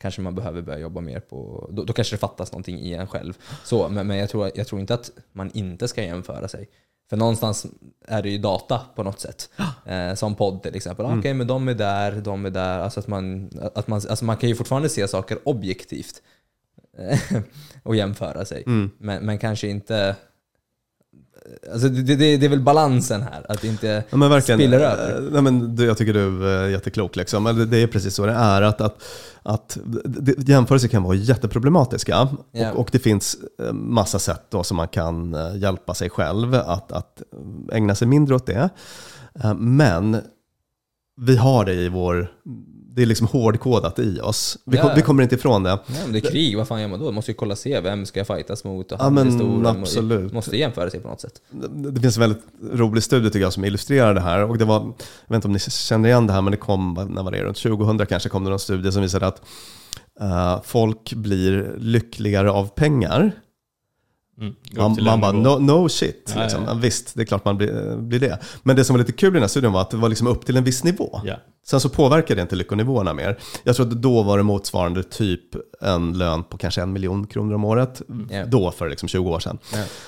kanske 0.01 0.21
man 0.21 0.35
behöver 0.35 0.61
börja 0.61 0.79
jobba 0.79 1.01
mer 1.01 1.19
på... 1.19 1.69
Då, 1.71 1.83
då 1.83 1.93
kanske 1.93 2.15
det 2.15 2.19
fattas 2.19 2.51
någonting 2.51 2.79
i 2.79 2.93
en 2.93 3.07
själv. 3.07 3.33
Så, 3.63 3.89
men 3.89 4.07
men 4.07 4.17
jag, 4.17 4.29
tror, 4.29 4.51
jag 4.55 4.67
tror 4.67 4.81
inte 4.81 4.93
att 4.93 5.11
man 5.31 5.51
inte 5.53 5.87
ska 5.87 6.03
jämföra 6.03 6.47
sig. 6.47 6.69
För 7.09 7.17
någonstans 7.17 7.65
är 8.07 8.23
det 8.23 8.29
ju 8.29 8.37
data 8.37 8.81
på 8.95 9.03
något 9.03 9.19
sätt. 9.19 9.49
Eh, 9.85 10.13
som 10.13 10.35
podd 10.35 10.63
till 10.63 10.75
exempel. 10.75 11.05
Mm. 11.05 11.19
Okej, 11.19 11.33
men 11.33 11.47
de 11.47 11.67
är 11.67 11.73
där, 11.73 12.11
de 12.11 12.45
är 12.45 12.49
där. 12.49 12.79
Alltså 12.79 12.99
att 12.99 13.07
man, 13.07 13.49
att 13.75 13.87
man, 13.87 14.01
alltså 14.09 14.25
man 14.25 14.37
kan 14.37 14.49
ju 14.49 14.55
fortfarande 14.55 14.89
se 14.89 15.07
saker 15.07 15.39
objektivt 15.43 16.21
och 17.83 17.95
jämföra 17.95 18.45
sig. 18.45 18.63
Mm. 18.67 18.91
Men, 18.97 19.25
men 19.25 19.37
kanske 19.37 19.67
inte... 19.67 20.15
Alltså 21.71 21.89
det, 21.89 22.01
det, 22.15 22.37
det 22.37 22.45
är 22.45 22.49
väl 22.49 22.59
balansen 22.61 23.21
här, 23.21 23.45
att 23.51 23.61
det 23.61 23.67
inte 23.67 24.03
Ja, 24.09 24.41
spiller 24.41 24.79
över. 24.79 25.15
eh, 25.15 25.31
Nej, 25.31 25.41
men 25.41 25.75
jag 25.75 25.97
tycker 25.97 26.13
du 26.13 26.49
är 26.49 26.67
jätteklok. 26.69 27.15
Liksom. 27.15 27.43
Det- 27.43 27.65
Det 27.65 27.77
är 27.77 27.87
precis 27.87 28.15
så 28.15 28.25
det 28.25 28.31
är. 28.31 28.61
Att, 28.61 28.81
att, 28.81 29.03
att 29.43 29.77
jämförelser 30.37 30.87
kan 30.87 31.03
vara 31.03 31.15
jätteproblematiska. 31.15 32.27
Ja. 32.51 32.71
Och, 32.71 32.79
och 32.79 32.89
det 32.91 32.99
finns 32.99 33.37
eh, 33.63 33.73
massa 33.73 34.19
sätt 34.19 34.41
då 34.49 34.63
som 34.63 34.77
man 34.77 34.87
kan 34.87 35.33
eh, 35.35 35.57
hjälpa 35.57 35.93
sig 35.93 36.09
själv 36.09 36.55
att, 36.55 36.91
att 36.91 37.21
ägna 37.71 37.95
sig 37.95 38.07
mindre 38.07 38.35
åt 38.35 38.45
det. 38.45 38.69
Eh, 39.43 39.53
Men 39.53 40.17
vi 41.21 41.37
har 41.37 41.65
det 41.65 41.73
i 41.73 41.89
vår... 41.89 42.31
Det 42.95 43.01
är 43.01 43.05
liksom 43.05 43.27
hårdkodat 43.27 43.99
i 43.99 44.19
oss. 44.19 44.57
Vi, 44.65 44.77
Ja, 44.77 44.83
kom, 44.83 44.91
vi 44.95 45.01
kommer 45.01 45.23
inte 45.23 45.35
ifrån 45.35 45.63
det. 45.63 45.69
Ja, 45.69 45.79
men 46.03 46.13
det 46.13 46.19
är 46.19 46.31
krig, 46.31 46.57
vad 46.57 46.67
fan 46.67 46.81
gör 46.81 46.87
man 46.87 46.99
då? 46.99 47.11
Måste 47.11 47.31
ju 47.31 47.35
kolla 47.35 47.55
se, 47.55 47.79
vem 47.79 48.05
ska 48.05 48.19
jag 48.19 48.27
fightas 48.27 48.63
mot? 48.63 48.91
Och 48.91 48.97
Ja, 49.01 49.09
men 49.09 49.65
absolut. 49.65 50.33
Måste 50.33 50.57
jämföra 50.57 50.89
sig 50.89 50.99
på 50.99 51.07
något 51.07 51.21
sätt. 51.21 51.41
Det 51.93 52.01
finns 52.01 52.17
en 52.17 52.21
väldigt 52.21 52.43
rolig 52.73 53.03
studie 53.03 53.27
tycker 53.29 53.39
jag 53.39 53.53
som 53.53 53.65
illustrerar 53.65 54.13
det 54.13 54.21
här. 54.21 54.43
Och 54.43 54.57
det 54.57 54.65
var, 54.65 54.75
jag 54.79 54.93
vet 55.27 55.35
inte 55.35 55.47
om 55.47 55.53
ni 55.53 55.59
känner 55.59 56.09
igen 56.09 56.27
det 56.27 56.33
här, 56.33 56.41
men 56.41 56.51
det 56.51 56.57
kom, 56.57 57.07
när 57.09 57.23
var 57.23 57.31
det, 57.31 57.43
runt 57.43 57.57
2000 57.57 58.05
kanske 58.05 58.29
kom 58.29 58.43
det 58.43 58.49
någon 58.49 58.59
studie 58.59 58.91
som 58.91 59.01
visade 59.01 59.27
att 59.27 59.41
eh, 60.21 60.61
folk 60.63 61.13
blir 61.13 61.75
lyckligare 61.77 62.51
av 62.51 62.67
pengar. 62.67 63.31
Mm. 64.41 64.55
Man, 64.77 64.97
man 65.03 65.21
bara, 65.21 65.31
no, 65.31 65.59
no 65.59 65.89
shit. 65.89 66.31
Ja, 66.35 66.41
liksom. 66.43 66.63
ja, 66.63 66.69
ja. 66.69 66.73
Visst, 66.73 67.15
det 67.15 67.21
är 67.21 67.25
klart 67.25 67.45
man 67.45 67.57
blir, 67.57 67.97
blir 67.97 68.19
det. 68.19 68.39
Men 68.63 68.75
det 68.75 68.83
som 68.83 68.93
var 68.93 68.99
lite 68.99 69.11
kul 69.11 69.29
i 69.29 69.33
den 69.33 69.41
här 69.41 69.47
studien 69.47 69.73
var 69.73 69.81
att 69.81 69.89
det 69.89 69.97
var 69.97 70.09
liksom 70.09 70.27
upp 70.27 70.45
till 70.45 70.57
en 70.57 70.63
viss 70.63 70.83
nivå. 70.83 71.21
Ja. 71.25 71.35
Sen 71.65 71.79
så 71.79 71.89
påverkar 71.89 72.35
det 72.35 72.41
inte 72.41 72.55
lyckonivåerna 72.55 73.13
mer. 73.13 73.39
Jag 73.63 73.75
tror 73.75 73.87
att 73.87 74.01
då 74.01 74.23
var 74.23 74.37
det 74.37 74.43
motsvarande 74.43 75.03
typ 75.03 75.41
en 75.81 76.17
lön 76.17 76.43
på 76.43 76.57
kanske 76.57 76.81
en 76.81 76.93
miljon 76.93 77.27
kronor 77.27 77.55
om 77.55 77.65
året. 77.65 78.01
Ja. 78.29 78.45
Då 78.45 78.71
för 78.71 78.89
liksom 78.89 79.07
20 79.09 79.29
år 79.29 79.39
sedan. 79.39 79.57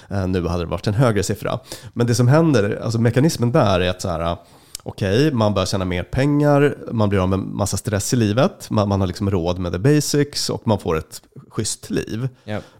Ja. 0.09 0.15
Eh, 0.17 0.27
Nu 0.27 0.47
hade 0.47 0.63
det 0.63 0.69
varit 0.69 0.87
en 0.87 0.93
högre 0.93 1.23
siffra. 1.23 1.59
Men 1.93 2.07
det 2.07 2.15
som 2.15 2.27
händer, 2.27 2.79
alltså 2.83 2.99
mekanismen 2.99 3.51
där 3.51 3.79
är 3.79 3.89
att 3.89 4.01
så 4.01 4.09
här, 4.09 4.37
okej, 4.83 5.31
man 5.33 5.53
börjar 5.53 5.65
tjäna 5.65 5.85
mer 5.85 6.03
pengar, 6.03 6.77
man 6.91 7.09
blir 7.09 7.19
av 7.19 7.29
med 7.29 7.39
massa 7.39 7.77
stress 7.77 8.13
i 8.13 8.15
livet, 8.15 8.69
man, 8.69 8.89
man 8.89 8.99
har 8.99 9.07
liksom 9.07 9.31
råd 9.31 9.59
med 9.59 9.71
the 9.71 9.79
basics 9.79 10.49
och 10.49 10.67
man 10.67 10.79
får 10.79 10.97
ett 10.97 11.21
schysst 11.49 11.89
liv. 11.89 12.27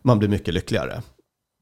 Man 0.01 0.19
blir 0.19 0.29
mycket 0.29 0.53
lyckligare. 0.53 1.01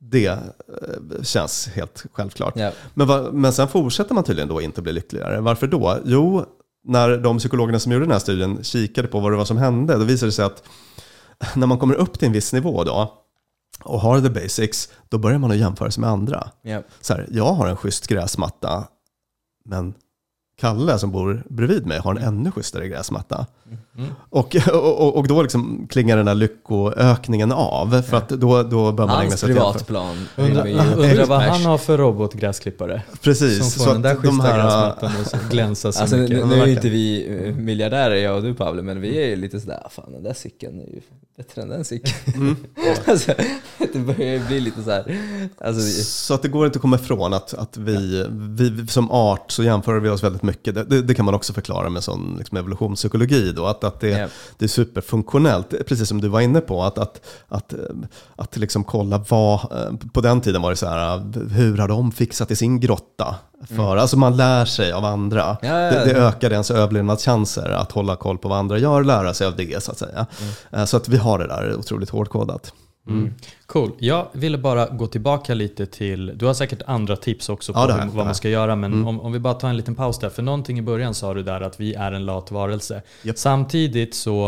Det 0.04 0.26
eh, 0.28 1.24
känns 1.24 1.68
helt 1.68 2.06
självklart. 2.14 2.54
Ja. 2.56 2.72
Men, 2.94 3.08
va, 3.08 3.30
men 3.32 3.54
sen 3.54 3.68
fortsätter 3.68 4.16
man 4.16 4.24
tydligen 4.24 4.50
då 4.50 4.62
inte 4.62 4.82
bli 4.82 4.94
lyckligare. 4.94 5.42
Varför 5.42 5.68
då? 5.68 5.98
Jo, 6.06 6.46
när 6.84 7.18
de 7.18 7.38
psykologerna 7.38 7.80
som 7.80 7.92
gjorde 7.92 8.06
den 8.06 8.12
här 8.12 8.20
studien 8.20 8.64
kikade 8.64 9.08
på 9.08 9.20
vad 9.20 9.32
det 9.32 9.38
var 9.38 9.46
som 9.46 9.58
hände, 9.58 9.98
då 9.98 10.04
visade 10.04 10.28
det 10.28 10.34
sig 10.34 10.46
att 10.46 10.64
när 11.56 11.68
man 11.68 11.78
kommer 11.78 11.96
upp 11.96 12.20
till 12.20 12.26
en 12.28 12.34
viss 12.34 12.54
nivå 12.54 12.84
då, 12.84 13.18
och 13.84 14.00
har 14.00 14.22
the 14.22 14.30
basics, 14.30 14.90
då 15.10 15.18
börjar 15.18 15.40
man 15.40 15.52
att 15.52 15.58
jämföra 15.58 15.92
sig 15.92 16.02
med 16.02 16.10
andra. 16.10 16.52
Ja. 16.62 16.82
Så 17.02 17.14
här, 17.14 17.28
jag 17.32 17.54
har 17.54 17.68
en 17.68 17.76
schysst 17.76 18.08
gräsmatta, 18.08 18.88
men 19.66 19.94
Kalle 20.62 21.00
som 21.00 21.12
bor 21.12 21.43
bredvid 21.50 21.86
mig 21.88 22.00
har 22.00 22.15
en 22.15 22.24
ännu 22.24 22.52
schysstare 22.52 22.88
gräsmatta. 22.88 23.45
Mm. 23.97 24.10
Och, 24.30 24.56
och, 24.74 25.17
och 25.17 25.28
då 25.28 25.41
liksom 25.41 25.88
klingar 25.89 26.17
den 26.17 26.26
där 26.26 26.36
lyckoökningen 26.36 27.52
av, 27.52 28.02
för 28.02 28.17
att 28.17 28.30
då, 28.30 28.63
då 28.63 28.91
bör 28.91 29.08
man 29.08 29.15
ägna 29.21 29.30
Hans 29.30 29.39
sig 29.39 29.50
åt 29.52 29.56
privatplan. 29.58 30.28
Undrar 30.38 30.67
undra 30.97 31.26
vad 31.26 31.41
han 31.41 31.62
har 31.65 31.78
för 31.78 31.97
robotgräsklippare. 31.97 33.02
Precis. 33.21 33.58
Som 33.58 33.67
så 33.69 33.84
får 33.86 33.93
den 33.93 34.02
där 34.02 34.12
att 34.12 34.21
de 34.24 34.28
schyssta 34.30 34.47
här- 34.47 34.58
gräsmattan 34.63 35.12
och 35.21 35.28
så 35.32 35.38
glänsa 35.52 35.91
så 35.91 36.02
Alltså, 36.02 36.15
nu, 36.15 36.21
mycket. 36.21 36.38
nu 36.38 36.45
men 36.45 36.60
är 36.60 36.67
inte 36.67 36.89
vi 36.89 37.54
miljardärer 37.58 38.15
jag 38.15 38.36
och 38.36 38.43
du 38.43 38.54
Pavle, 38.54 38.82
men 38.82 39.02
vi 39.02 39.24
är 39.24 39.28
ju 39.28 39.36
lite 39.36 39.60
sådär, 39.60 39.82
"Ah, 39.86 39.89
fan 39.89 40.12
den 40.12 40.24
där 40.24 40.34
cykeln 40.34 40.80
är 40.80 40.86
ju 40.93 41.02
bättre 41.38 41.62
än 41.62 41.70
den 41.70 41.86
cykeln. 41.86 42.15
Mm. 42.36 42.56
alltså, 43.08 43.34
det 43.94 44.00
börjar 44.00 44.48
bli 44.48 44.60
lite 44.60 44.84
såhär, 44.84 45.17
alltså, 45.58 45.82
vi- 45.82 46.04
Så 46.04 46.34
att 46.34 46.41
det 46.41 46.48
går 46.48 46.65
inte 46.65 46.78
att 46.78 46.82
komma 46.82 46.96
ifrån 46.96 47.34
att, 47.34 47.54
att 47.54 47.78
vi, 47.78 48.26
vi 48.32 48.88
som 48.88 49.12
art 49.12 49.52
så 49.52 49.63
jämför 49.63 50.00
vi 50.00 50.10
oss 50.10 50.24
väldigt 50.24 50.44
mycket. 50.44 50.76
Det, 50.76 50.84
det, 50.84 51.02
det 51.02 51.13
kan 51.15 51.26
man 51.26 51.34
också 51.34 51.54
förklara 51.54 51.89
med 51.89 52.04
sån 52.04 52.36
liksom 52.38 52.58
evolutionspsykologi 52.58 53.52
då, 53.52 53.65
att, 53.65 53.84
att 53.84 54.00
det, 54.00 54.10
Ja. 54.10 54.28
det 54.58 54.65
är 54.65 54.70
superfunktionellt, 54.70 55.88
precis 55.88 56.08
som 56.10 56.22
du 56.22 56.28
var 56.28 56.41
inne 56.41 56.62
på, 56.62 56.84
att, 56.84 56.98
att, 56.98 57.22
att, 57.48 57.74
att 58.36 58.58
liksom 58.58 58.84
kolla 58.84 59.26
vad, 59.30 59.60
eh, 59.72 59.94
på 60.13 60.22
den 60.22 60.41
tiden 60.41 60.62
var 60.62 60.70
det 60.70 60.76
så 60.76 60.88
här, 60.88 61.50
hur 61.50 61.78
har 61.78 61.88
de 61.88 62.12
fixat 62.12 62.52
i 62.52 62.56
sin 62.56 62.80
grotta? 62.80 63.36
För, 63.67 63.97
Alltså 63.97 64.17
man 64.17 64.38
lär 64.38 64.65
sig 64.65 64.91
av 64.91 65.06
andra. 65.06 65.43
Mm. 65.43 65.76
Ja, 65.76 65.82
ja, 65.82 65.91
Det, 65.91 66.06
det 66.13 66.19
ja. 66.19 66.28
ökar 66.28 66.52
ens 66.52 66.71
överlevnadschanser 66.71 67.69
att 67.69 67.91
hålla 67.91 68.15
koll 68.15 68.38
på 68.38 68.50
vad 68.50 68.58
andra 68.58 68.78
gör, 68.78 69.04
lära 69.04 69.34
sig 69.34 69.47
av 69.47 69.56
det 69.56 69.84
så 69.84 69.91
att 69.91 69.97
säga. 69.97 70.26
Mm. 70.41 70.54
Eh, 70.82 70.86
Så 70.86 70.97
att 70.97 71.08
vi 71.10 71.17
har 71.17 71.39
det 71.39 71.47
där 71.47 71.76
otroligt 71.76 72.10
hårdkodat. 72.10 72.74
Mm. 73.08 73.34
Cool. 73.65 73.91
Jag 74.00 74.28
ville 74.34 74.58
bara 74.58 74.86
gå 74.88 75.08
tillbaka 75.08 75.54
lite 75.54 75.86
till, 75.86 76.32
du 76.38 76.45
har 76.45 76.54
säkert 76.54 76.82
andra 76.88 77.15
tips 77.15 77.50
också 77.50 77.74
på 77.74 77.80
Ja, 77.80 77.89
jag. 77.89 78.06
vad 78.08 78.26
man 78.26 78.36
ska 78.36 78.50
göra, 78.50 78.76
men 78.76 78.93
Mm. 78.93 79.08
om, 79.08 79.21
om 79.21 79.32
vi 79.32 79.39
bara 79.39 79.54
tar 79.54 79.69
en 79.69 79.78
liten 79.78 79.95
paus 79.95 80.19
där. 80.19 80.30
För 80.30 80.41
någonting 80.43 80.80
i 80.80 80.82
början 80.82 81.13
sa 81.13 81.34
du 81.34 81.43
där 81.43 81.62
att 81.62 81.80
vi 81.80 81.93
är 81.93 82.12
en 82.12 82.26
lat 82.26 82.52
varelse. 82.52 83.02
Japp. 83.24 83.38
Samtidigt 83.38 84.15
så 84.15 84.47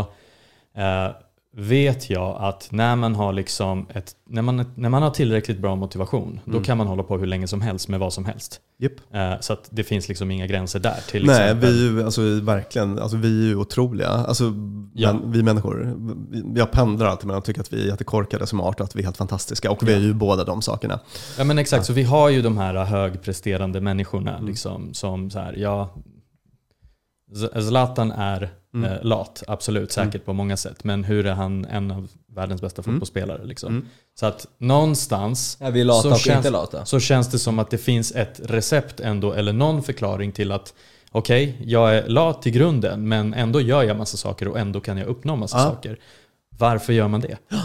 eh, 0.77 1.15
vet 1.55 2.09
jag 2.09 2.37
att 2.39 2.67
när 2.71 2.95
man 2.95 3.15
har 3.15 3.33
liksom 3.33 3.87
ett, 3.93 4.11
när 4.29 4.41
man, 4.41 4.65
när 4.75 4.89
man 4.89 5.03
har 5.03 5.09
tillräckligt 5.09 5.59
bra 5.59 5.75
motivation, 5.75 6.39
då 6.45 6.51
Mm. 6.51 6.63
kan 6.63 6.77
man 6.77 6.87
hålla 6.87 7.03
på 7.03 7.17
hur 7.17 7.25
länge 7.27 7.47
som 7.47 7.61
helst 7.61 7.87
med 7.87 7.99
vad 7.99 8.13
som 8.13 8.25
helst. 8.25 8.59
Japp. 8.79 8.91
Eh, 9.13 9.33
så 9.39 9.53
att 9.53 9.67
det 9.69 9.83
finns 9.83 10.07
liksom 10.07 10.31
inga 10.31 10.47
gränser 10.47 10.79
där. 10.79 10.97
Till 11.09 11.25
Nej, 11.25 11.35
exempel. 11.43 11.69
vi 11.73 11.87
är 11.87 11.91
ju 11.91 12.03
alltså, 12.03 12.21
verkligen, 12.41 12.99
alltså, 12.99 13.17
vi 13.17 13.43
är 13.43 13.47
ju 13.47 13.55
otroliga. 13.55 14.07
Alltså, 14.09 14.43
Ja. 14.95 15.13
men, 15.13 15.31
vi 15.31 15.43
människor, 15.43 15.97
jag 16.55 16.71
pendlar 16.71 17.05
alltid 17.05 17.27
mellan 17.27 17.39
att 17.39 17.45
tycka 17.45 17.61
att 17.61 17.73
vi 17.73 17.81
är 17.83 17.87
jättekorkade 17.87 18.47
som 18.47 18.61
art 18.61 18.79
och 18.79 18.85
att 18.85 18.95
vi 18.95 18.99
är 18.99 19.03
helt 19.03 19.17
fantastiska. 19.17 19.71
Och 19.71 19.87
vi 19.87 19.93
är 19.93 19.99
ju 19.99 20.13
båda 20.13 20.43
de 20.43 20.61
sakerna. 20.61 20.99
Ja 21.37 21.43
men 21.43 21.57
exakt, 21.57 21.85
så 21.85 21.93
vi 21.93 22.03
har 22.03 22.29
ju 22.29 22.41
de 22.41 22.57
här 22.57 22.85
högpresterande 22.85 23.81
människorna 23.81 24.33
Mm. 24.35 24.47
liksom, 24.47 24.93
som 24.93 25.29
så 25.29 25.39
här, 25.39 25.53
ja, 25.57 25.89
Zlatan 27.67 28.11
är 28.11 28.49
Mm. 28.75 28.91
eh, 28.91 29.03
lat, 29.03 29.43
absolut, 29.47 29.91
säkert 29.91 30.25
på 30.25 30.33
många 30.33 30.57
sätt. 30.57 30.83
Men 30.83 31.03
hur 31.03 31.25
är 31.25 31.33
han 31.33 31.65
en 31.65 31.91
av 31.91 32.07
världens 32.35 32.61
bästa 32.61 32.81
Mm. 32.81 32.93
fotbollsspelare? 32.95 33.45
Liksom? 33.45 33.69
Mm. 33.73 33.87
Så 34.19 34.25
att 34.25 34.47
någonstans 34.57 35.57
ja, 35.61 35.69
vi 35.69 35.81
är 35.81 35.85
lata 35.85 36.01
Så 36.01 36.11
och 36.11 36.19
känns- 36.19 36.37
inte 36.37 36.49
lata. 36.49 36.85
så 36.85 36.99
känns 36.99 37.27
det 37.31 37.39
som 37.39 37.59
att 37.59 37.69
det 37.69 37.77
finns 37.77 38.11
ett 38.11 38.39
recept 38.43 38.99
ändå, 38.99 39.33
eller 39.33 39.53
någon 39.53 39.83
förklaring 39.83 40.31
till 40.31 40.51
att 40.51 40.73
okej, 41.11 41.57
jag 41.65 41.95
är 41.97 42.07
lat 42.07 42.47
i 42.47 42.51
grunden, 42.51 43.07
men 43.07 43.33
ändå 43.33 43.61
gör 43.61 43.83
jag 43.83 43.97
massa 43.97 44.17
saker 44.17 44.47
och 44.47 44.59
ändå 44.59 44.79
kan 44.79 44.97
jag 44.97 45.07
uppnå 45.07 45.35
massa 45.35 45.57
Ja. 45.57 45.63
saker. 45.63 45.99
Varför 46.57 46.93
gör 46.93 47.07
man 47.07 47.21
det? 47.21 47.37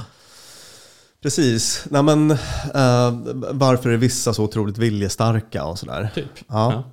Precis. 1.22 1.85
Nej, 1.90 2.02
men, 2.02 2.31
eh, 2.31 3.12
varför 3.52 3.90
är 3.90 3.96
vissa 3.96 4.35
så 4.35 4.44
otroligt 4.44 4.78
viljestarka 4.78 5.64
och 5.64 5.78
sådär? 5.78 6.11
Typ. 6.14 6.31
Ja. 6.48 6.85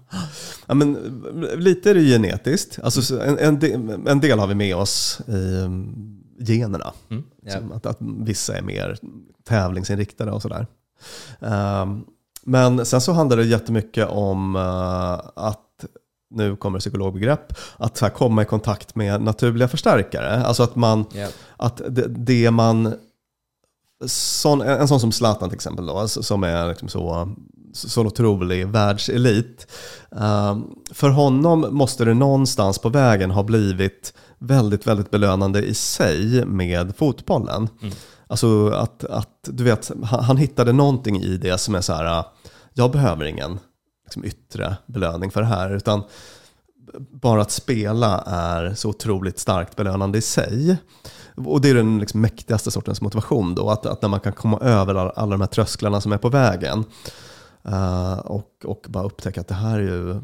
Ja, 0.65 0.73
men, 0.73 0.93
lite 1.55 1.89
är 1.89 1.93
det 1.93 2.01
genetiskt. 2.01 2.79
Alltså, 2.83 3.01
så 3.01 3.19
en, 3.19 3.38
en, 3.38 3.59
del, 3.59 4.07
en 4.07 4.19
del 4.19 4.39
har 4.39 4.47
vi 4.47 4.55
med 4.55 4.75
oss 4.75 5.21
i 5.27 5.31
um, 5.31 6.21
generna. 6.39 6.93
Mm. 7.09 7.23
Ja. 7.41 7.51
Som 7.51 7.71
att, 7.71 7.85
att 7.85 7.97
vissa 7.99 8.57
är 8.57 8.61
mer 8.61 8.97
tävlingsinriktade 9.47 10.31
och 10.31 10.41
sådär. 10.41 10.67
Um, 11.39 12.05
men 12.43 12.85
sen 12.85 13.01
så 13.01 13.11
handlar 13.11 13.38
det 13.38 13.45
jättemycket 13.45 14.07
om 14.09 14.55
uh, 14.55 15.21
att 15.35 15.61
nu 16.29 16.55
kommer 16.55 16.79
psykologbegrepp, 16.79 17.53
att 17.77 17.97
så 17.97 18.09
komma 18.09 18.41
i 18.41 18.45
kontakt 18.45 18.95
med 18.95 19.21
naturliga 19.21 19.67
förstärkare. 19.67 20.43
Alltså 20.45 20.63
att 20.63 20.75
man, 20.75 21.05
Ja. 21.13 21.27
att 21.57 21.81
det, 21.89 22.07
det 22.07 22.51
man, 22.51 22.93
sån, 24.05 24.62
en 24.62 24.88
sån 24.88 24.99
som 24.99 25.12
Zlatan 25.12 25.49
till 25.49 25.55
exempel 25.55 25.86
då, 25.86 25.97
alltså, 25.97 26.23
som 26.23 26.43
är 26.43 26.67
liksom 26.67 26.88
så, 26.89 27.36
så 27.73 28.05
otrolig 28.05 28.67
världselit. 28.67 29.67
eh, 30.12 30.58
för 30.91 31.10
honom 31.10 31.67
måste 31.71 32.05
det 32.05 32.13
någonstans 32.13 32.79
på 32.79 32.89
vägen 32.89 33.31
ha 33.31 33.43
blivit 33.43 34.13
väldigt, 34.39 34.88
väldigt 34.88 35.12
belönande 35.12 35.65
i 35.65 35.73
sig 35.73 36.45
med 36.45 36.95
fotbollen. 36.97 37.69
Mm. 37.81 37.93
Alltså 38.27 38.69
att, 38.69 39.03
att 39.03 39.39
du 39.43 39.63
vet, 39.63 39.91
han, 40.03 40.38
hittade 40.38 40.71
någonting 40.71 41.21
i 41.21 41.38
det 41.38 41.58
som 41.58 41.75
är 41.75 41.81
så 41.81 41.93
här, 41.93 42.23
jag 42.73 42.91
behöver 42.91 43.25
ingen 43.25 43.60
liksom, 44.05 44.25
yttre 44.25 44.77
belöning 44.86 45.31
för 45.31 45.41
det 45.41 45.47
här, 45.47 45.75
utan 45.75 46.03
bara 46.99 47.41
att 47.41 47.51
spela 47.51 48.21
är 48.27 48.73
så 48.73 48.89
otroligt 48.89 49.39
starkt 49.39 49.75
belönande 49.75 50.17
i 50.17 50.21
sig. 50.21 50.77
Och 51.36 51.62
det 51.62 51.69
är 51.69 51.75
den 51.75 51.99
liksom 51.99 52.21
mäktigaste 52.21 52.71
sortens 52.71 53.01
motivation 53.01 53.55
då, 53.55 53.69
att, 53.69 53.86
att 53.86 54.01
när 54.01 54.10
man 54.10 54.19
kan 54.19 54.34
komma 54.34 54.60
över 54.60 54.95
alla, 54.95 55.10
alla 55.10 55.31
de 55.31 55.41
här 55.41 55.47
trösklarna 55.47 56.01
som 56.01 56.12
är 56.12 56.17
på 56.17 56.29
vägen 56.29 56.84
eh, 57.67 58.19
och, 58.19 58.49
och 58.65 58.86
bara 58.89 59.03
upptäcka 59.03 59.41
att 59.41 59.47
det 59.47 59.53
här 59.55 59.79
är 59.79 59.84
ju 59.84 60.21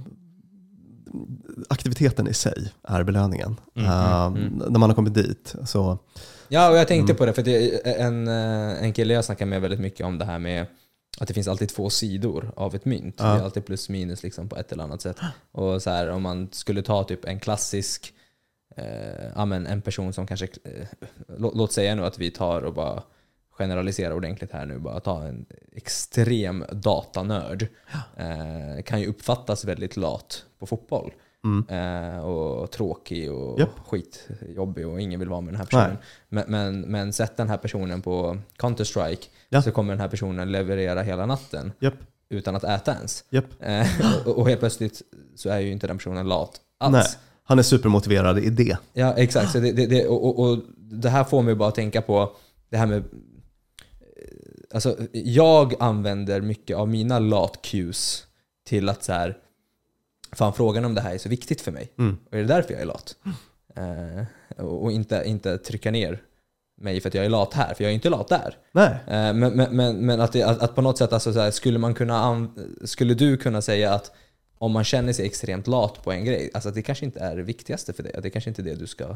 aktiviteten 1.70 2.28
i 2.28 2.34
sig 2.34 2.74
är 2.84 3.04
belöningen. 3.04 3.56
Mm, 3.76 3.90
Eh, 3.90 4.26
mm, 4.26 4.64
När 4.70 4.80
man 4.80 4.90
har 4.90 4.96
kommit 4.96 5.14
dit. 5.14 5.56
Så, 5.66 5.98
Ja, 6.48 6.70
och 6.70 6.78
jag 6.78 6.88
tänkte 6.88 7.12
Mm. 7.12 7.18
på 7.18 7.26
det, 7.26 7.34
för 7.34 7.44
det, 7.44 7.88
en, 8.02 8.28
eh, 8.28 8.84
en 8.84 8.94
kille 8.94 9.14
jag 9.14 9.26
snackar 9.26 9.46
med 9.46 9.62
väldigt 9.62 9.80
mycket 9.80 10.06
om 10.06 10.18
det 10.18 10.26
här 10.26 10.40
med 10.40 10.66
att 11.22 11.28
det 11.28 11.34
finns 11.34 11.48
alltid 11.48 11.70
två 11.70 11.90
sidor 11.90 12.52
av 12.56 12.76
ett 12.76 12.86
mynt. 12.86 13.16
Ja. 13.18 13.26
Det 13.26 13.40
är 13.40 13.44
alltid 13.44 13.66
plus 13.66 13.90
minus 13.90 14.24
liksom 14.24 14.50
på 14.50 14.56
ett 14.56 14.72
eller 14.72 14.84
annat 14.84 15.02
sätt. 15.02 15.18
Och 15.52 15.82
så 15.82 15.90
här, 15.90 16.10
om 16.10 16.22
man 16.22 16.50
skulle 16.52 16.82
ta 16.82 17.04
typ 17.04 17.26
en 17.26 17.40
klassisk, 17.40 18.14
eh, 18.76 19.28
ja, 19.36 19.46
men 19.46 19.68
en 19.68 19.82
person 19.82 20.14
som 20.14 20.28
kanske, 20.28 20.48
eh, 20.64 20.88
lå, 21.38 21.52
låt 21.56 21.72
säga 21.72 21.96
nu 21.96 22.06
att 22.06 22.20
vi 22.20 22.32
tar 22.32 22.62
och 22.62 22.74
bara 22.74 23.04
generaliserar 23.52 24.14
ordentligt 24.14 24.52
här 24.52 24.66
nu, 24.66 24.80
bara 24.80 25.00
ta 25.00 25.24
en 25.24 25.46
extrem 25.72 26.66
datanörd. 26.72 27.68
Eh, 28.18 28.84
kan 28.84 29.02
ju 29.02 29.08
uppfattas 29.08 29.66
väldigt 29.66 29.98
lat 29.98 30.46
på 30.60 30.66
fotboll. 30.66 31.12
Mm. 31.44 31.66
Eh, 31.70 32.20
och 32.20 32.72
tråkig 32.72 33.32
och 33.32 33.60
Japp. 33.60 33.70
skitjobbig 33.88 34.88
och 34.88 35.02
ingen 35.02 35.20
vill 35.20 35.30
vara 35.30 35.42
med 35.42 35.54
den 35.54 35.58
här 35.60 35.66
personen. 35.66 35.98
Men, 36.30 36.44
men, 36.48 36.82
men 36.82 37.14
sätt 37.14 37.38
den 37.38 37.50
här 37.50 37.58
personen 37.58 38.02
på 38.02 38.38
Counter-Strike 38.58 39.28
Ja. 39.50 39.62
så 39.62 39.72
kommer 39.72 39.94
den 39.94 40.02
här 40.02 40.08
personen 40.08 40.52
leverera 40.52 41.02
hela 41.02 41.26
natten 41.26 41.72
Japp, 41.80 41.94
utan 42.30 42.56
att 42.56 42.64
äta 42.64 42.94
ens. 42.94 43.24
japp. 43.30 43.46
Eh, 43.60 43.88
och, 44.26 44.38
och 44.38 44.50
helt 44.50 44.60
plötsligt 44.60 45.02
så 45.36 45.50
är 45.50 45.60
ju 45.60 45.72
inte 45.72 45.88
den 45.88 45.98
personen 45.98 46.28
lat 46.28 46.62
alls. 46.78 46.94
Nej, 46.94 47.06
han 47.44 47.60
är 47.60 47.64
supermotiverad 47.64 48.40
i 48.40 48.50
det. 48.50 48.78
Ja, 48.94 49.14
exakt. 49.14 49.52
Så 49.52 49.60
det, 49.60 49.72
det, 49.72 49.86
det, 49.86 50.08
och, 50.08 50.26
och, 50.26 50.50
och 50.50 50.58
det 50.78 51.10
här 51.10 51.24
får 51.24 51.42
mig 51.42 51.56
bara 51.56 51.70
att 51.70 51.76
tänka 51.76 52.02
på 52.02 52.36
det 52.70 52.78
här 52.78 52.86
med... 52.88 53.04
Alltså, 54.74 54.98
jag 55.12 55.74
använder 55.80 56.42
mycket 56.42 56.78
av 56.78 56.90
mina 56.90 57.20
lat-cues 57.20 58.24
till 58.66 58.90
att 58.90 59.04
så 59.04 59.14
här, 59.14 59.38
fan 60.36 60.54
frågan 60.54 60.86
om 60.86 60.96
det 60.96 61.02
här 61.02 61.14
är 61.14 61.18
så 61.18 61.30
viktigt 61.30 61.62
för 61.62 61.72
mig. 61.72 61.92
Mm. 62.00 62.18
Och 62.32 62.34
är 62.34 62.38
det 62.38 62.48
därför 62.48 62.74
jag 62.74 62.82
är 62.82 62.86
lat? 62.86 63.16
Eh, 63.76 64.66
och 64.66 64.92
inte, 64.92 65.24
inte 65.26 65.58
trycka 65.58 65.92
ner 65.92 66.22
mig 66.82 67.02
för 67.02 67.08
att 67.10 67.14
jag 67.14 67.26
är 67.26 67.30
lat 67.30 67.54
här, 67.54 67.74
för 67.74 67.84
jag 67.84 67.92
är 67.92 67.96
inte 67.96 68.10
lat 68.10 68.28
där. 68.28 68.58
Nej, 68.72 68.96
Eh, 69.08 69.34
Men, 69.34 69.54
men, 69.76 70.06
men, 70.06 70.22
att, 70.22 70.34
det, 70.34 70.44
att, 70.44 70.60
att 70.62 70.76
på 70.76 70.82
något 70.82 70.98
sätt, 70.98 71.14
alltså 71.14 71.34
så 71.34 71.40
här, 71.40 71.52
skulle, 71.52 71.80
man 71.80 71.94
kunna 71.94 72.48
skulle 72.86 73.14
du 73.14 73.38
kunna 73.38 73.62
säga 73.62 73.94
att 73.94 74.12
om 74.58 74.72
man 74.72 74.84
känner 74.84 75.14
sig 75.14 75.26
extremt 75.26 75.68
lat 75.68 76.04
på 76.04 76.12
en 76.12 76.26
grej, 76.26 76.52
alltså 76.54 76.70
att 76.70 76.76
det 76.76 76.82
kanske 76.82 77.06
inte 77.06 77.20
är 77.20 77.36
det 77.36 77.44
viktigaste 77.44 77.94
för 77.94 78.04
dig, 78.04 78.14
att 78.16 78.24
det 78.24 78.30
kanske 78.30 78.50
inte 78.50 78.62
är 78.62 78.64
det 78.64 78.76
du 78.76 78.88
ska 78.88 79.16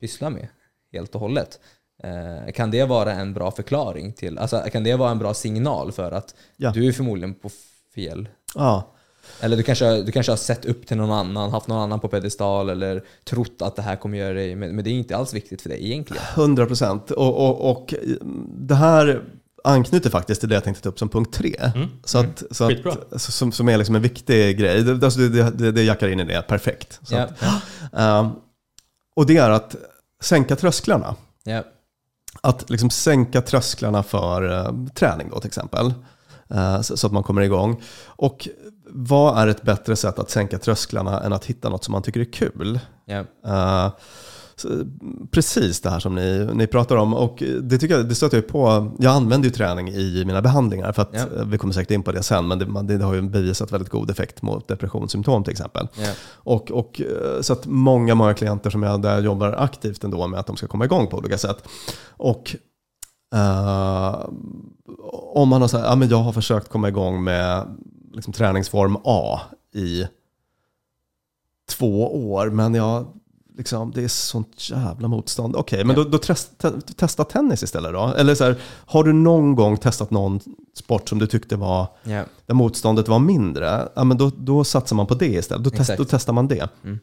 pyssla 0.00 0.30
med 0.30 0.48
helt 0.92 1.14
och 1.14 1.20
hållet. 1.20 1.60
Eh, 2.02 2.52
kan 2.52 2.70
det 2.70 2.84
vara 2.84 3.12
en 3.12 3.34
bra 3.34 3.50
förklaring 3.50 4.12
till, 4.12 4.38
alltså 4.38 4.62
kan 4.72 4.84
det 4.84 4.94
vara 4.96 5.10
en 5.10 5.18
bra 5.18 5.34
signal 5.34 5.92
för 5.92 6.12
att 6.12 6.34
Ja. 6.56 6.70
du 6.74 6.88
är 6.88 6.92
förmodligen 6.92 7.34
på 7.34 7.50
fel 7.94 8.28
ja. 8.54 8.94
Eller 9.40 9.56
du 9.56 9.62
kanske, 9.62 10.02
du 10.02 10.12
kanske 10.12 10.32
har 10.32 10.36
sett 10.36 10.64
upp 10.64 10.86
till 10.86 10.96
någon 10.96 11.12
annan, 11.12 11.50
haft 11.50 11.68
någon 11.68 11.78
annan 11.78 12.00
på 12.00 12.08
pedestal 12.08 12.70
eller 12.70 13.02
trott 13.24 13.56
att 13.62 13.76
det 13.76 13.82
här 13.82 13.96
kommer 13.96 14.18
göra 14.18 14.32
dig, 14.34 14.56
men, 14.56 14.76
men 14.76 14.84
det 14.84 14.90
är 14.90 14.92
inte 14.92 15.16
alls 15.16 15.34
viktigt 15.34 15.62
för 15.62 15.68
dig 15.68 15.84
egentligen. 15.90 16.22
100 16.34 16.66
procent. 16.66 17.10
Och, 17.10 17.48
och, 17.48 17.70
och 17.70 17.94
det 18.48 18.74
här 18.74 19.22
anknyter 19.64 20.10
faktiskt 20.10 20.40
till 20.40 20.48
det 20.48 20.54
jag 20.54 20.64
tänkte 20.64 20.82
ta 20.82 20.88
upp 20.88 20.98
som 20.98 21.08
punkt 21.08 21.34
tre. 21.34 21.56
Mm. 21.74 21.88
Så 22.04 22.18
att, 22.18 22.42
så 22.50 22.68
Skitbra. 22.68 22.92
att, 23.10 23.22
som, 23.22 23.52
som 23.52 23.68
är 23.68 23.76
liksom 23.78 23.94
en 23.94 24.02
viktig 24.02 24.58
grej. 24.58 24.82
Det, 24.82 25.04
alltså 25.04 25.20
det, 25.20 25.50
det, 25.50 25.72
det 25.72 25.82
jackar 25.82 26.08
in 26.08 26.20
i 26.20 26.24
det 26.24 26.42
perfekt. 26.42 27.00
Så 27.02 27.14
Ja, 27.14 27.22
att, 27.22 27.42
ehm, 27.92 28.28
och 29.16 29.26
det 29.26 29.36
är 29.36 29.50
att 29.50 29.76
sänka 30.22 30.56
trösklarna. 30.56 31.16
ja, 31.44 31.62
att 32.40 32.70
liksom 32.70 32.90
sänka 32.90 33.42
trösklarna 33.42 34.02
för 34.02 34.52
eh, 34.58 34.72
träning 34.94 35.28
då 35.30 35.40
till 35.40 35.48
exempel. 35.48 35.94
Eh, 36.50 36.80
så, 36.80 37.06
att 37.06 37.12
man 37.12 37.22
kommer 37.22 37.42
igång. 37.42 37.82
Och 38.06 38.48
vad 38.86 39.38
är 39.38 39.46
ett 39.46 39.62
bättre 39.62 39.96
sätt 39.96 40.18
att 40.18 40.30
sänka 40.30 40.58
trösklarna 40.58 41.20
än 41.20 41.32
att 41.32 41.44
hitta 41.44 41.68
något 41.68 41.84
som 41.84 41.92
man 41.92 42.02
tycker 42.02 42.20
är 42.20 42.32
kul? 42.32 42.80
Eh, 43.46 43.88
så, 44.56 44.68
precis 45.30 45.80
det 45.80 45.90
här 45.90 46.00
som 46.00 46.14
ni, 46.14 46.48
ni 46.54 46.66
pratar 46.66 46.96
om. 46.96 47.14
Och 47.14 47.42
det 47.62 47.78
tycker 47.78 47.96
jag, 47.96 48.08
det 48.08 48.14
stöter 48.14 48.36
jag 48.36 48.48
på. 48.48 48.92
Jag 48.98 49.12
använder 49.14 49.48
ju 49.48 49.54
träning 49.54 49.88
i 49.88 50.24
mina 50.26 50.42
behandlingar 50.42 50.92
för 50.92 51.02
att 51.02 51.16
eh, 51.16 51.44
vi 51.46 51.58
kommer 51.58 51.74
säkert 51.74 51.90
in 51.90 52.02
på 52.02 52.12
det 52.12 52.22
sen. 52.22 52.48
Men 52.48 52.86
det, 52.86 52.98
det 52.98 53.04
har 53.04 53.14
ju 53.14 53.22
bevisat 53.22 53.72
väldigt 53.72 53.90
god 53.90 54.10
effekt 54.10 54.42
mot 54.42 54.68
depressionssymptom 54.68 55.44
till 55.44 55.50
exempel. 55.50 55.88
Ja. 55.94 56.10
Och, 56.34 56.70
och, 56.70 57.00
eh, 57.00 57.40
så 57.40 57.52
att 57.52 57.66
många, 57.66 58.14
många 58.14 58.34
klienter 58.34 58.70
som 58.70 58.82
jag 58.82 59.02
där 59.02 59.22
jobbar 59.22 59.52
aktivt 59.52 60.04
ändå 60.04 60.26
med 60.26 60.40
att 60.40 60.46
de 60.46 60.56
ska 60.56 60.66
komma 60.66 60.84
igång 60.84 61.06
på 61.06 61.16
olika 61.16 61.38
sätt. 61.38 61.64
Och 62.08 62.56
eh, 63.32 64.26
om 65.34 65.48
man 65.48 65.60
har 65.60 65.68
sagt, 65.68 65.84
ja 65.86 65.96
men 65.96 66.08
jag 66.08 66.18
har 66.18 66.32
försökt 66.32 66.68
komma 66.68 66.88
igång 66.88 67.24
med 67.24 67.66
liksom, 68.12 68.32
träningsform 68.32 68.96
A 69.04 69.40
i 69.74 70.06
två 71.70 72.30
år, 72.32 72.50
men 72.50 72.74
jag, 72.74 73.06
liksom, 73.56 73.90
det 73.90 74.04
är 74.04 74.08
sånt 74.08 74.70
jävla 74.70 75.08
motstånd. 75.08 75.56
Okej, 75.56 75.84
men 75.84 75.96
Ja. 75.96 76.02
då, 76.02 76.08
då 76.10 76.18
test, 76.18 76.58
te, 76.58 76.70
testa 76.96 77.24
tennis 77.24 77.62
istället 77.62 77.92
då. 77.92 78.14
Eller 78.18 78.34
så 78.34 78.44
här, 78.44 78.56
har 78.86 79.04
du 79.04 79.12
någon 79.12 79.54
gång 79.54 79.76
testat 79.76 80.10
någon 80.10 80.40
sport 80.78 81.08
som 81.08 81.18
du 81.18 81.26
tyckte 81.26 81.56
var 81.56 81.86
Ja. 82.02 82.24
där 82.46 82.54
motståndet 82.54 83.08
var 83.08 83.18
mindre, 83.18 83.88
ja, 83.94 84.04
men 84.04 84.16
då, 84.18 84.30
då 84.36 84.64
satsar 84.64 84.96
man 84.96 85.06
på 85.06 85.14
det 85.14 85.26
istället. 85.26 85.64
Då, 85.64 85.70
test, 85.70 85.92
då 85.96 86.04
testar 86.04 86.32
man 86.32 86.48
det. 86.48 86.68
Mm. 86.84 86.98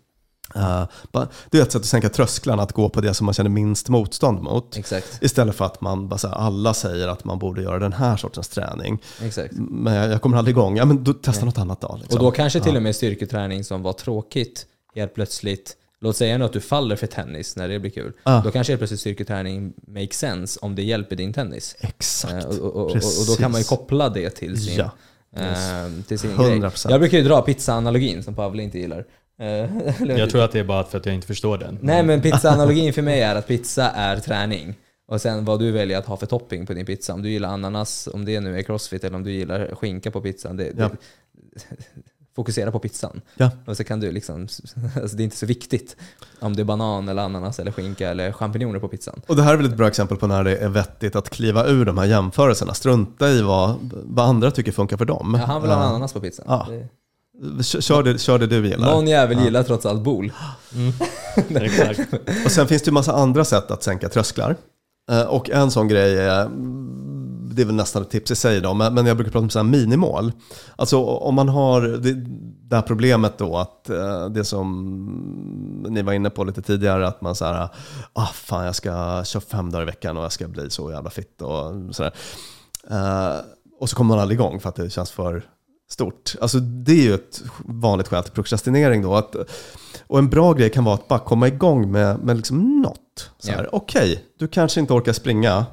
Det 1.50 1.58
är 1.58 1.62
ett 1.62 1.72
sätt 1.72 1.82
att 1.82 1.86
sänka 1.86 2.10
trösklarna, 2.10 2.64
att 2.64 2.72
gå 2.72 2.90
på 2.90 3.02
det 3.02 3.14
som 3.14 3.26
man 3.26 3.34
känner 3.34 3.50
minst 3.50 3.90
motstånd 3.90 4.42
mot. 4.44 4.78
Exakt. 4.78 5.18
Istället 5.22 5.56
för 5.56 5.66
att 5.66 5.82
man 5.82 6.08
bara 6.10 6.18
så 6.18 6.28
här, 6.28 6.36
alla 6.36 6.74
säger 6.74 7.08
att 7.08 7.24
man 7.24 7.40
borde 7.40 7.62
göra 7.62 7.80
den 7.80 7.94
här 7.94 8.18
sortens 8.18 8.48
träning. 8.48 9.00
Exakt. 9.22 9.54
Men 9.58 9.94
jag, 9.94 10.12
jag 10.12 10.22
kommer 10.22 10.38
aldrig 10.38 10.54
igång. 10.54 10.78
Ja, 10.78 10.86
men 10.86 11.04
då 11.04 11.14
testa 11.14 11.32
Nej. 11.32 11.46
något 11.46 11.58
annat 11.58 11.82
då. 11.82 11.98
Liksom. 12.02 12.18
Och 12.18 12.26
då 12.26 12.32
kanske 12.32 12.60
till 12.60 12.76
och 12.76 12.84
med 12.84 12.96
styrketräning 12.96 13.64
som 13.64 13.84
var 13.84 13.94
tråkigt 13.94 14.66
helt 14.96 15.14
plötsligt 15.14 15.76
Låt 16.02 16.18
säga 16.18 16.38
nu 16.38 16.46
att 16.46 16.54
du 16.54 16.60
faller 16.60 16.96
för 16.96 17.08
tennis 17.08 17.56
när 17.56 17.68
det 17.68 17.80
blir 17.80 17.92
kul. 17.92 18.14
Ja. 18.24 18.42
Då 18.46 18.52
kanske 18.52 18.74
helt 18.74 18.80
plötsligt 18.80 19.00
styrketräning 19.00 19.74
makes 19.88 20.18
sense 20.18 20.60
om 20.62 20.76
det 20.76 20.84
hjälper 20.84 21.16
din 21.16 21.34
tennis. 21.34 21.76
Exakt. 21.80 22.34
Eh, 22.34 22.50
och, 22.50 22.66
och, 22.66 22.86
och, 22.86 22.96
och 22.96 23.26
då 23.28 23.36
kan 23.36 23.52
man 23.52 23.62
ju 23.62 23.66
koppla 23.66 24.10
det 24.10 24.30
till 24.30 24.64
sin, 24.64 24.78
Ja. 24.78 24.92
eh, 25.42 26.04
till 26.08 26.20
sin 26.20 26.32
100%. 26.32 26.60
grej. 26.60 26.72
Jag 26.92 27.00
brukar 27.00 27.18
ju 27.18 27.24
dra 27.24 27.42
pizza-analogin 27.42 28.24
som 28.24 28.36
Pavle 28.36 28.64
inte 28.64 28.80
gillar. 28.80 29.06
Eh, 29.40 29.70
Jag 30.18 30.30
tror 30.30 30.42
att 30.44 30.52
det 30.52 30.60
är 30.60 30.64
bara 30.64 30.84
för 30.84 30.98
att 30.98 31.06
jag 31.06 31.16
inte 31.16 31.28
förstår 31.28 31.58
den. 31.58 31.78
Nej 31.82 32.04
men 32.04 32.22
pizza-analogin 32.22 32.94
för 32.94 33.02
mig 33.02 33.22
är 33.30 33.36
att 33.36 33.48
pizza 33.48 33.90
är 33.92 34.18
träning. 34.20 34.74
Och 35.08 35.22
sen 35.22 35.46
vad 35.46 35.60
du 35.60 35.72
väljer 35.72 35.98
att 35.98 36.06
ha 36.06 36.18
för 36.18 36.26
topping 36.26 36.66
på 36.66 36.74
din 36.74 36.86
pizza. 36.86 37.14
Om 37.14 37.22
du 37.22 37.30
gillar 37.30 37.50
ananas, 37.50 38.10
om 38.14 38.26
det 38.26 38.40
nu 38.40 38.58
är 38.58 38.62
crossfit 38.64 39.04
eller 39.04 39.16
om 39.18 39.24
du 39.24 39.32
gillar 39.32 39.76
skinka 39.76 40.12
på 40.12 40.22
pizzan. 40.22 40.58
Det, 40.58 40.64
Ja. 40.78 40.90
det, 40.90 40.98
fokusera 42.36 42.72
på 42.72 42.80
pizzan. 42.80 43.22
Ja. 43.38 43.52
Och 43.66 43.78
så 43.78 43.84
kan 43.84 44.00
du 44.00 44.12
liksom, 44.12 44.42
alltså 45.02 45.18
det 45.18 45.22
är 45.22 45.26
inte 45.26 45.36
så 45.38 45.46
viktigt 45.46 45.96
om 46.40 46.56
det 46.56 46.62
är 46.62 46.64
banan 46.66 47.10
eller 47.10 47.22
ananas 47.22 47.60
eller 47.60 47.72
skinka 47.72 48.10
eller 48.10 48.32
champinjoner 48.32 48.80
på 48.80 48.88
pizzan. 48.88 49.22
Och 49.28 49.36
det 49.36 49.44
här 49.44 49.54
är 49.54 49.58
väl 49.58 49.66
ett 49.66 49.78
bra 49.78 49.88
exempel 49.88 50.18
på 50.18 50.28
när 50.28 50.44
det 50.44 50.58
är 50.58 50.70
vettigt 50.70 51.16
att 51.16 51.30
kliva 51.30 51.66
ur 51.68 51.86
de 51.86 51.98
här 51.98 52.06
jämförelserna. 52.06 52.74
Strunta 52.74 53.30
i 53.30 53.42
vad, 53.42 53.76
vad 54.06 54.26
andra 54.30 54.52
tycker 54.52 54.72
funkar 54.72 54.98
för 54.98 55.06
dem. 55.06 55.36
Ja, 55.40 55.46
han 55.46 55.62
vill 55.62 55.72
ha 55.72 55.78
Eh, 55.84 55.88
ananas 55.90 56.14
på 56.14 56.20
pizzan. 56.20 56.46
Ja. 56.50 56.68
Det- 56.70 56.88
kör, 57.62 57.82
kör, 57.82 58.04
det, 58.04 58.18
kör 58.20 58.40
det 58.40 58.48
du 58.48 58.68
gillar. 58.68 58.92
Någon 58.92 59.08
jävel 59.08 59.40
gillar 59.40 59.64
trots 59.64 59.86
allt 59.86 60.02
bol. 60.02 60.32
Exakt. 61.50 62.00
Och 62.46 62.52
sen 62.52 62.68
finns 62.68 62.82
det 62.82 62.88
ju 62.88 62.94
massa 62.94 63.14
andra 63.14 63.46
sätt 63.46 63.72
att 63.72 63.84
sänka 63.84 64.10
trösklar. 64.10 64.56
Eh, 65.12 65.22
Och 65.22 65.50
en 65.50 65.72
sån 65.72 65.88
grej 65.88 66.18
är, 66.20 66.50
det 67.56 67.62
är 67.62 67.66
väl 67.66 67.76
nästan 67.76 68.02
ett 68.02 68.10
tips 68.10 68.32
i 68.32 68.36
sig 68.36 68.62
då, 68.62 68.74
men 68.74 68.94
men 68.94 69.06
jag 69.06 69.18
brukar 69.18 69.32
prata 69.32 69.44
om 69.44 69.50
sådana 69.50 69.70
här 69.70 69.78
minimål. 69.78 70.32
Alltså 70.76 71.04
om 71.06 71.36
man 71.36 71.50
har 71.50 71.82
det, 71.82 72.14
det 72.70 72.76
här 72.76 72.82
problemet 72.84 73.38
då 73.38 73.58
att 73.58 73.90
eh, 73.90 74.26
det 74.30 74.44
som 74.46 75.86
ni 75.90 76.02
var 76.02 76.14
inne 76.14 76.30
på 76.30 76.44
lite 76.44 76.62
tidigare, 76.62 77.08
att 77.08 77.22
man 77.22 77.36
säger 77.36 77.70
ah 78.14 78.26
fan 78.34 78.66
jag 78.66 78.76
ska 78.76 79.24
köra 79.26 79.42
fem 79.42 79.72
dagar 79.72 79.84
i 79.84 79.86
veckan 79.86 80.18
och 80.18 80.24
jag 80.24 80.32
ska 80.32 80.48
bli 80.48 80.70
så 80.70 80.92
jävla 80.92 81.10
fit 81.10 81.42
och 81.42 81.96
sådär. 81.96 82.14
Eh, 82.92 83.36
Och 83.80 83.90
så 83.90 83.96
kommer 83.96 84.08
man 84.16 84.20
aldrig 84.20 84.40
igång 84.40 84.60
för 84.60 84.70
att 84.70 84.76
det 84.76 84.90
känns 84.90 85.12
för 85.12 85.44
stort. 85.92 86.36
Alltså 86.42 86.60
det 86.60 86.92
är 86.92 87.04
ju 87.04 87.14
ett 87.14 87.42
vanligt 87.66 88.08
skäl 88.08 88.24
till 88.24 88.32
prokrastinering 88.34 89.02
då. 89.02 89.16
Att, 89.16 89.36
och 90.08 90.20
en 90.20 90.30
bra 90.30 90.54
grej 90.54 90.70
kan 90.70 90.84
vara 90.84 90.96
att 90.96 91.08
bara 91.08 91.20
komma 91.20 91.48
igång 91.48 91.92
med, 91.92 92.20
med 92.20 92.36
liksom 92.38 92.82
något. 92.82 93.32
Så 93.40 93.52
här, 93.52 93.64
Ja. 93.64 93.70
Okej, 93.72 94.26
du 94.40 94.48
kanske 94.48 94.80
inte 94.80 94.94
orkar 94.94 95.14
springa. 95.14 95.66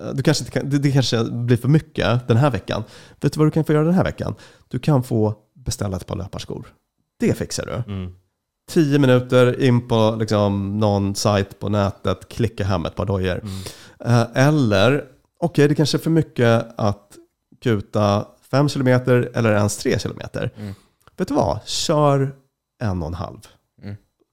Eh, 0.00 0.14
Du 0.14 0.22
kanske 0.22 0.44
inte 0.44 0.50
kan, 0.60 0.70
det, 0.70 0.78
det 0.78 0.92
kanske 0.92 1.24
blir 1.24 1.56
för 1.56 1.68
mycket 1.68 2.28
den 2.28 2.36
här 2.36 2.50
veckan. 2.50 2.84
Vet 3.20 3.32
du 3.32 3.38
vad 3.38 3.46
du 3.46 3.50
kan 3.50 3.64
få 3.64 3.72
göra 3.72 3.84
den 3.84 3.94
här 3.94 4.04
veckan? 4.04 4.34
Du 4.68 4.78
kan 4.78 5.02
få 5.02 5.34
beställa 5.64 5.96
ett 5.96 6.06
par 6.06 6.16
löparskor. 6.16 6.66
Det 7.20 7.34
fixar 7.38 7.66
du. 7.86 7.92
Mm. 7.92 8.12
Tio 8.70 8.98
minuter 8.98 9.62
in 9.62 9.88
på 9.88 10.16
liksom, 10.18 10.78
någon 10.80 11.14
sajt 11.14 11.58
på 11.58 11.68
nätet, 11.68 12.28
klicka 12.28 12.64
hem 12.64 12.86
ett 12.86 12.94
par 12.94 13.06
dojor. 13.06 13.40
Mm. 13.42 13.58
Eh, 14.34 14.46
Eller, 14.46 15.04
okej 15.40 15.68
det 15.68 15.74
kanske 15.74 15.96
är 15.96 16.00
för 16.00 16.10
mycket 16.10 16.66
att 16.76 17.08
kuta 17.62 18.26
5 18.50 18.68
km 18.68 18.86
eller 19.34 19.52
ens 19.52 19.76
3 19.76 19.98
km. 19.98 20.20
Mm. 20.56 20.74
Vet 21.16 21.28
du 21.28 21.34
vad? 21.34 21.60
Kör 21.66 22.34
en 22.82 23.02
och 23.02 23.08
en 23.08 23.14
halv. 23.14 23.38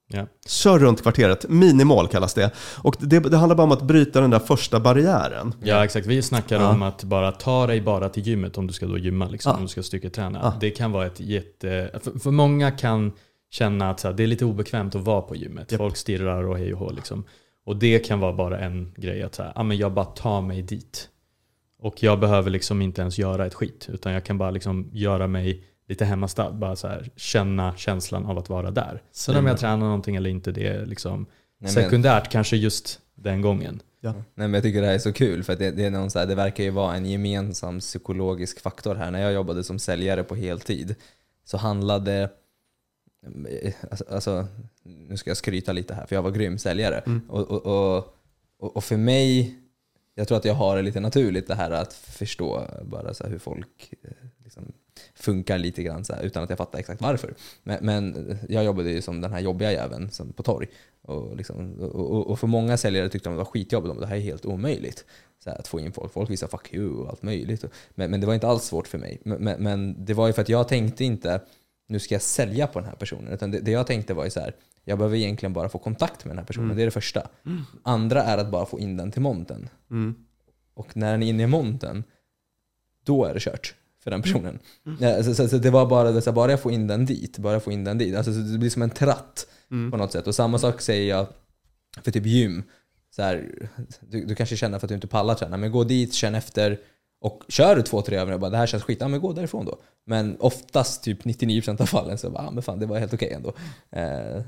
Ja. 0.08 0.26
Kör 0.46 0.78
runt 0.78 1.02
kvarteret. 1.02 1.48
Minimål 1.48 2.08
kallas 2.08 2.34
det. 2.34 2.50
Och 2.82 2.96
det, 3.00 3.20
det 3.20 3.36
handlar 3.36 3.56
bara 3.56 3.62
om 3.62 3.72
att 3.72 3.82
bryta 3.82 4.20
den 4.20 4.30
där 4.30 4.38
första 4.38 4.80
barriären. 4.80 5.54
ja, 5.62 5.84
exakt. 5.84 6.06
Vi 6.06 6.22
snackar 6.22 6.60
Ja. 6.60 6.70
om 6.70 6.82
att 6.82 7.04
bara 7.04 7.32
ta 7.32 7.66
dig 7.66 7.80
bara 7.80 8.08
till 8.08 8.26
gymmet 8.26 8.58
om 8.58 8.66
du 8.66 8.72
ska 8.72 8.86
då 8.86 8.98
gymma, 8.98 9.26
liksom, 9.28 9.50
Ja. 9.50 9.56
om 9.56 9.62
du 9.62 9.68
ska 9.68 9.82
styrketräna. 9.82 10.38
Ja. 10.42 10.54
Det 10.60 10.70
kan 10.70 10.92
vara 10.92 11.06
ett 11.06 11.20
jätte... 11.20 11.90
För, 12.04 12.18
för 12.18 12.30
många 12.30 12.70
kan 12.70 13.12
känna 13.50 13.90
att 13.90 14.00
så 14.00 14.08
här, 14.08 14.14
det 14.14 14.22
är 14.22 14.26
lite 14.26 14.44
obekvämt 14.44 14.94
att 14.94 15.02
vara 15.02 15.22
på 15.22 15.36
gymmet. 15.36 15.72
Japp. 15.72 15.78
Folk 15.78 15.96
stirrar 15.96 16.42
och 16.48 16.58
hej 16.58 16.72
och 16.72 16.78
hå. 16.78 16.90
Liksom. 16.90 17.24
Och 17.66 17.76
det 17.76 17.98
kan 17.98 18.20
vara 18.20 18.32
bara 18.32 18.58
en 18.58 18.92
grej 18.96 19.22
att 19.22 19.34
så 19.34 19.42
här, 19.42 19.52
ah, 19.54 19.62
men 19.62 19.76
jag 19.76 19.92
bara 19.92 20.04
tar 20.04 20.40
mig 20.42 20.62
dit. 20.62 21.08
Och 21.78 22.02
jag 22.02 22.20
behöver 22.20 22.50
liksom 22.50 22.82
inte 22.82 23.00
ens 23.00 23.18
göra 23.18 23.46
ett 23.46 23.54
skit. 23.54 23.88
Utan 23.92 24.12
jag 24.12 24.24
kan 24.24 24.38
bara 24.38 24.50
liksom 24.50 24.90
göra 24.92 25.26
mig 25.26 25.64
lite 25.88 26.04
hemmastad. 26.04 26.52
Bara 26.52 26.76
så 26.76 26.88
här, 26.88 27.10
känna 27.16 27.76
känslan 27.76 28.26
av 28.26 28.38
att 28.38 28.48
vara 28.48 28.70
där. 28.70 29.02
Sen 29.12 29.36
om 29.36 29.46
jag 29.46 29.58
tränar 29.58 29.76
någonting 29.86 30.16
eller 30.16 30.30
inte, 30.30 30.52
det 30.52 30.66
är 30.66 30.86
liksom 30.86 31.18
Nej, 31.18 31.26
men- 31.58 31.84
sekundärt 31.84 32.30
kanske 32.30 32.56
just 32.56 33.00
den 33.14 33.40
gången. 33.40 33.82
Nej, 34.14 34.48
men 34.48 34.54
jag 34.54 34.62
tycker 34.62 34.80
det 34.80 34.86
här 34.86 34.94
är 34.94 34.98
så 34.98 35.12
kul 35.12 35.42
för 35.42 35.52
att 35.52 35.58
det, 35.58 35.70
det, 35.70 35.84
är 35.84 35.90
någon 35.90 36.10
så 36.10 36.18
här, 36.18 36.26
det 36.26 36.34
verkar 36.34 36.64
ju 36.64 36.70
vara 36.70 36.94
en 36.94 37.06
gemensam 37.06 37.80
psykologisk 37.80 38.60
faktor 38.60 38.94
här. 38.94 39.10
När 39.10 39.20
jag 39.20 39.32
jobbade 39.32 39.64
som 39.64 39.78
säljare 39.78 40.24
på 40.24 40.34
heltid 40.34 40.94
så 41.44 41.56
handlade 41.56 42.30
alltså, 43.90 44.04
alltså, 44.10 44.46
nu 44.84 45.16
ska 45.16 45.30
jag 45.30 45.36
skryta 45.36 45.72
lite 45.72 45.94
här 45.94 46.06
för 46.06 46.14
jag 46.14 46.22
var 46.22 46.30
grym 46.30 46.58
säljare. 46.58 46.98
Mm. 46.98 47.22
Och, 47.28 47.50
och, 47.50 48.06
och, 48.58 48.76
och 48.76 48.84
för 48.84 48.96
mig, 48.96 49.54
jag 50.18 50.28
tror 50.28 50.38
att 50.38 50.44
jag 50.44 50.54
har 50.54 50.76
det 50.76 50.82
lite 50.82 51.00
naturligt 51.00 51.46
det 51.46 51.54
här 51.54 51.70
att 51.70 51.92
förstå 51.92 52.62
bara 52.82 53.14
så 53.14 53.24
här 53.24 53.30
hur 53.30 53.38
folk 53.38 53.94
eh, 54.02 54.10
liksom, 54.44 54.72
funkar 55.14 55.58
lite 55.58 55.82
grann 55.82 56.04
så 56.04 56.14
här, 56.14 56.22
utan 56.22 56.42
att 56.42 56.50
jag 56.50 56.58
fattar 56.58 56.78
exakt 56.78 57.00
varför. 57.00 57.34
Men, 57.62 57.78
men 57.80 58.38
jag 58.48 58.64
jobbade 58.64 58.90
ju 58.90 59.02
som 59.02 59.20
den 59.20 59.32
här 59.32 59.40
jobbiga 59.40 59.72
jäveln 59.72 60.10
som 60.10 60.32
på 60.32 60.42
torg. 60.42 60.68
Och, 61.02 61.36
liksom, 61.36 61.80
och, 61.80 62.26
och, 62.26 62.38
för 62.38 62.46
många 62.46 62.76
säljare 62.76 63.08
tyckte 63.08 63.28
de 63.28 63.32
det 63.32 63.38
var 63.38 63.44
skitjobbigt. 63.44 63.94
De, 63.94 64.00
Det 64.00 64.06
här 64.06 64.16
är 64.16 64.20
helt 64.20 64.46
omöjligt. 64.46 65.04
Så 65.44 65.50
här, 65.50 65.58
att 65.58 65.68
få 65.68 65.80
in 65.80 65.92
folk. 65.92 66.12
Folk 66.12 66.30
visar 66.30 66.48
fuck 66.48 66.74
you 66.74 66.90
och 66.90 67.08
allt 67.08 67.22
möjligt. 67.22 67.64
Men, 67.94 68.10
men 68.10 68.20
det 68.20 68.26
var 68.26 68.34
inte 68.34 68.48
alls 68.48 68.64
svårt 68.64 68.88
för 68.88 68.98
mig. 68.98 69.20
Men, 69.24 69.44
men, 69.44 69.62
men 69.62 70.04
det 70.04 70.14
var 70.14 70.26
ju 70.26 70.32
för 70.32 70.42
att 70.42 70.48
jag 70.48 70.68
tänkte 70.68 71.04
inte 71.04 71.40
nu 71.86 71.98
ska 71.98 72.14
jag 72.14 72.22
sälja 72.22 72.66
på 72.66 72.78
den 72.80 72.88
här 72.88 72.96
personen. 72.96 73.32
Utan 73.32 73.50
det, 73.50 73.60
det 73.60 73.70
jag 73.70 73.86
tänkte 73.86 74.14
var 74.14 74.24
ju 74.24 74.30
så 74.30 74.40
här, 74.40 74.54
jag 74.84 74.98
behöver 74.98 75.16
egentligen 75.16 75.52
bara 75.52 75.68
få 75.68 75.78
kontakt 75.78 76.24
med 76.24 76.30
den 76.30 76.38
här 76.38 76.44
personen. 76.46 76.76
Det 76.76 76.82
är 76.82 76.86
det 76.86 76.90
första. 76.90 77.28
Andra 77.82 78.22
är 78.22 78.38
att 78.38 78.50
bara 78.50 78.66
få 78.66 78.80
in 78.80 78.96
den 78.96 79.10
till 79.12 79.22
monten. 79.22 79.68
Mm. 79.90 80.14
Och 80.74 80.96
när 80.96 81.12
den 81.12 81.22
är 81.22 81.26
inne 81.26 81.42
i 81.42 81.46
monten, 81.46 82.04
då 83.04 83.24
är 83.24 83.34
det 83.34 83.40
kört 83.40 83.74
för 84.04 84.10
den 84.10 84.22
personen. 84.22 84.58
Ja, 85.00 85.22
så, 85.22 85.34
så, 85.34 85.48
så 85.48 85.58
det 85.58 85.70
var 85.70 85.86
bara 85.86 86.12
det, 86.12 86.22
så 86.22 86.30
här, 86.30 86.34
bara 86.34 86.50
jag 86.50 86.60
får 86.60 86.72
in 86.72 86.86
den 86.86 87.06
dit, 87.06 87.38
bara 87.38 87.52
jag 87.52 87.62
får 87.62 87.72
in 87.72 87.84
den 87.84 87.98
dit. 87.98 88.16
Alltså, 88.16 88.32
så 88.32 88.38
det 88.38 88.58
blir 88.58 88.70
som 88.70 88.82
en 88.82 88.90
tratt 88.90 89.46
Mm. 89.70 89.90
på 89.90 89.96
något 89.96 90.12
sätt. 90.12 90.26
Och 90.26 90.34
samma 90.34 90.58
sak 90.58 90.80
säger 90.80 91.08
jag 91.08 91.26
för 92.02 92.10
typ 92.10 92.26
gym. 92.26 92.62
Så 93.16 93.22
här, 93.22 93.68
du, 94.00 94.24
du 94.24 94.34
kanske 94.34 94.56
känner 94.56 94.78
för 94.78 94.86
att 94.86 94.88
du 94.88 94.94
inte 94.94 95.06
pallar 95.06 95.34
träna, 95.34 95.56
men 95.56 95.72
gå 95.72 95.84
dit, 95.84 96.14
känn 96.14 96.34
efter 96.34 96.78
och 97.20 97.42
kör 97.48 97.76
du 97.76 97.82
två, 97.82 98.02
tre 98.02 98.16
övningar 98.16 98.34
och 98.34 98.40
bara 98.40 98.50
det 98.50 98.56
här 98.56 98.66
känns 98.66 98.82
skit, 98.82 98.98
ja 99.00 99.08
men 99.08 99.20
gå 99.20 99.32
därifrån 99.32 99.64
då. 99.66 99.78
Men 100.04 100.36
oftast, 100.40 101.02
typ 101.02 101.24
99% 101.24 101.82
av 101.82 101.86
fallen, 101.86 102.18
så 102.18 102.30
bara, 102.30 102.44
ja 102.44 102.50
men 102.50 102.62
fan 102.62 102.78
det 102.78 102.86
var 102.86 102.98
helt 102.98 103.14
okej 103.14 103.32
ändå. 103.32 103.48
Eh, 103.90 104.42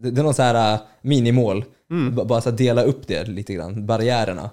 det, 0.00 0.10
det 0.10 0.20
är 0.20 0.22
någon 0.22 0.34
så 0.34 0.42
här 0.42 0.74
äh, 0.74 0.80
minimål, 1.00 1.64
Mm. 1.90 2.14
Bara 2.26 2.40
så 2.40 2.50
dela 2.50 2.82
upp 2.82 3.06
det 3.06 3.28
lite 3.28 3.54
grann, 3.54 3.86
barriärerna. 3.86 4.50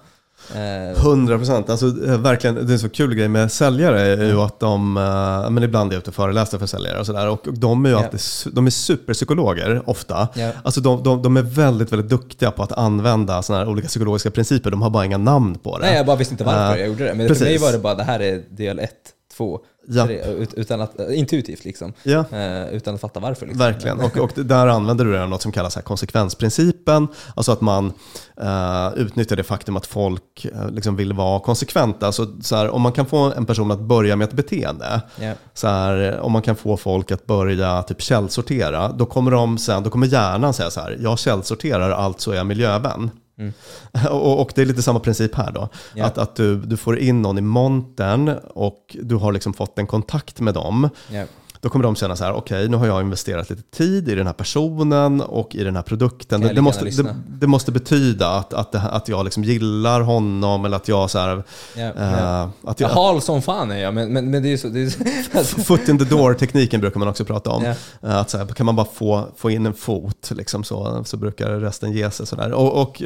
Eh, 0.56 1.02
100 1.06 1.38
procent. 1.38 1.70
Alltså, 1.70 1.86
eh, 1.86 2.18
verkligen, 2.18 2.56
det 2.56 2.62
är 2.62 2.74
en 2.74 2.80
så 2.80 2.89
kul 2.89 3.16
grej 3.16 3.28
med 3.28 3.52
säljare 3.52 4.02
är 4.02 4.26
ju 4.26 4.41
att 4.41 4.60
de, 4.60 4.98
eh, 4.98 5.50
men 5.50 5.64
ibland 5.64 5.91
är 5.91 5.96
jag 5.96 6.00
ute 6.02 6.10
och 6.10 6.16
föreläser 6.16 6.58
för 6.60 6.66
säljare 6.66 7.00
och 7.00 7.06
sådär. 7.06 7.30
Och, 7.30 7.48
och 7.48 7.58
de 7.60 7.86
är 7.86 7.89
ju 7.89 7.96
alltid, 7.96 8.20
su- 8.20 8.50
de 8.54 8.66
är 8.66 8.72
superpsykologer 8.72 9.82
ofta. 9.89 10.28
ja. 10.36 10.52
Alltså 10.64 10.82
de, 10.82 11.04
de, 11.04 11.22
de 11.22 11.38
är 11.38 11.41
väldigt, 11.41 11.91
väldigt 11.91 12.10
duktiga 12.10 12.52
på 12.52 12.64
att 12.64 12.72
använda 12.72 13.41
sådana 13.41 13.64
här 13.66 13.72
olika 13.72 13.88
psykologiska 13.88 14.32
principer. 14.32 14.72
De 14.72 14.82
har 14.82 14.89
bara 14.89 15.06
inga 15.06 15.18
namn 15.18 15.56
på 15.56 15.78
det. 15.78 15.86
Nej, 15.86 15.96
jag 15.98 16.06
bara 16.06 16.16
visste 16.16 16.34
inte 16.34 16.44
varför 16.44 16.74
Eh, 16.74 16.80
jag 16.80 16.88
gjorde 16.88 17.04
det. 17.04 17.14
Men 17.14 17.28
precis. 17.28 17.44
för 17.44 17.50
mig 17.50 17.58
var 17.58 17.72
det 17.72 17.78
bara, 17.80 17.96
det 17.96 18.04
här 18.04 18.20
är 18.20 18.44
del 18.50 18.80
ett, 18.80 18.91
två, 19.38 19.60
Ja. 19.88 20.06
tre, 20.06 20.22
ut, 20.24 20.54
utan 20.54 20.82
att, 20.82 21.00
eh, 21.00 21.20
intuitivt 21.20 21.66
liksom. 21.66 21.94
Ja. 22.04 22.26
Eh, 22.32 22.68
utan 22.74 22.96
att 22.96 23.02
fatta 23.02 23.20
varför. 23.20 23.46
Liksom. 23.46 23.60
Verkligen, 23.60 24.00
och, 24.00 24.18
och 24.18 24.32
där 24.36 24.68
använder 24.68 25.06
du 25.06 25.26
något 25.28 25.42
som 25.42 25.52
kallas 25.52 25.76
här 25.76 25.82
konsekvensprincipen. 25.84 27.08
Alltså 27.36 27.52
att 27.52 27.62
man 27.62 27.94
eh, 28.42 28.90
utnyttjar 28.96 29.36
det 29.36 29.44
faktum 29.44 29.78
att 29.78 29.86
folk 29.86 30.46
eh, 30.46 30.70
liksom 30.70 30.96
vill 30.96 31.14
vara 31.14 31.40
konsekventa. 31.40 32.06
Alltså, 32.06 32.28
så 32.42 32.56
här, 32.56 32.70
om 32.70 32.82
man 32.82 32.92
kan 32.92 33.06
få 33.06 33.18
en 33.34 33.46
person 33.46 33.72
att 33.72 33.80
börja 33.82 34.16
med 34.16 34.28
ett 34.28 34.34
beteende, 34.34 35.02
Ja. 35.20 35.34
så 35.54 35.68
här, 35.68 36.20
om 36.20 36.32
man 36.32 36.42
kan 36.42 36.56
få 36.56 36.78
folk 36.78 37.12
att 37.12 37.26
börja 37.26 37.84
typ 37.84 38.02
källsortera, 38.02 38.92
då 38.92 39.06
kommer, 39.06 39.32
de 39.32 39.58
sen, 39.58 39.84
då 39.84 39.90
kommer 39.90 40.08
hjärnan 40.08 40.54
säga 40.54 40.70
så 40.72 40.80
här, 40.80 40.98
jag 41.02 41.20
källsorterar, 41.20 41.90
alltså 41.92 42.32
är 42.32 42.36
jag 42.36 42.46
miljövän. 42.48 43.12
Och, 44.10 44.41
och 44.41 44.52
det 44.56 44.62
är 44.62 44.66
lite 44.66 44.82
samma 44.82 45.00
princip 45.00 45.36
här 45.36 45.52
då. 45.52 45.70
Ja. 45.96 46.06
Att, 46.06 46.18
att 46.18 46.36
du, 46.36 46.56
du 46.62 46.78
får 46.78 47.00
in 47.00 47.22
någon 47.22 47.38
i 47.38 47.41
montern 47.41 48.30
och 48.56 48.98
du 49.02 49.16
har 49.16 49.32
liksom 49.32 49.54
fått 49.54 49.80
en 49.80 49.88
kontakt 49.88 50.39
med 50.39 50.54
dem. 50.54 50.89
Ja. 51.12 51.26
Då 51.64 51.70
kommer 51.70 51.84
de 51.84 51.95
känna 51.95 52.16
så 52.16 52.24
här, 52.24 52.34
okej 52.34 52.70
nu 52.70 52.78
har 52.78 52.88
jag 52.88 53.01
investerat 53.01 53.49
lite 53.49 53.61
tid 53.61 54.09
i 54.09 54.16
den 54.16 54.26
här 54.28 54.34
personen 54.34 55.22
och 55.22 55.55
i 55.55 55.64
den 55.64 55.76
här 55.76 55.84
produkten. 55.84 56.41
Det, 56.41 56.53
det, 56.53 56.61
måste, 56.61 56.86
det, 56.86 57.16
det 57.28 57.47
måste 57.47 57.72
betyda 57.72 58.30
att, 58.30 58.53
att, 58.53 58.76
att 58.76 59.07
jag 59.07 59.24
liksom 59.24 59.43
gillar 59.43 60.01
honom 60.01 60.66
eller 60.66 60.78
att 60.78 60.88
jag 60.88 61.09
så 61.09 61.20
här, 61.20 61.43
eh, 61.76 61.84
Ja. 61.95 62.49
att 62.64 62.80
Jag 62.80 62.89
hal 62.89 63.22
som 63.22 63.41
fan 63.41 63.72
är 63.72 63.78
jag, 63.78 63.93
men, 63.93 64.14
men, 64.14 64.32
men 64.32 64.43
det 64.43 64.53
är 64.53 64.57
så... 64.57 64.68
Det 64.68 64.82
är 64.84 64.89
så 64.89 65.03
alltså, 65.38 65.59
Foot 65.59 65.89
in 65.89 65.99
the 65.99 66.05
door-tekniken 66.05 66.82
brukar 66.82 66.99
man 66.99 67.07
också 67.07 67.26
prata 67.26 67.49
om. 67.49 67.64
Eh, 67.64 67.76
Att 68.18 68.30
så 68.30 68.38
här, 68.38 68.45
kan 68.45 68.66
man 68.66 68.76
bara 68.76 68.88
få, 68.93 69.28
få 69.38 69.51
in 69.51 69.66
en 69.66 69.74
fot 69.74 70.32
liksom 70.36 70.64
så, 70.64 71.03
så 71.05 71.18
brukar 71.18 71.49
resten 71.49 71.91
ge 71.91 72.11
sig. 72.11 72.28
Så 72.28 72.36
där. 72.36 72.51
Och, 72.51 72.82
och 72.82 73.01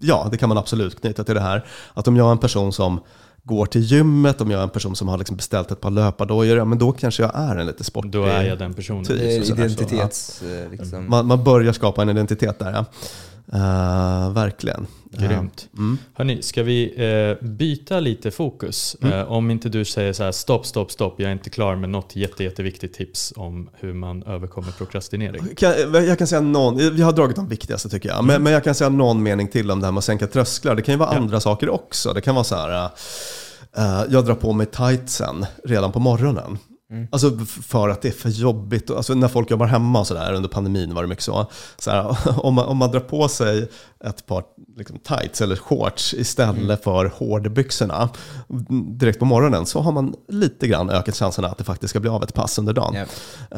ja, 0.00 0.28
det 0.30 0.38
kan 0.38 0.48
man 0.48 0.58
absolut 0.58 1.00
knyta 1.00 1.24
till 1.24 1.34
det 1.34 1.40
här. 1.40 1.64
Att 1.94 2.08
om 2.08 2.16
jag 2.16 2.26
är 2.28 2.32
en 2.32 2.38
person 2.38 2.72
som 2.72 3.00
går 3.46 3.66
till 3.66 3.80
gymmet, 3.82 4.40
om 4.40 4.50
jag 4.50 4.58
är 4.58 4.62
en 4.64 4.70
person 4.70 4.96
som 4.96 5.08
har 5.08 5.18
liksom 5.18 5.36
beställt 5.36 5.70
ett 5.70 5.80
par 5.80 5.90
löpardojor, 5.90 6.56
ja 6.56 6.64
men 6.64 6.78
då 6.78 6.92
kanske 6.92 7.22
jag 7.22 7.32
är 7.34 7.56
en 7.56 7.66
lite 7.66 7.84
sportig. 7.84 8.10
Då 8.12 8.24
är 8.24 8.42
jag 8.42 8.58
den 8.58 8.74
personen. 8.74 9.04
Typ. 9.04 9.46
så- 9.46 9.54
så- 9.54 9.62
identitets... 9.62 10.42
eh, 10.42 10.70
Liksom. 10.70 11.06
Man, 11.10 11.26
man 11.26 11.44
börjar 11.44 11.72
skapa 11.72 12.02
en 12.02 12.08
identitet 12.08 12.58
där 12.58 12.72
ja. 12.72 12.84
Eh, 13.52 14.32
verkligen. 14.32 14.86
Grymt. 15.18 15.68
Mm. 15.78 15.98
Hörni, 16.14 16.42
ska 16.42 16.62
vi 16.62 16.94
eh, 17.40 17.46
byta 17.46 18.00
lite 18.00 18.30
fokus? 18.30 18.96
Mm. 19.02 19.18
Eh, 19.18 19.32
om 19.32 19.50
inte 19.50 19.68
du 19.68 19.84
säger 19.84 20.12
så 20.12 20.24
här, 20.24 20.32
stopp, 20.32 20.66
stopp, 20.66 20.90
stopp, 20.90 21.14
jag 21.20 21.28
är 21.28 21.32
inte 21.32 21.50
klar 21.50 21.76
med 21.76 21.90
något 21.90 22.16
jätte, 22.16 22.44
jätteviktigt 22.44 22.94
tips 22.94 23.32
om 23.36 23.68
hur 23.74 23.92
man 23.92 24.22
överkommer 24.22 24.72
prokrastinering. 24.72 25.54
Kan, 25.56 25.72
jag 25.92 26.18
kan 26.18 26.26
säga 26.26 26.40
någon, 26.40 26.76
vi 26.76 27.02
har 27.02 27.12
dragit 27.12 27.36
de 27.36 27.48
viktigaste 27.48 27.88
tycker 27.88 28.08
jag, 28.08 28.24
men, 28.24 28.42
men 28.42 28.52
jag 28.52 28.64
kan 28.64 28.74
säga 28.74 28.90
någon 28.90 29.22
mening 29.22 29.48
till 29.48 29.70
om 29.70 29.80
det 29.80 29.86
här 29.86 29.92
med 29.92 29.98
att 29.98 30.04
sänka 30.04 30.26
trösklar. 30.26 30.74
Det 30.74 30.82
kan 30.82 30.92
ju 30.94 30.98
vara 30.98 31.10
Ja. 31.12 31.16
andra 31.18 31.40
saker 31.40 31.68
också. 31.70 32.12
Det 32.12 32.20
kan 32.20 32.34
vara 32.34 32.44
så 32.44 32.56
här, 32.56 32.90
jag 34.08 34.24
drar 34.24 34.34
på 34.34 34.52
mig 34.52 34.66
tightsen 34.66 35.46
redan 35.64 35.92
på 35.92 35.98
morgonen. 35.98 36.58
Mm. 36.90 37.08
Alltså 37.12 37.38
för 37.46 37.88
att 37.88 38.02
det 38.02 38.08
är 38.08 38.12
för 38.12 38.28
jobbigt. 38.28 38.90
Alltså 38.90 39.14
när 39.14 39.28
folk 39.28 39.50
jobbar 39.50 39.66
hemma 39.66 40.00
och 40.00 40.06
sådär, 40.06 40.32
under 40.32 40.48
pandemin 40.48 40.94
var 40.94 41.02
det 41.02 41.08
mycket 41.08 41.24
så. 41.24 41.46
så 41.78 41.90
här, 41.90 42.16
om, 42.44 42.54
man, 42.54 42.66
om 42.66 42.76
man 42.76 42.90
drar 42.90 43.00
på 43.00 43.28
sig 43.28 43.68
ett 44.04 44.26
par 44.26 44.44
liksom, 44.76 44.98
tights 44.98 45.40
eller 45.40 45.56
shorts 45.56 46.14
istället 46.14 46.56
Mm. 46.62 46.76
för 46.76 47.06
hårdbyxorna 47.14 48.08
direkt 48.90 49.18
på 49.18 49.24
morgonen 49.24 49.66
så 49.66 49.80
har 49.80 49.92
man 49.92 50.14
lite 50.28 50.66
grann 50.68 50.90
ökat 50.90 51.16
chanserna 51.16 51.48
att 51.48 51.58
det 51.58 51.64
faktiskt 51.64 51.90
ska 51.90 52.00
bli 52.00 52.10
av 52.10 52.22
ett 52.22 52.34
pass 52.34 52.58
under 52.58 52.72
dagen. 52.72 52.94
Ja. 52.94 53.56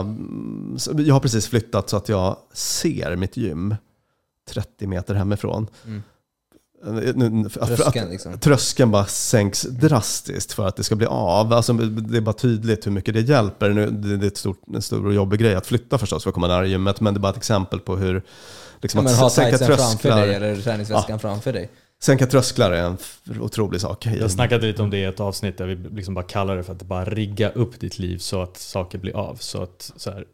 Ehm, 0.00 0.74
så 0.78 0.92
jag 0.98 1.14
har 1.14 1.20
precis 1.20 1.46
flyttat 1.46 1.90
så 1.90 1.96
att 1.96 2.08
jag 2.08 2.36
ser 2.52 3.16
mitt 3.16 3.36
gym 3.36 3.74
30 4.50 4.86
meter 4.86 5.14
hemifrån. 5.14 5.66
Mm. 5.86 6.02
För- 6.84 7.48
för 7.48 7.60
att- 7.60 7.76
Tröskeln 7.76 8.10
liksom. 8.10 8.38
Tröskeln 8.38 8.90
bara 8.90 9.06
sänks 9.06 9.62
drastiskt 9.62 10.52
för 10.52 10.66
att 10.66 10.76
det 10.76 10.84
ska 10.84 10.96
bli 10.96 11.06
av. 11.06 11.52
Alltså, 11.52 11.72
det 11.72 12.16
är 12.16 12.20
bara 12.20 12.32
tydligt 12.32 12.86
hur 12.86 12.92
mycket 12.92 13.14
det 13.14 13.20
hjälper. 13.20 13.70
Nu, 13.70 13.90
det 13.90 14.16
det 14.16 14.26
är 14.26 14.28
ett 14.28 14.36
stort, 14.36 14.60
en 14.74 14.82
stor 14.82 15.06
och 15.06 15.14
jobbig 15.14 15.40
grej 15.40 15.54
att 15.54 15.66
flytta 15.66 15.98
förstås 15.98 16.22
för 16.22 16.30
att 16.30 16.34
komma 16.34 16.48
nära 16.48 16.66
gymmet, 16.66 17.00
men 17.00 17.14
det 17.14 17.18
är 17.18 17.20
bara 17.20 17.30
ett 17.30 17.36
exempel 17.36 17.80
på 17.80 17.96
hur 17.96 18.14
Ja, 18.14 18.20
liksom, 18.82 19.04
men 19.04 19.12
att 19.12 19.18
ha 19.20 19.30
sänka 19.30 19.58
tightsen 19.58 19.76
framför 19.76 20.08
dig 20.08 20.18
trösklar, 20.28 20.46
eller 20.50 20.62
träningsväskan 20.62 21.18
framför 21.18 21.52
dig. 21.52 21.70
sänka 22.02 22.26
trösklar 22.26 22.70
är 22.72 22.82
en 22.82 22.96
otrolig 23.40 23.80
sak. 23.80 24.06
Jag 24.06 24.30
snackade 24.30 24.66
lite 24.66 24.82
om 24.82 24.90
det 24.90 24.98
i 24.98 25.04
ett 25.04 25.20
avsnitt 25.20 25.58
där 25.58 25.66
vi 25.66 25.74
liksom 25.96 26.14
bara 26.14 26.24
kallar 26.24 26.56
det 26.56 26.62
för 26.64 26.72
att 26.72 26.82
bara 26.82 27.04
rigga 27.04 27.50
upp 27.50 27.80
ditt 27.80 27.98
liv 27.98 28.18
så 28.18 28.42
att 28.42 28.56
saker 28.56 28.98
blir 28.98 29.16
av. 29.16 29.36
Så 29.40 29.62
att, 29.62 29.92
så 29.96 30.10
här, 30.10 30.24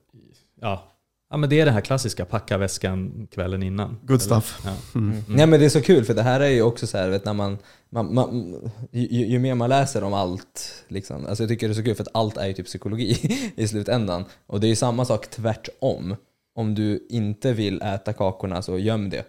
ja. 0.60 0.90
Ja, 1.34 1.38
men 1.38 1.50
det 1.50 1.60
är 1.60 1.64
det 1.64 1.70
här 1.70 1.80
klassiska, 1.80 2.24
packa 2.24 2.58
väskan 2.58 3.28
kvällen 3.30 3.62
innan. 3.62 3.96
Good 4.02 4.22
stuff. 4.22 4.62
Ja. 4.64 4.76
Mm. 4.94 5.22
Nej 5.28 5.46
men 5.46 5.60
det 5.60 5.66
är 5.66 5.70
så 5.70 5.80
kul 5.80 6.04
för 6.04 6.14
det 6.14 6.22
här 6.22 6.40
är 6.40 6.48
ju 6.48 6.62
också 6.62 6.86
så 6.86 6.98
här, 6.98 7.08
vet, 7.10 7.24
när 7.24 7.32
man, 7.32 7.58
man, 7.90 8.14
man 8.14 8.56
ju, 8.90 9.26
ju 9.26 9.38
mer 9.38 9.54
man 9.54 9.68
läser 9.68 10.04
om 10.04 10.14
allt, 10.14 10.84
liksom, 10.88 11.26
alltså 11.26 11.42
jag 11.42 11.50
tycker 11.50 11.68
det 11.68 11.72
är 11.72 11.74
så 11.74 11.82
kul 11.82 11.94
för 11.94 12.02
att 12.02 12.14
allt 12.14 12.36
är 12.36 12.46
ju 12.46 12.52
typ 12.52 12.66
psykologi 12.66 13.38
i 13.56 13.68
slutändan. 13.68 14.24
Och 14.46 14.60
det 14.60 14.66
är 14.66 14.68
ju 14.68 14.76
samma 14.76 15.04
sak 15.04 15.30
tvärtom. 15.30 16.16
Om 16.54 16.74
du 16.74 17.06
inte 17.10 17.52
vill 17.52 17.82
äta 17.82 18.12
kakorna 18.12 18.62
så 18.62 18.78
göm 18.78 19.10
det 19.10 19.24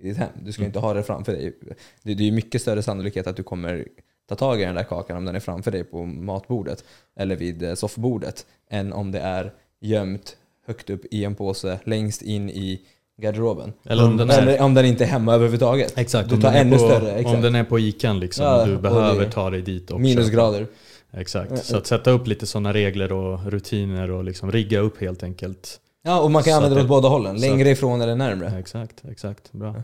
i 0.00 0.08
ditt 0.08 0.16
hem. 0.16 0.28
Du 0.42 0.52
ska 0.52 0.64
inte 0.64 0.78
ha 0.78 0.94
det 0.94 1.02
framför 1.02 1.32
dig. 1.32 1.58
Det, 2.02 2.14
det 2.14 2.22
är 2.22 2.26
ju 2.26 2.32
mycket 2.32 2.62
större 2.62 2.82
sannolikhet 2.82 3.26
att 3.26 3.36
du 3.36 3.42
kommer 3.42 3.88
ta 4.28 4.34
tag 4.34 4.60
i 4.60 4.64
den 4.64 4.74
där 4.74 4.84
kakan 4.84 5.16
om 5.16 5.24
den 5.24 5.36
är 5.36 5.40
framför 5.40 5.70
dig 5.70 5.84
på 5.84 6.04
matbordet 6.04 6.84
eller 7.16 7.36
vid 7.36 7.62
eh, 7.62 7.74
soffbordet 7.74 8.46
än 8.70 8.92
om 8.92 9.12
det 9.12 9.20
är 9.20 9.52
gömt 9.80 10.36
högt 10.66 10.90
upp 10.90 11.02
i 11.10 11.24
en 11.24 11.34
påse 11.34 11.78
längst 11.84 12.22
in 12.22 12.50
i 12.50 12.80
garderoben. 13.22 13.72
Eller 13.84 14.04
om 14.06 14.16
den 14.16 14.30
är, 14.30 14.42
Eller 14.42 14.62
om 14.62 14.74
den 14.74 14.84
inte 14.86 15.04
är 15.04 15.08
hemma 15.08 15.34
överhuvudtaget. 15.34 15.98
exakt, 15.98 16.28
Du 16.30 16.40
tar 16.40 16.52
ännu 16.52 16.72
på, 16.72 16.78
större. 16.78 17.12
Exakt. 17.12 17.36
Om 17.36 17.42
den 17.42 17.54
är 17.54 17.64
på 17.64 17.78
ikan 17.78 18.20
liksom, 18.20 18.44
Ja, 18.44 18.64
du 18.64 18.76
behöver 18.76 19.30
ta 19.30 19.50
dig 19.50 19.62
dit 19.62 19.90
och 19.90 20.00
Minusgrader. 20.00 20.58
köpa. 20.60 20.72
Exakt, 21.20 21.64
så 21.64 21.76
att 21.76 21.86
sätta 21.86 22.10
upp 22.10 22.26
lite 22.26 22.46
sådana 22.46 22.72
regler 22.72 23.12
och 23.12 23.46
rutiner 23.46 24.10
och 24.10 24.24
liksom 24.24 24.52
rigga 24.52 24.78
upp 24.80 25.00
helt 25.00 25.22
enkelt. 25.22 25.80
Ja, 26.02 26.20
och 26.20 26.30
man 26.30 26.42
kan 26.42 26.50
Så 26.50 26.56
använda 26.56 26.76
det 26.76 26.82
åt 26.82 26.88
båda 26.88 27.08
hållen. 27.08 27.36
Längre 27.36 27.70
ifrån 27.70 28.00
eller 28.00 28.16
närmre. 28.16 28.58
Exakt, 28.58 29.04
exakt. 29.10 29.52
Bra. 29.52 29.82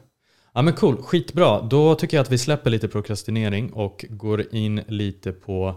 Ja 0.55 0.63
men 0.63 0.75
cool, 0.75 0.97
skitbra. 1.03 1.63
Då 1.63 1.95
tycker 1.95 2.17
jag 2.17 2.23
att 2.23 2.33
vi 2.33 2.39
släpper 2.39 2.71
lite 2.71 2.89
prokrastinering 2.89 3.73
och 3.73 4.05
går 4.09 4.55
in 4.55 4.81
lite 4.89 5.33
på 5.33 5.75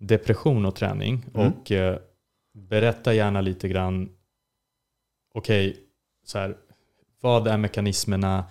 depression 0.00 0.66
och 0.66 0.74
träning. 0.74 1.24
Mm. 1.34 1.46
Och 1.52 1.72
eh, 1.72 1.96
berätta 2.54 3.14
gärna 3.14 3.40
lite 3.40 3.68
grann, 3.68 4.08
okej, 5.34 5.76
så 6.26 6.38
här, 6.38 6.56
vad 7.20 7.46
är 7.46 7.56
mekanismerna 7.56 8.44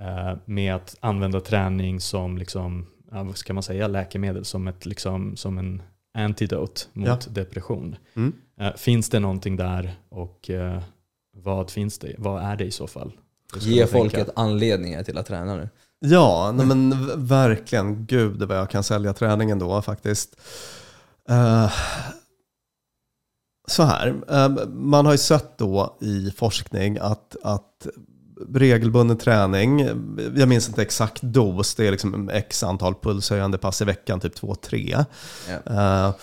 eh, 0.00 0.36
med 0.44 0.74
att 0.74 0.96
använda 1.00 1.40
träning 1.40 2.00
som, 2.00 2.38
liksom, 2.38 2.86
vad 3.10 3.36
ska 3.36 3.54
man 3.54 3.62
säga, 3.62 3.88
läkemedel, 3.88 4.44
som, 4.44 4.68
ett, 4.68 4.86
liksom, 4.86 5.36
som 5.36 5.58
en 5.58 5.82
antidote 6.14 6.80
mot 6.92 7.06
Ja. 7.08 7.18
depression. 7.30 7.96
Mm. 8.16 8.32
Eh, 8.60 8.74
finns 8.76 9.10
det 9.10 9.20
någonting 9.20 9.56
där 9.56 9.94
och 10.08 10.50
eh, 10.50 10.82
vad 11.36 11.70
finns 11.70 11.98
det? 11.98 12.14
Vad 12.18 12.42
är 12.42 12.56
det 12.56 12.64
i 12.64 12.70
så 12.70 12.86
fall? 12.86 13.12
Ge 13.60 13.86
folket 13.86 14.28
anledningar 14.36 15.02
till 15.02 15.18
att 15.18 15.26
träna 15.26 15.56
nu. 15.56 15.68
Ja, 16.00 16.52
nej 16.56 16.66
men 16.66 16.94
verkligen. 17.26 18.06
Gud 18.06 18.42
vad 18.42 18.56
jag 18.58 18.70
kan 18.70 18.82
sälja 18.84 19.12
träningen 19.12 19.58
då 19.58 19.82
faktiskt. 19.82 20.40
Eh, 21.28 21.72
så 23.68 23.82
här, 23.82 24.14
eh, 24.28 24.48
man 24.68 25.06
har 25.06 25.12
ju 25.12 25.18
sett 25.18 25.58
då 25.58 25.96
i 26.00 26.30
forskning 26.36 26.98
att, 27.00 27.36
att 27.42 27.86
regelbunden 28.48 29.16
träning, 29.16 29.80
jag 30.36 30.48
minns 30.48 30.68
inte 30.68 30.82
exakt 30.82 31.22
dos, 31.22 31.74
det 31.74 31.86
är 31.86 31.90
liksom 31.90 32.30
x 32.30 32.62
antal 32.62 32.94
pulshöjande 32.94 33.58
pass 33.58 33.82
i 33.82 33.84
veckan, 33.84 34.20
typ 34.20 34.40
2-3. 34.40 35.04
Ja. 35.48 36.06
eh, 36.06 36.14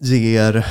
ger, 0.00 0.66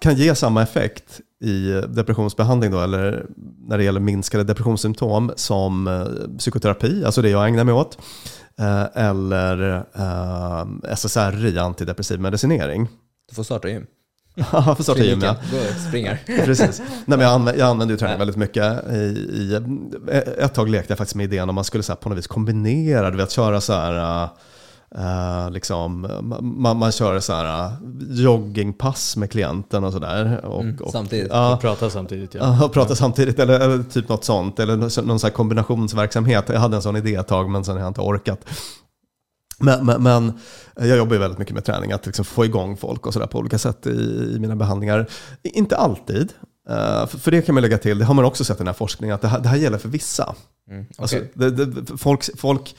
kan 0.00 0.14
ge 0.14 0.34
samma 0.34 0.62
effekt 0.62 1.20
i 1.40 1.82
depressionsbehandling 1.88 2.70
då, 2.70 2.80
eller 2.80 3.26
när 3.58 3.78
det 3.78 3.84
gäller 3.84 4.00
minskade 4.00 4.44
depressionssymptom 4.44 5.32
som 5.36 5.86
eh, 5.86 6.38
psykoterapi, 6.38 7.04
alltså 7.04 7.22
det 7.22 7.30
jag 7.30 7.48
ägnar 7.48 7.64
mig 7.64 7.74
åt, 7.74 7.98
eh, 8.58 8.84
eller 8.94 9.84
eh, 9.94 10.94
SSRI, 10.94 11.58
antidepressiv 11.58 12.20
medicinering. 12.20 12.88
Du 13.28 13.34
får 13.34 13.42
starta 13.42 13.68
gym. 13.68 13.86
Ja, 14.52 14.74
för 14.74 14.82
starta 14.82 15.04
gym 15.04 15.20
ja. 15.22 15.36
Gå, 15.50 15.88
springer. 15.88 16.22
Precis. 16.44 16.78
Nej, 16.78 17.18
men 17.18 17.20
jag, 17.20 17.30
använder, 17.30 17.60
jag 17.60 17.68
använder 17.68 17.94
ju 17.94 17.98
träning 17.98 18.18
väldigt 18.18 18.36
mycket. 18.36 18.92
I, 18.92 18.96
i, 18.96 19.60
ett 20.38 20.54
tag 20.54 20.68
lekte 20.68 20.90
jag 20.92 20.98
faktiskt 20.98 21.14
med 21.14 21.24
idén 21.24 21.48
om 21.48 21.54
man 21.54 21.64
skulle 21.64 21.82
så 21.82 21.92
här, 21.92 21.96
på 21.96 22.08
något 22.08 22.18
vis 22.18 22.26
kombinera, 22.26 23.10
du 23.10 23.16
vet 23.16 23.30
köra 23.30 23.60
så 23.60 23.72
här, 23.72 24.28
Eh, 24.94 25.50
liksom, 25.50 26.06
man, 26.40 26.76
man 26.76 26.92
kör 26.92 27.20
så 27.20 27.32
här 27.32 27.64
eh, 27.64 27.72
joggingpass 28.08 29.16
med 29.16 29.30
klienten 29.30 29.84
och 29.84 29.92
sådär. 29.92 30.44
Och, 30.44 30.62
Mm, 30.62 30.76
och, 30.80 30.90
samtidigt. 30.90 31.28
Ja, 31.32 31.54
Och 31.54 31.60
prata 31.60 31.90
samtidigt 31.90 32.34
ja. 32.34 32.64
Och 32.64 32.72
prata 32.72 32.94
samtidigt, 32.94 33.38
eller, 33.38 33.60
eller 33.60 33.82
typ 33.82 34.08
något 34.08 34.24
sånt. 34.24 34.60
Eller 34.60 34.76
någon 34.76 34.90
sån 34.90 35.28
här 35.28 35.30
kombinationsverksamhet. 35.30 36.48
Jag 36.48 36.60
hade 36.60 36.76
en 36.76 36.82
sån 36.82 36.96
idé 36.96 37.14
ett 37.14 37.26
tag, 37.26 37.50
men 37.50 37.64
sen 37.64 37.74
har 37.74 37.80
jag 37.80 37.90
inte 37.90 38.00
orkat. 38.00 38.40
Men, 39.58 39.86
men, 39.86 40.02
men 40.02 40.38
jag 40.76 40.98
jobbar 40.98 41.12
ju 41.12 41.18
väldigt 41.18 41.38
mycket 41.38 41.54
med 41.54 41.64
träning, 41.64 41.92
att 41.92 42.06
liksom 42.06 42.24
få 42.24 42.44
igång 42.44 42.76
folk 42.76 43.06
och 43.06 43.12
sådär 43.12 43.26
på 43.26 43.38
olika 43.38 43.58
sätt 43.58 43.86
i, 43.86 43.90
i 44.34 44.38
mina 44.40 44.56
behandlingar. 44.56 45.06
Inte 45.42 45.76
alltid, 45.76 46.32
eh, 46.68 47.06
för, 47.06 47.18
för 47.18 47.30
det 47.30 47.42
kan 47.42 47.54
man 47.54 47.62
lägga 47.62 47.78
till, 47.78 47.98
det 47.98 48.04
har 48.04 48.14
man 48.14 48.24
också 48.24 48.44
sett 48.44 48.56
i 48.56 48.58
den 48.58 48.66
här 48.66 48.74
forskningen, 48.74 49.14
att 49.14 49.22
det 49.22 49.28
här, 49.28 49.40
det 49.40 49.48
här 49.48 49.56
gäller 49.56 49.78
för 49.78 49.88
vissa. 49.88 50.34
Mm, 50.70 50.82
okej. 50.82 50.94
Alltså, 50.98 51.18
det, 51.34 51.50
det, 51.50 51.98
folk, 51.98 52.38
folk, 52.38 52.76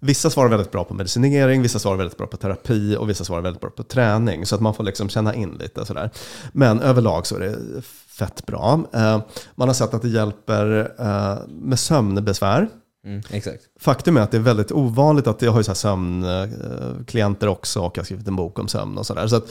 vissa 0.00 0.30
svarar 0.30 0.48
väldigt 0.48 0.70
bra 0.70 0.84
på 0.84 0.94
medicinering, 0.94 1.62
vissa 1.62 1.78
svarar 1.78 1.96
väldigt 1.96 2.16
bra 2.16 2.26
på 2.26 2.36
terapi 2.36 2.96
och 2.96 3.10
vissa 3.10 3.24
svarar 3.24 3.42
väldigt 3.42 3.60
bra 3.60 3.70
på 3.70 3.82
träning. 3.82 4.46
Så 4.46 4.54
att 4.54 4.60
man 4.60 4.74
får 4.74 4.84
liksom 4.84 5.08
känna 5.08 5.34
in 5.34 5.50
lite 5.50 5.86
sådär. 5.86 6.10
Men 6.52 6.80
överlag 6.80 7.26
så 7.26 7.36
är 7.36 7.40
det 7.40 7.82
fett 8.08 8.46
bra. 8.46 8.80
Eh, 8.92 9.20
man 9.54 9.68
har 9.68 9.74
sett 9.74 9.94
att 9.94 10.02
det 10.02 10.08
hjälper 10.08 10.92
eh, 10.98 11.38
med 11.48 11.78
sömnbesvär. 11.78 12.68
Mm, 13.04 13.22
exakt. 13.30 13.62
Faktum 13.80 14.16
är 14.16 14.20
att 14.20 14.30
det 14.30 14.36
är 14.36 14.40
väldigt 14.42 14.72
ovanligt 14.72 15.26
att 15.26 15.42
jag 15.42 15.52
har 15.52 15.60
ju 15.60 15.64
så 15.64 15.70
här 15.70 15.74
sömnklienter 15.74 17.46
också 17.48 17.80
och 17.80 17.96
jag 17.96 18.02
har 18.02 18.04
skrivit 18.04 18.28
en 18.28 18.36
bok 18.36 18.58
om 18.58 18.68
sömn 18.68 18.98
och 18.98 19.06
sådär. 19.06 19.26
Så 19.26 19.36
att, 19.36 19.44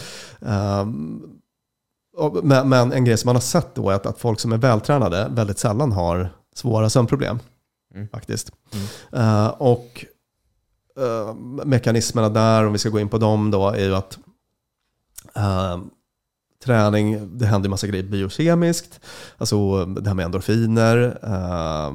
och- 2.17 2.43
men, 2.45 2.69
men 2.69 2.91
en 2.93 3.05
grej 3.05 3.17
som 3.17 3.27
man 3.27 3.35
har 3.35 3.41
sett 3.41 3.75
då 3.75 3.89
är 3.89 3.95
att, 3.95 4.05
att 4.05 4.19
folk 4.19 4.39
som 4.39 4.51
är 4.51 4.57
vältränade 4.57 5.27
väldigt 5.31 5.59
sällan 5.59 5.91
har 5.91 6.29
svåra 6.55 6.89
sömnproblem. 6.89 7.39
Mm. 7.95 8.07
Faktiskt. 8.07 8.51
Mm. 8.73 8.85
Eh, 9.25 9.47
och 9.47 10.05
eh, 10.99 11.33
mekanismerna 11.65 12.29
där, 12.29 12.65
om 12.65 12.73
vi 12.73 12.79
ska 12.79 12.89
gå 12.89 12.99
in 12.99 13.09
på 13.09 13.17
dem 13.17 13.51
då, 13.51 13.69
är 13.69 13.85
ju 13.85 13.95
att 13.95 14.19
eh, 15.35 15.77
träning, 16.65 17.37
det 17.37 17.45
händer 17.45 17.67
en 17.67 17.71
massa 17.71 17.87
grejer 17.87 18.03
biokemiskt. 18.03 18.99
Alltså 19.37 19.85
det 19.85 20.07
här 20.09 20.15
med 20.15 20.25
endorfiner, 20.25 21.17
eh, 21.23 21.93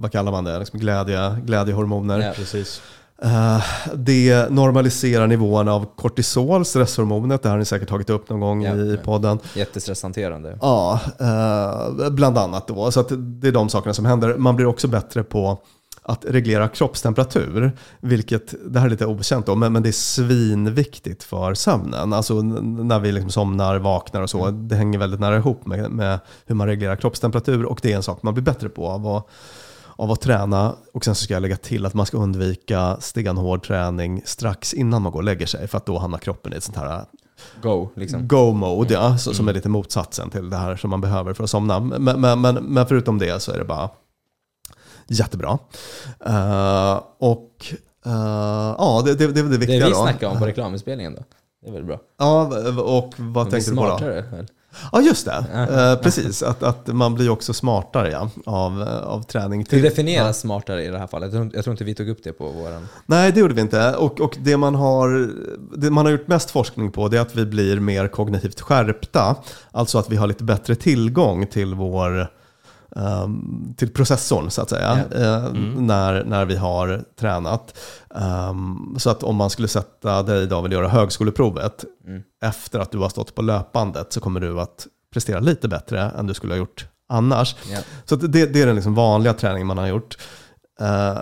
vad 0.00 0.12
kallar 0.12 0.32
man 0.32 0.44
det, 0.44 0.58
liksom 0.58 0.78
glädje, 0.80 1.36
glädjehormoner. 1.44 2.18
Ja. 2.20 2.32
Precis. 2.36 2.82
Eh, 3.22 3.62
det 3.94 4.50
normaliserar 4.50 5.26
nivåerna 5.26 5.72
av 5.72 5.86
kortisol, 5.96 6.64
stresshormonet. 6.64 7.42
Det 7.42 7.48
här 7.48 7.54
har 7.54 7.58
ni 7.58 7.64
säkert 7.64 7.88
tagit 7.88 8.10
upp 8.10 8.28
någon 8.30 8.40
gång 8.40 8.62
Ja. 8.62 8.74
i 8.76 8.98
podden. 9.04 9.38
Jättestresshanterande. 9.54 10.58
Ja, 10.60 11.00
eh, 11.20 12.10
bland 12.10 12.38
annat 12.38 12.68
då. 12.68 12.90
Så 12.90 13.02
det 13.02 13.48
är 13.48 13.52
de 13.52 13.68
sakerna 13.68 13.94
som 13.94 14.04
händer. 14.06 14.36
Man 14.36 14.56
blir 14.56 14.66
också 14.66 14.88
bättre 14.88 15.22
på 15.22 15.58
att 16.08 16.24
reglera 16.24 16.68
kroppstemperatur, 16.68 17.72
vilket, 18.00 18.54
det 18.72 18.78
här 18.78 18.86
är 18.86 18.90
lite 18.90 19.06
okänt 19.06 19.46
då, 19.46 19.54
men, 19.54 19.72
men 19.72 19.82
det 19.82 19.88
är 19.88 19.92
svinviktigt 19.92 21.22
för 21.22 21.54
sömnen. 21.54 22.12
Alltså 22.12 22.42
när 22.42 22.98
vi 22.98 23.12
liksom 23.12 23.30
somnar, 23.30 23.78
vaknar 23.78 24.22
och 24.22 24.30
så, 24.30 24.50
det 24.50 24.76
hänger 24.76 24.98
väldigt 24.98 25.20
nära 25.20 25.36
ihop 25.36 25.66
med, 25.66 25.90
med 25.90 26.18
hur 26.46 26.54
man 26.54 26.66
reglerar 26.66 26.96
kroppstemperatur 26.96 27.64
och 27.64 27.78
det 27.82 27.92
är 27.92 27.96
en 27.96 28.02
sak 28.02 28.22
man 28.22 28.34
blir 28.34 28.44
bättre 28.44 28.68
på 28.68 28.88
av 28.88 29.06
att, 29.06 29.26
av 29.96 30.10
att 30.10 30.20
träna. 30.20 30.74
Och 30.94 31.04
sen 31.04 31.14
så 31.14 31.24
ska 31.24 31.34
jag 31.34 31.40
lägga 31.40 31.56
till 31.56 31.86
att 31.86 31.94
man 31.94 32.06
ska 32.06 32.16
undvika 32.16 32.96
stenhård 33.00 33.66
träning 33.66 34.22
strax 34.24 34.74
innan 34.74 35.02
man 35.02 35.12
går 35.12 35.18
och 35.18 35.24
lägger 35.24 35.46
sig, 35.46 35.68
för 35.68 35.78
att 35.78 35.86
då 35.86 35.98
hamnar 35.98 36.18
kroppen 36.18 36.52
i 36.52 36.56
ett 36.56 36.64
sånt 36.64 36.76
här 36.76 37.04
Go, 37.62 37.88
liksom. 37.94 38.28
go-mode, 38.28 38.94
ja, 38.94 39.18
så, 39.18 39.34
som 39.34 39.48
är 39.48 39.52
lite 39.52 39.68
motsatsen 39.68 40.30
till 40.30 40.50
det 40.50 40.56
här 40.56 40.76
som 40.76 40.90
man 40.90 41.00
behöver 41.00 41.34
för 41.34 41.44
att 41.44 41.50
somna. 41.50 41.80
Men, 41.80 42.20
men, 42.20 42.40
men, 42.40 42.54
men 42.54 42.86
förutom 42.86 43.18
det 43.18 43.42
så 43.42 43.52
är 43.52 43.58
det 43.58 43.64
bara 43.64 43.88
jättebra. 45.08 45.58
Eh, 46.26 47.00
och 47.18 47.66
eh, 48.06 48.12
ja, 48.78 49.02
det, 49.04 49.14
det, 49.14 49.26
det 49.26 49.42
det 49.42 49.48
Det 49.48 49.58
viktiga 49.58 49.84
vi 49.84 49.92
då. 49.92 50.02
snackade 50.02 50.32
om 50.32 50.38
på 50.38 50.46
reklamspelningen 50.46 51.14
då. 51.14 51.22
Det 51.62 51.68
är 51.68 51.72
väl 51.72 51.84
bra. 51.84 52.00
Ja, 52.18 52.42
och 52.82 53.14
vad 53.16 53.50
tänkte 53.50 53.70
du 53.70 53.76
på 53.76 53.86
då? 53.86 54.06
väl? 54.06 54.46
Ja, 54.92 55.00
just 55.00 55.26
det. 55.26 55.44
Eh, 55.70 56.02
precis, 56.02 56.42
att, 56.42 56.62
att 56.62 56.86
man 56.86 57.14
blir 57.14 57.30
också 57.30 57.52
smartare 57.54 58.10
ja, 58.10 58.30
av, 58.46 58.82
av 59.04 59.22
träning. 59.22 59.64
Till, 59.64 59.82
definieras 59.82 60.40
smartare 60.40 60.84
i 60.84 60.88
det 60.88 60.98
här 60.98 61.06
fallet? 61.06 61.32
Jag 61.32 61.42
tror, 61.42 61.54
jag 61.54 61.64
tror 61.64 61.72
inte 61.72 61.84
vi 61.84 61.94
tog 61.94 62.08
upp 62.08 62.22
det 62.24 62.32
på 62.32 62.48
våran... 62.48 62.88
Nej, 63.06 63.32
det 63.32 63.40
gjorde 63.40 63.54
vi 63.54 63.60
inte. 63.60 63.94
Och, 63.94 64.20
och 64.20 64.36
det, 64.40 64.56
man 64.56 64.74
har, 64.74 65.30
det 65.76 65.90
man 65.90 66.04
har 66.04 66.12
gjort 66.12 66.28
mest 66.28 66.50
forskning 66.50 66.92
på 66.92 67.08
det 67.08 67.16
är 67.16 67.20
att 67.20 67.34
vi 67.36 67.46
blir 67.46 67.80
mer 67.80 68.08
kognitivt 68.08 68.60
skärpta. 68.60 69.36
Alltså 69.70 69.98
att 69.98 70.10
vi 70.10 70.16
har 70.16 70.26
lite 70.26 70.44
bättre 70.44 70.74
tillgång 70.74 71.46
till 71.46 71.74
vår 71.74 72.30
ehm, 72.96 73.74
till 73.76 73.88
processorn 73.92 74.50
så 74.50 74.62
att 74.62 74.70
säga, 74.70 75.04
eh, 75.14 75.52
när, 75.76 76.24
när 76.24 76.44
vi 76.44 76.56
har 76.56 77.04
tränat. 77.20 77.78
Ehm, 78.14 78.94
så 78.98 79.10
att 79.10 79.22
om 79.22 79.36
man 79.36 79.50
skulle 79.50 79.68
sätta 79.68 80.22
dig 80.22 80.46
David 80.46 80.72
och 80.72 80.78
göra 80.82 80.88
högskoleprovet 80.88 81.84
Mm. 82.06 82.22
efter 82.42 82.78
att 82.78 82.90
du 82.92 82.98
har 82.98 83.08
stått 83.08 83.34
på 83.34 83.42
löpbandet 83.42 84.12
så 84.12 84.20
kommer 84.20 84.40
du 84.40 84.60
att 84.60 84.86
prestera 85.12 85.40
lite 85.40 85.68
bättre 85.68 86.00
än 86.18 86.26
du 86.26 86.34
skulle 86.34 86.52
ha 86.52 86.58
gjort 86.58 86.86
annars. 87.08 87.56
Ja. 87.72 87.78
Så 88.04 88.16
det, 88.16 88.46
det 88.46 88.62
är 88.62 88.66
den 88.66 88.74
liksom 88.74 88.94
vanliga 88.94 89.32
träningen 89.32 89.66
man 89.66 89.78
har 89.78 89.86
gjort. 89.86 90.18
Eh, 90.80 91.18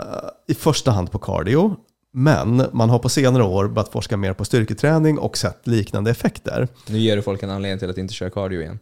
I 0.49 0.55
första 0.55 0.91
hand 0.91 1.11
på 1.11 1.19
cardio. 1.19 1.77
Men 2.17 2.63
man 2.73 2.91
har 2.91 2.99
på 2.99 3.09
senare 3.09 3.43
år 3.43 3.69
börjat 3.69 3.89
forska 3.93 4.17
mer 4.17 4.33
på 4.33 4.45
styrketräning 4.45 5.19
och 5.19 5.37
sett 5.39 5.67
liknande 5.67 6.11
effekter. 6.11 6.69
Nu 6.89 6.99
ger 6.99 7.17
du 7.17 7.23
folk 7.23 7.43
en 7.43 7.51
anledning 7.51 7.79
till 7.79 7.91
att 7.91 7.99
inte 7.99 8.15
köra 8.15 8.31
cardio 8.31 8.61
igen. 8.61 8.79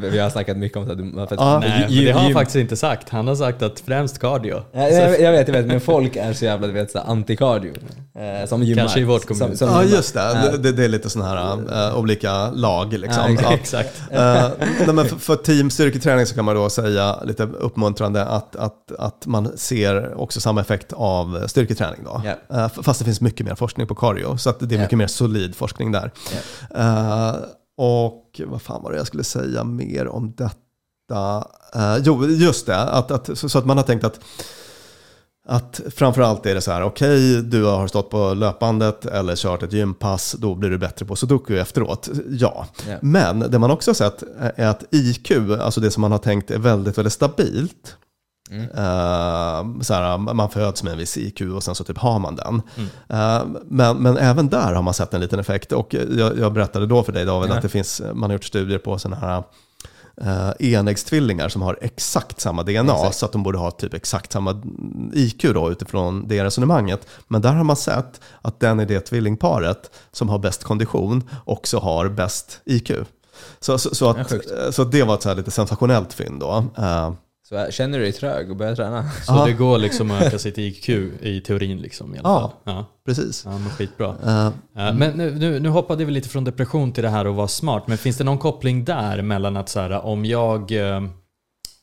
Vi 0.00 0.18
har 0.18 0.30
snackat 0.30 0.56
mycket 0.56 0.78
om 0.78 0.86
det. 0.86 1.34
Ja. 1.36 1.58
Nej, 1.58 2.04
det 2.04 2.12
har 2.12 2.20
han 2.20 2.32
faktiskt 2.32 2.56
inte 2.56 2.76
sagt. 2.76 3.08
Han 3.08 3.28
har 3.28 3.34
sagt 3.34 3.62
att 3.62 3.80
främst 3.80 4.18
cardio. 4.18 4.62
Ja, 4.72 4.88
jag, 4.88 5.20
jag 5.20 5.32
vet, 5.32 5.48
jag 5.48 5.54
vet, 5.54 5.66
men 5.66 5.80
folk 5.80 6.16
är 6.16 6.32
så 6.32 6.44
jävla 6.44 6.66
du 6.66 6.72
vet, 6.72 6.90
så 6.90 6.98
här 6.98 7.06
anti-cardio. 7.06 7.76
Eh, 8.42 8.48
som 8.48 8.62
gymmar. 8.62 8.82
Kanske 8.82 9.00
i 9.00 9.04
vårt 9.04 9.26
kommun. 9.26 9.48
Som, 9.48 9.56
som 9.56 9.68
Ja, 9.68 9.82
just 9.84 10.14
det. 10.14 10.20
Ja. 10.20 10.56
Det, 10.58 10.72
det 10.72 10.84
är 10.84 10.88
lite 10.88 11.10
sådana 11.10 11.28
här 11.30 11.88
eh, 11.88 11.98
olika 11.98 12.50
lag. 12.50 12.92
Liksom. 12.92 13.38
Ja, 13.42 13.52
exakt. 13.54 14.02
Ja. 14.12 14.36
Eh, 14.36 14.50
nej, 14.86 14.94
men 14.94 15.08
för, 15.08 15.16
för 15.16 15.36
team 15.36 15.70
styrketräning 15.70 16.26
så 16.26 16.34
kan 16.34 16.44
man 16.44 16.54
då 16.54 16.70
säga 16.70 17.18
lite 17.24 17.42
uppmuntrande 17.42 18.24
att, 18.24 18.56
att, 18.56 18.92
att 18.98 19.26
man 19.26 19.58
ser 19.58 20.20
också 20.20 20.40
samma 20.40 20.60
effekt 20.60 20.92
av 20.92 21.46
styrketräning. 21.46 22.00
Då. 22.04 22.22
Ja. 22.24 22.56
Eh, 22.56 22.64
f- 22.64 22.78
fast 22.82 22.98
det 22.98 23.04
finns 23.04 23.20
mycket 23.20 23.46
mer 23.46 23.54
forskning 23.54 23.86
på 23.86 23.94
cardio, 23.94 24.36
så 24.36 24.50
att 24.50 24.60
det 24.60 24.74
är 24.74 24.76
Ja. 24.76 24.82
mycket 24.82 24.98
mer 24.98 25.06
solid 25.06 25.56
forskning 25.56 25.92
där. 25.92 26.10
Eh, 26.76 27.34
och 27.78 28.40
vad 28.46 28.62
fan 28.62 28.82
var 28.82 28.90
det 28.90 28.96
jag 28.96 29.06
skulle 29.06 29.24
säga 29.24 29.64
mer 29.64 30.08
om 30.08 30.34
detta? 30.36 31.46
Eh, 31.74 31.96
jo, 32.02 32.26
just 32.26 32.66
det, 32.66 32.76
att, 32.76 33.10
att, 33.10 33.38
så, 33.38 33.48
så 33.48 33.58
att 33.58 33.66
man 33.66 33.76
har 33.76 33.84
tänkt 33.84 34.04
att 34.04 34.20
att 35.50 35.80
framförallt 35.94 36.46
är 36.46 36.54
det 36.54 36.60
så 36.60 36.72
här, 36.72 36.82
okej, 36.82 37.42
du 37.42 37.64
har 37.64 37.86
stått 37.86 38.10
på 38.10 38.34
löpbandet 38.34 39.06
eller 39.06 39.36
kört 39.36 39.62
ett 39.62 39.72
gympass, 39.72 40.36
då 40.38 40.54
blir 40.54 40.70
du 40.70 40.78
bättre 40.78 41.06
på 41.06 41.16
sudoku 41.16 41.58
efteråt. 41.58 42.08
Ja. 42.30 42.66
Ja. 42.88 42.96
Men 43.02 43.40
det 43.40 43.58
man 43.58 43.70
också 43.70 43.90
har 43.90 43.94
sett 43.94 44.22
är 44.56 44.66
att 44.66 44.84
IQ, 44.90 45.30
alltså 45.60 45.80
det 45.80 45.90
som 45.90 46.00
man 46.00 46.12
har 46.12 46.18
tänkt 46.18 46.50
är 46.50 46.58
väldigt, 46.58 46.98
väldigt 46.98 47.12
stabilt. 47.12 47.96
Mm. 48.50 48.62
Eh, 48.62 49.82
så 49.82 49.94
här, 49.94 50.18
man 50.18 50.50
föds 50.50 50.82
med 50.82 50.92
en 50.92 50.98
viss 50.98 51.16
IQ 51.16 51.40
och 51.40 51.62
sen 51.62 51.74
så 51.74 51.84
typ 51.84 51.98
har 51.98 52.18
man 52.18 52.36
den. 52.36 52.62
Mm. 52.76 52.88
Eh, 53.08 53.60
men, 53.68 53.96
men 53.96 54.16
även 54.16 54.48
där 54.48 54.72
har 54.72 54.82
man 54.82 54.94
sett 54.94 55.14
en 55.14 55.20
liten 55.20 55.38
effekt. 55.38 55.72
Och 55.72 55.94
jag, 55.94 56.38
jag 56.38 56.52
berättade 56.52 56.86
då 56.86 57.02
för 57.02 57.12
dig 57.12 57.24
David 57.24 57.50
Ja. 57.50 57.56
att 57.56 57.62
det 57.62 57.68
finns, 57.68 58.02
man 58.14 58.30
har 58.30 58.32
gjort 58.32 58.44
studier 58.44 58.78
på 58.78 58.98
sådana 58.98 59.16
här 59.16 59.42
uh, 60.22 60.52
enäggstvillingar 60.58 61.48
som 61.48 61.62
har 61.62 61.78
exakt 61.80 62.40
samma 62.40 62.62
DNA. 62.62 62.92
Exakt. 62.94 63.16
Så 63.16 63.26
att 63.26 63.32
de 63.32 63.42
borde 63.42 63.58
ha 63.58 63.70
typ 63.70 63.94
exakt 63.94 64.32
samma 64.32 64.62
IQ 65.12 65.42
då 65.42 65.70
utifrån 65.70 66.28
det 66.28 66.44
resonemanget. 66.44 67.06
Men 67.28 67.42
där 67.42 67.52
har 67.52 67.64
man 67.64 67.76
sett 67.76 68.20
att 68.42 68.60
den 68.60 68.80
i 68.80 68.84
det 68.84 69.00
tvillingparet 69.00 69.90
som 70.12 70.28
har 70.28 70.38
bäst 70.38 70.64
kondition 70.64 71.28
också 71.44 71.78
har 71.78 72.08
bäst 72.08 72.60
IQ. 72.64 72.92
Så, 73.60 73.78
så, 73.78 73.94
så, 73.94 74.10
att, 74.10 74.30
sjukt. 74.30 74.50
så 74.70 74.84
det 74.84 75.02
var 75.02 75.14
ett 75.14 75.22
så 75.22 75.34
lite 75.34 75.50
sensationellt 75.50 76.12
fynd 76.12 76.40
då. 76.40 76.64
Eh, 76.78 77.12
Så 77.48 77.66
känner 77.70 77.98
du 77.98 78.04
dig 78.04 78.12
trög 78.12 78.50
och 78.50 78.56
börjar 78.56 78.74
träna? 78.74 79.10
Så 79.26 79.32
Ja. 79.32 79.44
det 79.46 79.52
går 79.52 79.78
liksom 79.78 80.10
att 80.10 80.22
öka 80.22 80.38
sitt 80.38 80.58
IQ 80.58 80.88
i 81.22 81.40
teorin 81.46 81.78
liksom 81.78 82.14
i 82.14 82.18
alla 82.18 82.28
Ja. 82.28 82.40
fall. 82.64 82.74
Ja, 82.74 82.86
precis. 83.06 83.42
ja 83.44 83.50
men 83.58 83.70
skitbra. 83.70 84.08
Eh, 84.26 84.94
Men 84.94 85.10
nu, 85.16 85.34
nu, 85.34 85.60
nu 85.60 85.68
hoppade 85.68 86.04
vi 86.04 86.12
lite 86.12 86.28
från 86.28 86.44
depression 86.44 86.92
till 86.92 87.02
det 87.02 87.08
här 87.10 87.24
att 87.24 87.34
vara 87.34 87.48
smart. 87.48 87.84
Men 87.86 87.98
finns 87.98 88.16
det 88.16 88.24
någon 88.24 88.38
koppling 88.38 88.84
där 88.84 89.22
mellan 89.22 89.56
att 89.56 89.68
så 89.68 89.80
här, 89.80 90.04
om 90.04 90.24
jag 90.24 90.72
eh, 90.72 91.02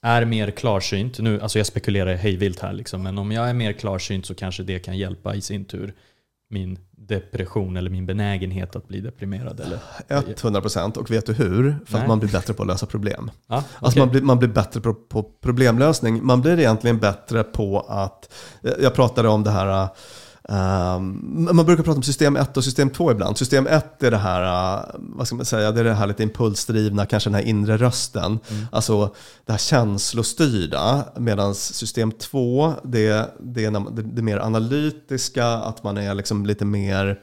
är 0.01 0.25
mer 0.25 0.51
klarsynt, 0.51 1.19
nu, 1.19 1.41
alltså 1.41 1.59
jag 1.59 1.65
spekulerar 1.65 2.15
hejvilt 2.15 2.59
här 2.59 2.73
liksom, 2.73 3.03
men 3.03 3.17
om 3.17 3.31
jag 3.31 3.49
är 3.49 3.53
mer 3.53 3.73
klarsynt 3.73 4.25
så 4.25 4.35
kanske 4.35 4.63
det 4.63 4.79
kan 4.79 4.97
hjälpa 4.97 5.35
i 5.35 5.41
sin 5.41 5.65
tur 5.65 5.93
min 6.55 6.77
depression 6.97 7.77
eller 7.77 7.89
min 7.89 8.05
benägenhet 8.05 8.75
att 8.75 8.87
bli 8.87 9.01
deprimerad. 9.01 9.59
Eller? 9.59 9.79
100% 10.07 10.97
och 10.97 11.11
vet 11.11 11.25
du 11.25 11.33
hur? 11.33 11.75
För 11.85 11.93
Nej. 11.93 12.01
att 12.01 12.07
man 12.07 12.19
blir 12.19 12.31
bättre 12.31 12.53
på 12.53 12.63
att 12.63 12.67
lösa 12.67 12.85
problem. 12.85 13.31
Ja, 13.47 13.55
Alltså 13.55 13.69
okej. 13.81 13.99
man, 13.99 14.09
blir, 14.09 14.21
man 14.21 14.39
blir 14.39 14.49
bättre 14.49 14.81
på, 14.81 14.93
på 14.93 15.23
problemlösning. 15.23 16.25
Man 16.25 16.41
blir 16.41 16.59
egentligen 16.59 16.99
bättre 16.99 17.43
på 17.43 17.79
att, 17.79 18.33
jag 18.81 18.93
pratade 18.93 19.29
om 19.29 19.43
det 19.43 19.51
här 19.51 19.87
Um, 20.49 21.47
man 21.55 21.65
brukar 21.65 21.83
prata 21.83 21.97
om 21.97 22.03
system 22.03 22.35
1 22.35 22.57
och 22.57 22.63
system 22.63 22.89
2 22.89 23.11
ibland. 23.11 23.37
System 23.37 23.67
1 23.67 24.03
är 24.03 24.11
det 24.11 24.17
här, 24.17 24.41
uh, 24.41 24.85
vad 24.97 25.27
ska 25.27 25.35
man 25.35 25.45
säga, 25.45 25.71
det 25.71 25.79
är 25.79 25.83
det 25.83 25.93
här 25.93 26.07
lite 26.07 26.23
impulsdrivna, 26.23 27.05
kanske 27.05 27.29
den 27.29 27.35
här 27.35 27.41
inre 27.41 27.77
rösten. 27.77 28.39
Mm. 28.49 28.65
Alltså 28.71 29.15
det 29.45 29.51
här 29.51 29.59
känslostyrda. 29.59 31.05
Medan 31.17 31.55
system 31.55 32.11
2, 32.11 32.73
det, 32.83 33.35
det 33.39 33.65
är 33.65 33.71
det, 33.71 34.01
det 34.01 34.21
mer 34.21 34.37
analytiska, 34.37 35.47
att 35.47 35.83
man 35.83 35.97
är 35.97 36.13
liksom 36.13 36.45
lite 36.45 36.65
mer 36.65 37.19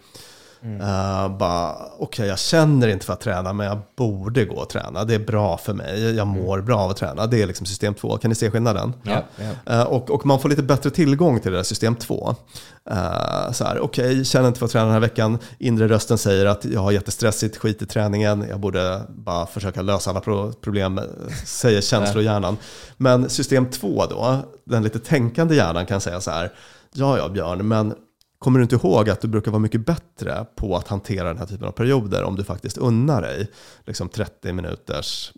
Mm. 0.64 0.80
Uh, 0.80 1.38
bara, 1.38 1.72
okej 1.72 1.96
okay, 1.98 2.26
jag 2.26 2.38
känner 2.38 2.88
inte 2.88 3.06
för 3.06 3.12
att 3.12 3.20
träna 3.20 3.52
men 3.52 3.66
jag 3.66 3.78
borde 3.96 4.44
gå 4.44 4.54
och 4.54 4.68
träna. 4.68 5.04
Det 5.04 5.14
är 5.14 5.18
bra 5.18 5.58
för 5.58 5.74
mig, 5.74 6.14
jag 6.14 6.26
mår 6.26 6.54
mm. 6.54 6.66
bra 6.66 6.78
av 6.78 6.90
att 6.90 6.96
träna. 6.96 7.26
Det 7.26 7.42
är 7.42 7.46
liksom 7.46 7.66
system 7.66 7.94
2. 7.94 8.18
Kan 8.18 8.28
ni 8.28 8.34
se 8.34 8.50
skillnaden? 8.50 8.92
Ja. 9.02 9.22
ja. 9.66 9.74
Uh, 9.74 9.82
och, 9.82 10.10
och 10.10 10.26
man 10.26 10.40
får 10.40 10.48
lite 10.48 10.62
bättre 10.62 10.90
tillgång 10.90 11.40
till 11.40 11.50
det 11.52 11.58
där 11.58 11.64
system 11.64 11.96
2. 11.96 12.34
Uh, 12.90 13.52
så 13.52 13.64
här, 13.64 13.80
okej, 13.80 14.10
okay, 14.10 14.24
känner 14.24 14.48
inte 14.48 14.58
för 14.58 14.66
att 14.66 14.72
träna 14.72 14.84
den 14.84 14.92
här 14.92 15.00
veckan. 15.00 15.38
Inre 15.58 15.88
rösten 15.88 16.18
säger 16.18 16.46
att 16.46 16.64
jag 16.64 16.80
har 16.80 16.92
jättestressigt, 16.92 17.56
skit 17.56 17.82
i 17.82 17.86
träningen. 17.86 18.46
Jag 18.48 18.60
borde 18.60 19.02
bara 19.08 19.46
försöka 19.46 19.82
lösa 19.82 20.10
alla 20.10 20.20
problem, 20.60 21.00
säger 21.44 21.80
känslohjärnan. 21.80 22.56
Men 22.96 23.30
system 23.30 23.66
2 23.70 24.06
då, 24.06 24.36
den 24.64 24.82
lite 24.82 24.98
tänkande 24.98 25.54
hjärnan 25.54 25.86
kan 25.86 26.00
säga 26.00 26.20
så 26.20 26.30
här. 26.30 26.52
Ja, 26.92 27.18
ja 27.18 27.28
Björn, 27.28 27.68
men 27.68 27.94
Kommer 28.42 28.58
du 28.58 28.62
inte 28.62 28.74
ihåg 28.74 29.10
att 29.10 29.20
du 29.20 29.28
brukar 29.28 29.50
vara 29.50 29.60
mycket 29.60 29.86
bättre 29.86 30.46
på 30.56 30.76
att 30.76 30.88
hantera 30.88 31.28
den 31.28 31.38
här 31.38 31.46
typen 31.46 31.68
av 31.68 31.72
perioder 31.72 32.22
om 32.22 32.36
du 32.36 32.44
faktiskt 32.44 32.78
unnar 32.78 33.22
dig 33.22 33.50
liksom 33.86 34.08
30 34.08 34.52
minuters 34.52 35.32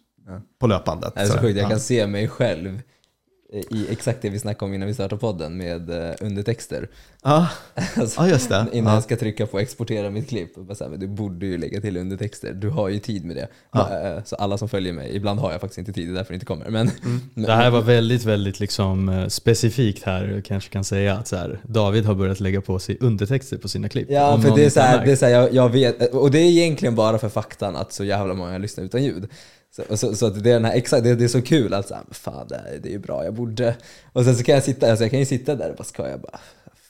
på 0.60 0.66
löpandet? 0.66 1.14
Det 1.14 1.20
är 1.20 1.26
så 1.26 1.38
sjukt, 1.38 1.58
jag 1.58 1.70
kan 1.70 1.80
se 1.80 2.06
mig 2.06 2.28
själv 2.28 2.80
i 3.54 3.86
exakt 3.90 4.22
det 4.22 4.30
vi 4.30 4.38
snackade 4.38 4.68
om 4.68 4.74
innan 4.74 4.88
vi 4.88 4.94
startade 4.94 5.20
podden 5.20 5.56
med 5.56 5.90
uh, 5.90 6.12
undertexter. 6.20 6.88
Ja, 7.22 7.48
alltså, 7.96 8.20
ah, 8.20 8.28
just 8.28 8.48
det. 8.48 8.66
Innan 8.72 8.92
ah. 8.92 8.94
jag 8.94 9.02
ska 9.02 9.16
trycka 9.16 9.46
på 9.46 9.58
exportera 9.58 10.10
mitt 10.10 10.28
klipp. 10.28 10.58
Och 10.58 10.64
bara 10.64 10.74
så 10.74 10.84
här, 10.84 10.90
men 10.90 11.00
du 11.00 11.06
borde 11.06 11.46
ju 11.46 11.58
lägga 11.58 11.80
till 11.80 11.96
undertexter, 11.96 12.52
du 12.52 12.70
har 12.70 12.88
ju 12.88 12.98
tid 12.98 13.24
med 13.24 13.36
det. 13.36 13.48
Ah. 13.70 14.22
Så 14.24 14.36
alla 14.36 14.58
som 14.58 14.68
följer 14.68 14.92
mig, 14.92 15.16
ibland 15.16 15.40
har 15.40 15.52
jag 15.52 15.60
faktiskt 15.60 15.78
inte 15.78 15.92
tid, 15.92 16.08
det 16.08 16.12
är 16.12 16.14
därför 16.14 16.32
det 16.32 16.34
inte 16.34 16.46
kommer. 16.46 16.70
Men, 16.70 16.90
mm. 17.04 17.20
det 17.46 17.52
här 17.52 17.70
var 17.70 17.82
väldigt, 17.82 18.24
väldigt 18.24 18.60
liksom 18.60 19.08
eh, 19.08 19.28
specifikt 19.28 20.02
här, 20.02 20.42
kanske 20.44 20.70
kan 20.70 20.84
säga 20.84 21.14
att 21.14 21.28
så 21.28 21.36
här, 21.36 21.60
David 21.62 22.04
har 22.04 22.14
börjat 22.14 22.40
lägga 22.40 22.60
på 22.60 22.78
sig 22.78 22.98
undertexter 23.00 23.56
på 23.56 23.68
sina 23.68 23.88
klipp. 23.88 24.10
Ja, 24.10 24.40
för 24.40 24.56
det 24.56 24.64
är 24.64 24.70
så 24.70 24.80
här, 24.80 25.04
det 25.04 25.12
är 25.12 25.16
så 25.16 25.24
här, 25.24 25.32
jag, 25.32 25.54
jag 25.54 25.68
vet, 25.68 26.14
och 26.14 26.30
det 26.30 26.38
är 26.38 26.50
egentligen 26.50 26.94
bara 26.94 27.18
för 27.18 27.28
faktan 27.28 27.76
att 27.76 27.92
så 27.92 28.04
jävla 28.04 28.34
många 28.34 28.58
lyssnar 28.58 28.84
utan 28.84 29.04
ljud. 29.04 29.28
Så, 29.76 29.96
så, 29.96 30.14
så 30.14 30.28
det, 30.28 30.50
är 30.50 30.54
den 30.54 30.64
här, 30.64 30.72
exakt, 30.72 31.04
det, 31.04 31.14
det 31.14 31.24
är 31.24 31.28
så 31.28 31.42
kul 31.42 31.74
att 31.74 31.88
så 31.88 31.96
fan 32.10 32.48
det, 32.48 32.78
det 32.82 32.88
är 32.88 32.92
ju 32.92 32.98
bra, 32.98 33.24
jag 33.24 33.34
borde... 33.34 33.76
Och 34.12 34.24
sen 34.24 34.36
så 34.36 34.44
kan 34.44 34.54
jag 34.54 34.64
sitta, 34.64 34.90
alltså 34.90 35.04
jag 35.04 35.10
kan 35.10 35.20
ju 35.20 35.26
sitta 35.26 35.54
där 35.54 35.70
och 35.70 35.76
bara 35.76 35.84
skoja 35.84 36.18
bara 36.18 36.38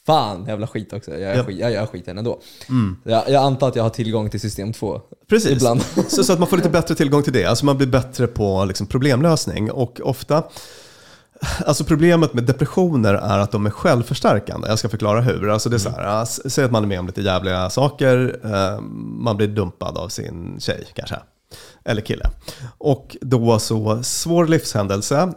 Fan 0.06 0.46
jävla 0.46 0.66
skit 0.66 0.92
också, 0.92 1.10
jag 1.10 1.20
gör, 1.20 1.34
ja. 1.34 1.44
skit, 1.44 1.58
jag 1.58 1.72
gör 1.72 1.86
skiten 1.86 2.18
ändå. 2.18 2.40
Mm. 2.68 2.96
Jag, 3.04 3.28
jag 3.28 3.44
antar 3.44 3.68
att 3.68 3.76
jag 3.76 3.82
har 3.82 3.90
tillgång 3.90 4.30
till 4.30 4.40
system 4.40 4.72
2 4.72 5.00
Precis, 5.28 5.50
ibland. 5.50 5.82
Så, 6.08 6.24
så 6.24 6.32
att 6.32 6.38
man 6.38 6.48
får 6.48 6.56
lite 6.56 6.68
bättre 6.68 6.94
tillgång 6.94 7.22
till 7.22 7.32
det. 7.32 7.44
Alltså 7.44 7.64
man 7.64 7.76
blir 7.76 7.86
bättre 7.86 8.26
på 8.26 8.64
liksom 8.64 8.86
problemlösning 8.86 9.70
och 9.70 10.00
ofta 10.00 10.44
Alltså 11.66 11.84
problemet 11.84 12.34
med 12.34 12.44
depressioner 12.44 13.14
är 13.14 13.38
att 13.38 13.52
de 13.52 13.66
är 13.66 13.70
självförstärkande. 13.70 14.68
Jag 14.68 14.78
ska 14.78 14.88
förklara 14.88 15.20
hur. 15.20 15.48
Alltså 15.48 15.68
det 15.68 15.76
är 15.76 15.78
så 15.78 15.90
här, 15.90 16.24
säg 16.24 16.64
att 16.64 16.70
man 16.70 16.82
är 16.82 16.88
med 16.88 17.00
om 17.00 17.06
lite 17.06 17.22
jävliga 17.22 17.70
saker, 17.70 18.40
eh, 18.44 18.80
man 19.20 19.36
blir 19.36 19.48
dumpad 19.48 19.98
av 19.98 20.08
sin 20.08 20.60
tjej 20.60 20.86
kanske 20.94 21.16
eller 21.84 22.02
kille. 22.02 22.26
Och 22.78 23.16
då 23.20 23.58
så, 23.58 24.02
svår 24.02 24.46
livshändelse, 24.46 25.32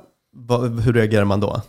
hur 0.84 0.93
reagerar 0.93 1.26
man 1.26 1.39
då? 1.39 1.61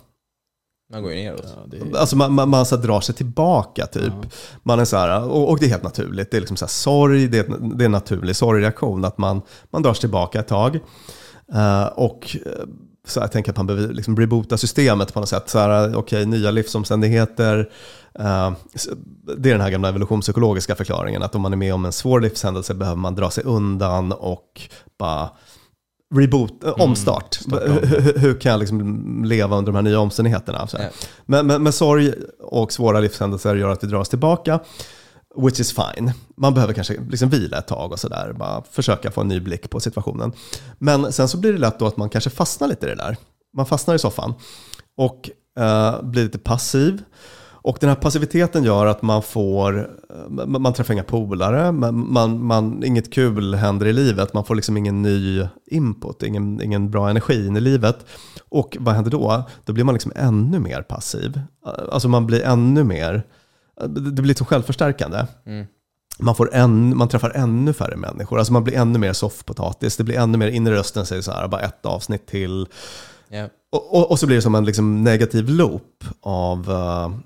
Man 0.92 1.02
går 1.02 1.12
ju 1.12 1.22
neråt. 1.22 1.44
Ja, 1.72 1.76
är... 1.76 1.96
Alltså 1.96 2.16
man, 2.16 2.32
man, 2.32 2.48
man 2.48 2.66
så 2.66 2.76
drar 2.76 3.00
sig 3.00 3.14
tillbaka 3.14 3.86
typ. 3.86 4.12
Ja. 4.22 4.28
Man 4.62 4.80
är 4.80 4.84
så 4.84 4.96
här, 4.96 5.24
och, 5.24 5.50
och, 5.50 5.58
det 5.58 5.66
är 5.66 5.70
helt 5.70 5.82
naturligt. 5.82 6.30
Det 6.30 6.36
är 6.36 6.40
liksom 6.40 6.56
så 6.56 6.64
här, 6.64 6.70
sorg, 6.70 7.28
det 7.28 7.38
är, 7.38 7.76
det 7.76 7.84
är 7.84 7.86
en 7.86 7.92
naturlig 7.92 8.36
sorgreaktion. 8.36 9.04
Att 9.04 9.18
man, 9.18 9.42
man 9.70 9.82
drar 9.82 9.94
sig 9.94 10.00
tillbaka 10.00 10.40
ett 10.40 10.48
tag. 10.48 10.78
Uh, 11.54 11.84
och 11.84 12.36
eh, 12.46 12.52
så 13.10 13.20
jag 13.20 13.32
tänker 13.32 13.50
att 13.50 13.56
man 13.56 13.66
behöver 13.66 13.94
liksom 13.94 14.16
reboota 14.16 14.58
systemet 14.58 15.14
på 15.14 15.20
något 15.20 15.28
sätt. 15.28 15.48
Så 15.48 15.58
här, 15.58 15.96
okay, 15.96 16.24
nya 16.24 16.50
livsomständigheter. 16.50 17.58
Uh, 18.20 18.52
det 19.38 19.48
är 19.48 19.52
den 19.52 19.60
här 19.60 19.70
gamla 19.70 19.88
evolutionspsykologiska 19.88 20.74
förklaringen. 20.74 21.22
Att 21.22 21.34
om 21.34 21.42
man 21.42 21.52
är 21.52 21.56
med 21.56 21.74
om 21.74 21.84
en 21.84 21.92
svår 21.92 22.20
livshändelse 22.20 22.74
behöver 22.74 22.98
man 22.98 23.14
dra 23.14 23.30
sig 23.30 23.44
undan 23.44 24.12
och 24.12 24.60
bara 24.98 25.30
reboot, 26.14 26.62
mm, 26.62 26.74
omstart. 26.78 27.38
Hur, 27.50 28.18
hur, 28.18 28.40
kan 28.40 28.52
jag 28.52 28.58
liksom 28.58 29.24
leva 29.24 29.56
under 29.56 29.72
de 29.72 29.76
här 29.76 29.82
nya 29.82 30.00
omständigheterna? 30.00 30.68
Men, 31.26 31.46
men, 31.46 31.62
men 31.62 31.72
sorg 31.72 32.12
och 32.40 32.72
svåra 32.72 33.00
livshändelser 33.00 33.56
gör 33.56 33.68
att 33.68 33.84
vi 33.84 33.88
drar 33.88 33.98
oss 33.98 34.08
tillbaka. 34.08 34.60
Which 35.38 35.60
is 35.60 35.72
fine. 35.72 36.12
Man 36.36 36.54
behöver 36.54 36.74
kanske 36.74 37.00
liksom 37.10 37.28
vila 37.28 37.58
ett 37.58 37.66
tag 37.66 37.92
och 37.92 37.98
sådär. 37.98 38.32
Bara 38.38 38.62
försöka 38.70 39.10
få 39.10 39.20
en 39.20 39.28
ny 39.28 39.40
blick 39.40 39.70
på 39.70 39.80
situationen. 39.80 40.32
Men 40.78 41.12
sen 41.12 41.28
så 41.28 41.38
blir 41.38 41.52
det 41.52 41.58
lätt 41.58 41.78
då 41.78 41.86
att 41.86 41.96
man 41.96 42.10
kanske 42.10 42.30
fastnar 42.30 42.68
lite 42.68 42.86
i 42.86 42.88
det 42.88 42.94
där. 42.94 43.16
Man 43.56 43.66
fastnar 43.66 43.94
i 43.94 43.98
soffan 43.98 44.34
och 44.96 45.30
uh, 45.60 46.02
blir 46.02 46.22
lite 46.22 46.38
passiv. 46.38 47.02
Och 47.68 47.78
den 47.80 47.88
här 47.88 47.96
passiviteten 47.96 48.64
gör 48.64 48.86
att 48.86 49.02
man 49.02 49.22
får, 49.22 49.78
eh, 50.10 50.46
man 50.46 50.72
träffar 50.72 50.94
inga 50.94 51.02
polare, 51.02 51.72
man, 51.72 52.12
man, 52.12 52.44
man, 52.44 52.84
inget 52.84 53.12
kul 53.12 53.54
händer 53.54 53.86
i 53.86 53.92
livet, 53.92 54.34
man 54.34 54.44
får 54.44 54.54
liksom 54.54 54.76
ingen 54.76 55.02
ny 55.02 55.46
input, 55.66 56.22
ingen, 56.22 56.62
ingen 56.62 56.90
bra 56.90 57.10
energi 57.10 57.46
in 57.46 57.56
i 57.56 57.60
livet. 57.60 58.06
Och 58.48 58.76
vad 58.80 58.94
händer 58.94 59.10
då? 59.10 59.42
Då 59.64 59.72
blir 59.72 59.84
man 59.84 59.94
liksom 59.94 60.12
ännu 60.16 60.58
mer 60.58 60.82
passiv. 60.82 61.40
Alltså 61.92 62.08
man 62.08 62.26
blir 62.26 62.42
ännu 62.42 62.84
mer 62.84 63.24
det 63.86 64.22
blir 64.22 64.34
så 64.34 64.44
självförstärkande. 64.44 65.26
Mm. 65.46 65.66
Man, 66.18 66.34
får 66.34 66.54
en, 66.54 66.96
man 66.96 67.08
träffar 67.08 67.30
ännu 67.30 67.72
färre 67.72 67.96
människor, 67.96 68.38
alltså 68.38 68.52
man 68.52 68.64
blir 68.64 68.76
ännu 68.76 68.98
mer 68.98 69.12
soffpotatis. 69.12 69.96
Det 69.96 70.04
blir 70.04 70.18
ännu 70.18 70.38
mer, 70.38 70.48
inre 70.48 70.74
rösten 70.74 71.06
säger 71.06 71.22
så 71.22 71.32
här, 71.32 71.48
bara 71.48 71.60
ett 71.60 71.86
avsnitt 71.86 72.26
till. 72.26 72.66
Yeah. 73.30 73.50
Och, 73.72 73.94
och, 73.94 74.10
och, 74.10 74.18
så 74.18 74.26
blir 74.26 74.36
det 74.36 74.42
som 74.42 74.54
en 74.54 74.64
liksom 74.64 75.04
negativ 75.04 75.48
loop 75.48 76.04
av... 76.20 76.70
Uh, 76.70 77.18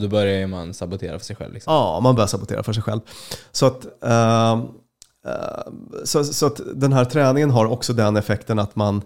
då 0.00 0.08
börjar 0.08 0.46
man 0.46 0.74
sabotera 0.74 1.18
för 1.18 1.26
sig 1.26 1.36
själv? 1.36 1.54
Liksom. 1.54 1.72
Ja, 1.72 2.00
man 2.00 2.14
börjar 2.14 2.28
sabotera 2.28 2.62
för 2.62 2.72
sig 2.72 2.82
själv. 2.82 3.00
Så 3.52 3.66
att, 3.66 3.86
uh, 4.04 4.64
uh, 5.26 6.04
så, 6.04 6.24
så 6.24 6.46
att 6.46 6.60
den 6.74 6.92
här 6.92 7.04
träningen 7.04 7.50
har 7.50 7.66
också 7.66 7.92
den 7.92 8.16
effekten 8.16 8.58
att 8.58 8.76
man 8.76 9.02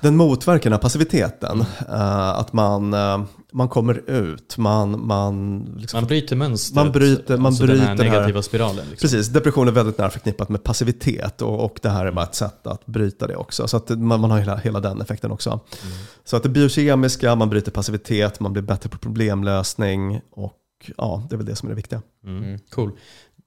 den 0.00 0.16
motverkar 0.16 0.70
den 0.70 0.72
här 0.72 0.80
passiviteten. 0.80 1.60
Uh, 1.60 2.28
att 2.38 2.52
man, 2.52 2.94
uh, 2.94 3.24
man 3.52 3.68
kommer 3.68 4.10
ut, 4.10 4.58
man... 4.58 5.06
Man, 5.06 5.64
liksom, 5.78 6.00
man 6.00 6.06
bryter 6.06 6.36
mönstret, 6.36 6.76
man 6.76 6.92
bryter, 6.92 7.36
man 7.36 7.46
alltså 7.46 7.66
bryter 7.66 7.78
den 7.78 7.98
här 7.98 8.04
negativa 8.04 8.36
här, 8.38 8.42
spiralen. 8.42 8.86
Liksom. 8.90 9.08
Precis, 9.08 9.28
depression 9.28 9.68
är 9.68 9.72
väldigt 9.72 9.98
nära 9.98 10.10
förknippat 10.10 10.48
med 10.48 10.62
passivitet 10.62 11.42
och, 11.42 11.64
och 11.64 11.78
det 11.82 11.90
här 11.90 12.06
är 12.06 12.12
bara 12.12 12.24
ett 12.24 12.34
sätt 12.34 12.66
att 12.66 12.86
bryta 12.86 13.26
det 13.26 13.36
också. 13.36 13.68
Så 13.68 13.76
att 13.76 13.88
man, 13.88 14.20
man 14.20 14.30
har 14.30 14.38
hela, 14.38 14.56
hela 14.56 14.80
den 14.80 15.00
effekten 15.00 15.30
också. 15.30 15.50
Mm. 15.50 15.94
Så 16.24 16.36
att 16.36 16.42
det 16.42 16.48
biokemiska, 16.48 17.34
man 17.34 17.50
bryter 17.50 17.72
passivitet, 17.72 18.40
man 18.40 18.52
blir 18.52 18.62
bättre 18.62 18.88
på 18.88 18.98
problemlösning 18.98 20.20
och 20.30 20.58
ja, 20.96 21.26
det 21.28 21.34
är 21.34 21.36
väl 21.36 21.46
det 21.46 21.56
som 21.56 21.68
är 21.68 21.70
det 21.70 21.76
viktiga. 21.76 22.02
Mm. 22.26 22.58
Cool. 22.70 22.92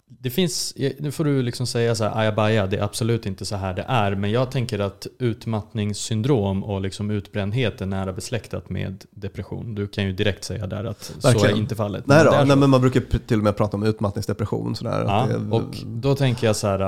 Det 0.08 0.30
finns, 0.30 0.74
nu 1.00 1.12
får 1.12 1.24
du 1.24 1.42
liksom 1.42 1.68
säga 1.68 1.96
så 1.96 2.04
här, 2.04 2.20
ajabaja, 2.20 2.68
det 2.68 2.78
är 2.78 2.84
absolut 2.84 3.26
inte 3.26 3.46
så 3.46 3.56
här 3.56 3.74
det 3.74 3.86
är. 3.88 4.16
Men 4.16 4.32
jag 4.32 4.52
tänker 4.52 4.80
att 4.80 5.08
utmattningssyndrom 5.20 6.64
och 6.64 6.82
liksom 6.82 7.12
utbrändhet 7.12 7.82
är 7.82 7.86
nära 7.86 8.14
besläktat 8.14 8.70
med 8.70 9.06
depression. 9.12 9.76
Du 9.76 9.88
kan 9.88 10.06
ju 10.06 10.14
direkt 10.14 10.44
säga 10.44 10.68
där 10.68 10.84
att 10.84 11.12
Verkligen. 11.24 11.40
så 11.40 11.56
är 11.56 11.60
inte 11.60 11.76
fallet. 11.76 12.08
Nej, 12.08 12.26
då, 12.26 12.32
nej 12.46 12.58
men 12.58 12.70
man 12.70 12.82
brukar 12.82 13.20
till 13.28 13.38
och 13.38 13.44
med 13.44 13.58
prata 13.58 13.78
om 13.78 13.84
utmattningsdepression. 13.84 14.76
Sådär, 14.76 15.04
ja, 15.08 15.28
det, 15.30 15.56
och 15.56 15.76
då 15.86 16.16
tänker 16.16 16.48
jag 16.48 16.56
så 16.56 16.68
här, 16.68 16.82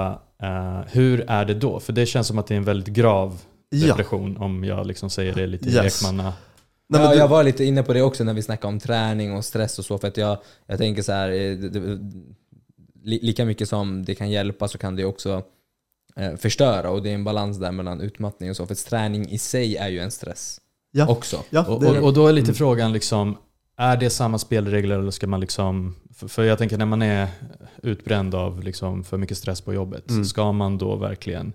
uh, 0.43 0.85
hur 0.91 1.25
är 1.27 1.45
det 1.45 1.53
då? 1.53 1.79
För 1.79 1.93
det 1.93 2.05
känns 2.05 2.27
som 2.27 2.37
att 2.37 2.47
det 2.47 2.53
är 2.53 2.57
en 2.57 2.63
väldigt 2.63 2.95
grav 2.95 3.41
depression 3.71 4.35
ja. 4.39 4.45
om 4.45 4.63
jag 4.63 4.87
liksom 4.87 5.09
säger 5.09 5.33
det 5.33 5.47
lite 5.47 5.69
yes. 5.69 6.01
lekmanna. 6.01 6.33
Nej, 6.89 7.01
ja, 7.01 7.11
du... 7.11 7.17
Jag 7.17 7.27
var 7.27 7.43
lite 7.43 7.63
inne 7.63 7.83
på 7.83 7.93
det 7.93 8.01
också 8.01 8.23
när 8.23 8.33
vi 8.33 8.41
snackade 8.41 8.73
om 8.73 8.79
träning 8.79 9.33
och 9.33 9.45
stress 9.45 9.79
och 9.79 9.85
så. 9.85 9.97
För 9.97 10.07
att 10.07 10.17
jag, 10.17 10.37
jag 10.67 10.77
tänker 10.77 11.01
så 11.01 11.11
här, 11.11 11.29
eh, 11.29 11.57
det, 11.57 11.99
lika 13.07 13.45
mycket 13.45 13.69
som 13.69 14.05
det 14.05 14.15
kan 14.15 14.29
hjälpa 14.29 14.67
så 14.67 14.77
kan 14.77 14.95
det 14.95 15.05
också 15.05 15.43
eh, 16.15 16.35
förstöra 16.35 16.89
och 16.89 17.03
det 17.03 17.09
är 17.09 17.13
en 17.13 17.23
balans 17.23 17.57
där 17.57 17.71
mellan 17.71 18.01
utmattning 18.01 18.49
och 18.49 18.55
så. 18.55 18.65
För 18.65 18.75
träning 18.75 19.29
i 19.29 19.37
sig 19.37 19.77
är 19.77 19.89
ju 19.89 19.99
en 19.99 20.11
stress 20.11 20.61
ja. 20.91 21.07
också. 21.07 21.43
Ja, 21.49 21.65
och, 21.67 21.83
och, 21.83 21.97
och, 21.97 22.13
då 22.13 22.27
är 22.27 22.33
lite 22.33 22.45
mm. 22.45 22.55
frågan 22.55 22.93
liksom, 22.93 23.37
är 23.77 23.97
det 23.97 24.09
samma 24.09 24.37
spelregler 24.37 24.99
eller 24.99 25.11
ska 25.11 25.27
man 25.27 25.39
liksom, 25.39 25.95
för, 26.13 26.27
för 26.27 26.43
jag 26.43 26.57
tänker 26.57 26.77
när 26.77 26.85
man 26.85 27.01
är 27.01 27.27
utbränd 27.83 28.35
av 28.35 28.63
liksom 28.63 29.03
för 29.03 29.17
mycket 29.17 29.37
stress 29.37 29.61
på 29.61 29.73
jobbet, 29.73 30.09
mm. 30.09 30.25
ska 30.25 30.51
man 30.51 30.77
då 30.77 30.95
verkligen 30.95 31.53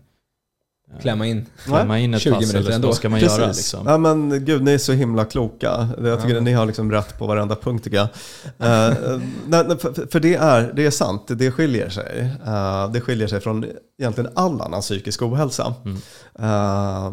klämma 1.01 1.26
in, 1.26 1.47
klämma 1.64 1.99
in 1.99 2.14
ett 2.14 2.20
20 2.20 2.34
pass 2.34 2.53
minuter 2.53 2.70
eller 2.70 2.86
vad 2.86 2.97
ska 2.97 3.09
man 3.09 3.20
Precis. 3.20 3.38
göra? 3.38 3.49
Liksom? 3.49 3.86
Ja, 3.86 3.99
men 3.99 4.45
gud, 4.45 4.62
ni 4.62 4.72
är 4.72 4.78
så 4.78 4.93
himla 4.93 5.24
kloka. 5.24 5.88
Jag 6.05 6.22
tycker 6.22 6.34
ja. 6.34 6.40
ni 6.40 6.53
har 6.53 6.66
liksom 6.66 6.93
rätt 6.93 7.18
på 7.18 7.26
varenda 7.26 7.57
punkt 7.57 7.84
tycker 7.84 7.97
jag. 7.97 8.09
uh, 8.09 9.76
för, 9.78 10.11
för 10.11 10.20
det, 10.20 10.34
är, 10.34 10.72
det 10.76 10.86
är 10.86 10.90
sant, 10.90 11.22
det 11.28 11.51
skiljer 11.51 11.88
sig. 11.88 12.30
Uh, 12.47 12.93
det 12.93 13.01
skiljer 13.01 13.28
sig 13.28 13.40
från 13.40 13.64
egentligen 13.99 14.30
all 14.34 14.61
annan 14.61 14.80
psykisk 14.80 15.22
ohälsa. 15.22 15.74
Mm. 15.84 15.97
Uh, 16.40 17.12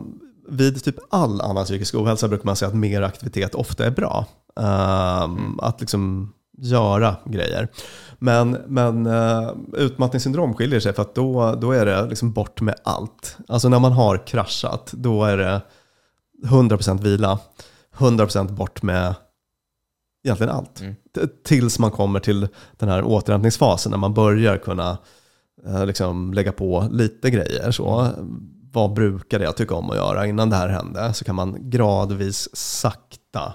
vid 0.49 0.83
typ 0.83 0.95
all 1.09 1.41
annan 1.41 1.65
psykisk 1.65 1.95
ohälsa 1.95 2.27
brukar 2.27 2.45
man 2.45 2.55
säga 2.55 2.69
att 2.69 2.75
mer 2.75 3.01
aktivitet 3.01 3.55
ofta 3.55 3.85
är 3.85 3.91
bra. 3.91 4.25
Ehm, 4.59 5.59
Att 5.59 5.79
liksom 5.79 6.33
göra 6.57 7.15
grejer. 7.25 7.67
Men, 8.19 8.51
men 8.51 9.07
uh, 9.07 9.51
utmattningssyndrom 9.73 10.53
skiljer 10.53 10.79
sig 10.79 10.93
för 10.93 11.01
att 11.01 11.15
då, 11.15 11.55
då 11.61 11.71
är 11.71 11.85
det 11.85 12.05
liksom 12.05 12.31
bort 12.31 12.61
med 12.61 12.75
allt. 12.83 13.37
Alltså 13.47 13.69
när 13.69 13.79
man 13.79 13.91
har 13.91 14.27
kraschat, 14.27 14.91
då 14.93 15.23
är 15.23 15.37
det 15.37 15.61
100% 16.45 17.01
vila, 17.03 17.39
100% 17.97 18.51
bort 18.51 18.81
med 18.81 19.15
egentligen 20.23 20.53
allt. 20.53 20.81
Mm. 20.81 20.95
Tills 21.43 21.79
man 21.79 21.91
kommer 21.91 22.19
till 22.19 22.47
den 22.77 22.89
här 22.89 23.03
återhämtningsfasen 23.03 23.91
när 23.91 23.97
man 23.97 24.13
börjar 24.13 24.57
kunna 24.57 24.97
eh, 25.65 25.85
liksom 25.85 26.33
lägga 26.33 26.51
på 26.51 26.87
lite 26.91 27.29
grejer. 27.29 27.71
Så, 27.71 28.09
vad 28.71 28.93
brukade 28.93 29.43
jag 29.43 29.57
tycka 29.57 29.75
om 29.75 29.89
att 29.89 29.97
göra 29.97 30.27
innan 30.27 30.49
det 30.49 30.55
här 30.55 30.67
hände? 30.67 31.13
Så 31.13 31.25
kan 31.25 31.35
man 31.35 31.69
gradvis 31.69 32.49
sakta 32.53 33.53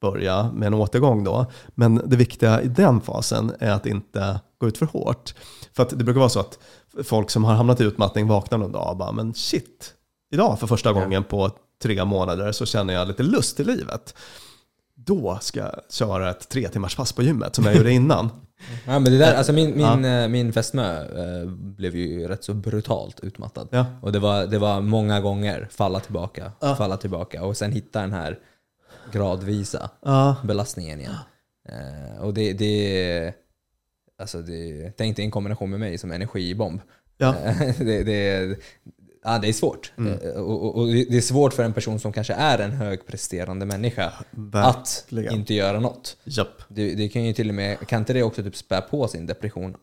börja 0.00 0.52
med 0.52 0.66
en 0.66 0.74
återgång 0.74 1.24
då. 1.24 1.46
Men 1.74 2.02
det 2.06 2.16
viktiga 2.16 2.62
i 2.62 2.68
den 2.68 3.00
fasen 3.00 3.52
är 3.60 3.70
att 3.70 3.86
inte 3.86 4.40
gå 4.58 4.68
ut 4.68 4.78
för 4.78 4.86
hårt. 4.86 5.34
För 5.76 5.82
att 5.82 5.90
det 5.98 6.04
brukar 6.04 6.18
vara 6.18 6.28
så 6.28 6.40
att 6.40 6.58
folk 7.04 7.30
som 7.30 7.44
har 7.44 7.54
hamnat 7.54 7.80
i 7.80 7.84
utmattning 7.84 8.26
vaknar 8.28 8.58
någon 8.58 8.72
dag 8.72 8.90
och 8.90 8.96
bara, 8.96 9.12
men 9.12 9.34
shit, 9.34 9.94
idag 10.32 10.60
för 10.60 10.66
första 10.66 10.92
gången 10.92 11.24
på 11.24 11.50
tre 11.82 12.04
månader 12.04 12.52
så 12.52 12.66
känner 12.66 12.94
jag 12.94 13.08
lite 13.08 13.22
lust 13.22 13.60
i 13.60 13.64
livet. 13.64 14.14
Då 14.94 15.38
ska 15.40 15.60
jag 15.60 15.80
köra 15.90 16.30
ett 16.30 16.48
tre 16.48 16.68
timmars 16.68 16.96
pass 16.96 17.12
på 17.12 17.22
gymmet 17.22 17.54
som 17.54 17.64
jag 17.64 17.76
gjorde 17.76 17.92
innan. 18.02 18.28
Ja, 18.86 18.98
men 18.98 19.04
det 19.04 19.18
där, 19.18 19.34
alltså 19.34 19.52
min, 19.52 19.80
Ja. 19.80 19.96
min, 19.96 20.04
eh, 20.04 20.28
min 20.28 20.52
fästmö 20.52 21.00
eh, 21.02 21.46
blev 21.48 21.96
ju 21.96 22.28
rätt 22.28 22.44
så 22.44 22.54
brutalt 22.54 23.20
utmattad. 23.20 23.68
Ja. 23.70 23.86
Och 24.02 24.12
det 24.12 24.18
var, 24.18 24.46
det 24.46 24.58
var 24.58 24.80
många 24.80 25.20
gånger 25.20 25.68
falla 25.70 26.00
tillbaka, 26.00 26.52
Ja. 26.60 26.76
falla 26.76 26.96
tillbaka 26.96 27.44
och 27.44 27.56
sen 27.56 27.72
hitta 27.72 28.00
den 28.00 28.12
här 28.12 28.38
gradvisa 29.12 29.90
Ja, 30.02 30.36
belastningen 30.44 31.00
igen. 31.00 31.14
Eh, 31.68 32.22
och 32.22 32.34
det, 32.34 32.52
det, 32.52 33.34
alltså 34.18 34.42
det, 34.42 34.90
tänk 34.96 35.16
dig 35.16 35.24
en 35.24 35.30
kombination 35.30 35.70
med 35.70 35.80
mig 35.80 35.98
som 35.98 36.10
energibomb. 36.12 36.80
ja. 37.16 37.34
Eh, 37.44 37.74
det, 37.78 38.02
det, 38.04 38.56
ja, 39.24 39.38
det 39.38 39.48
är 39.48 39.52
svårt. 39.52 39.92
Mm. 39.98 40.12
Eh, 40.12 40.30
Och, 40.30 40.62
och, 40.64 40.76
och 40.80 40.86
det 40.86 41.16
är 41.16 41.20
svårt 41.20 41.52
för 41.52 41.62
en 41.64 41.72
person 41.72 41.98
som 42.00 42.12
kanske 42.12 42.34
är 42.34 42.58
en 42.58 42.70
högpresterande 42.72 43.66
människa 43.66 44.12
att 44.52 45.04
verkligen. 45.10 45.34
inte 45.34 45.54
göra 45.54 45.80
något. 45.80 46.16
Japp. 46.24 46.62
Det, 46.68 46.94
det 46.94 47.08
kan 47.08 47.24
ju 47.24 47.32
till 47.32 47.48
och 47.48 47.54
med, 47.54 47.88
kan 47.88 47.98
inte 47.98 48.12
det 48.12 48.22
också 48.22 48.42
typ 48.42 48.56
spä 48.56 48.80
på 48.80 49.08
sin 49.08 49.26
depression? 49.26 49.76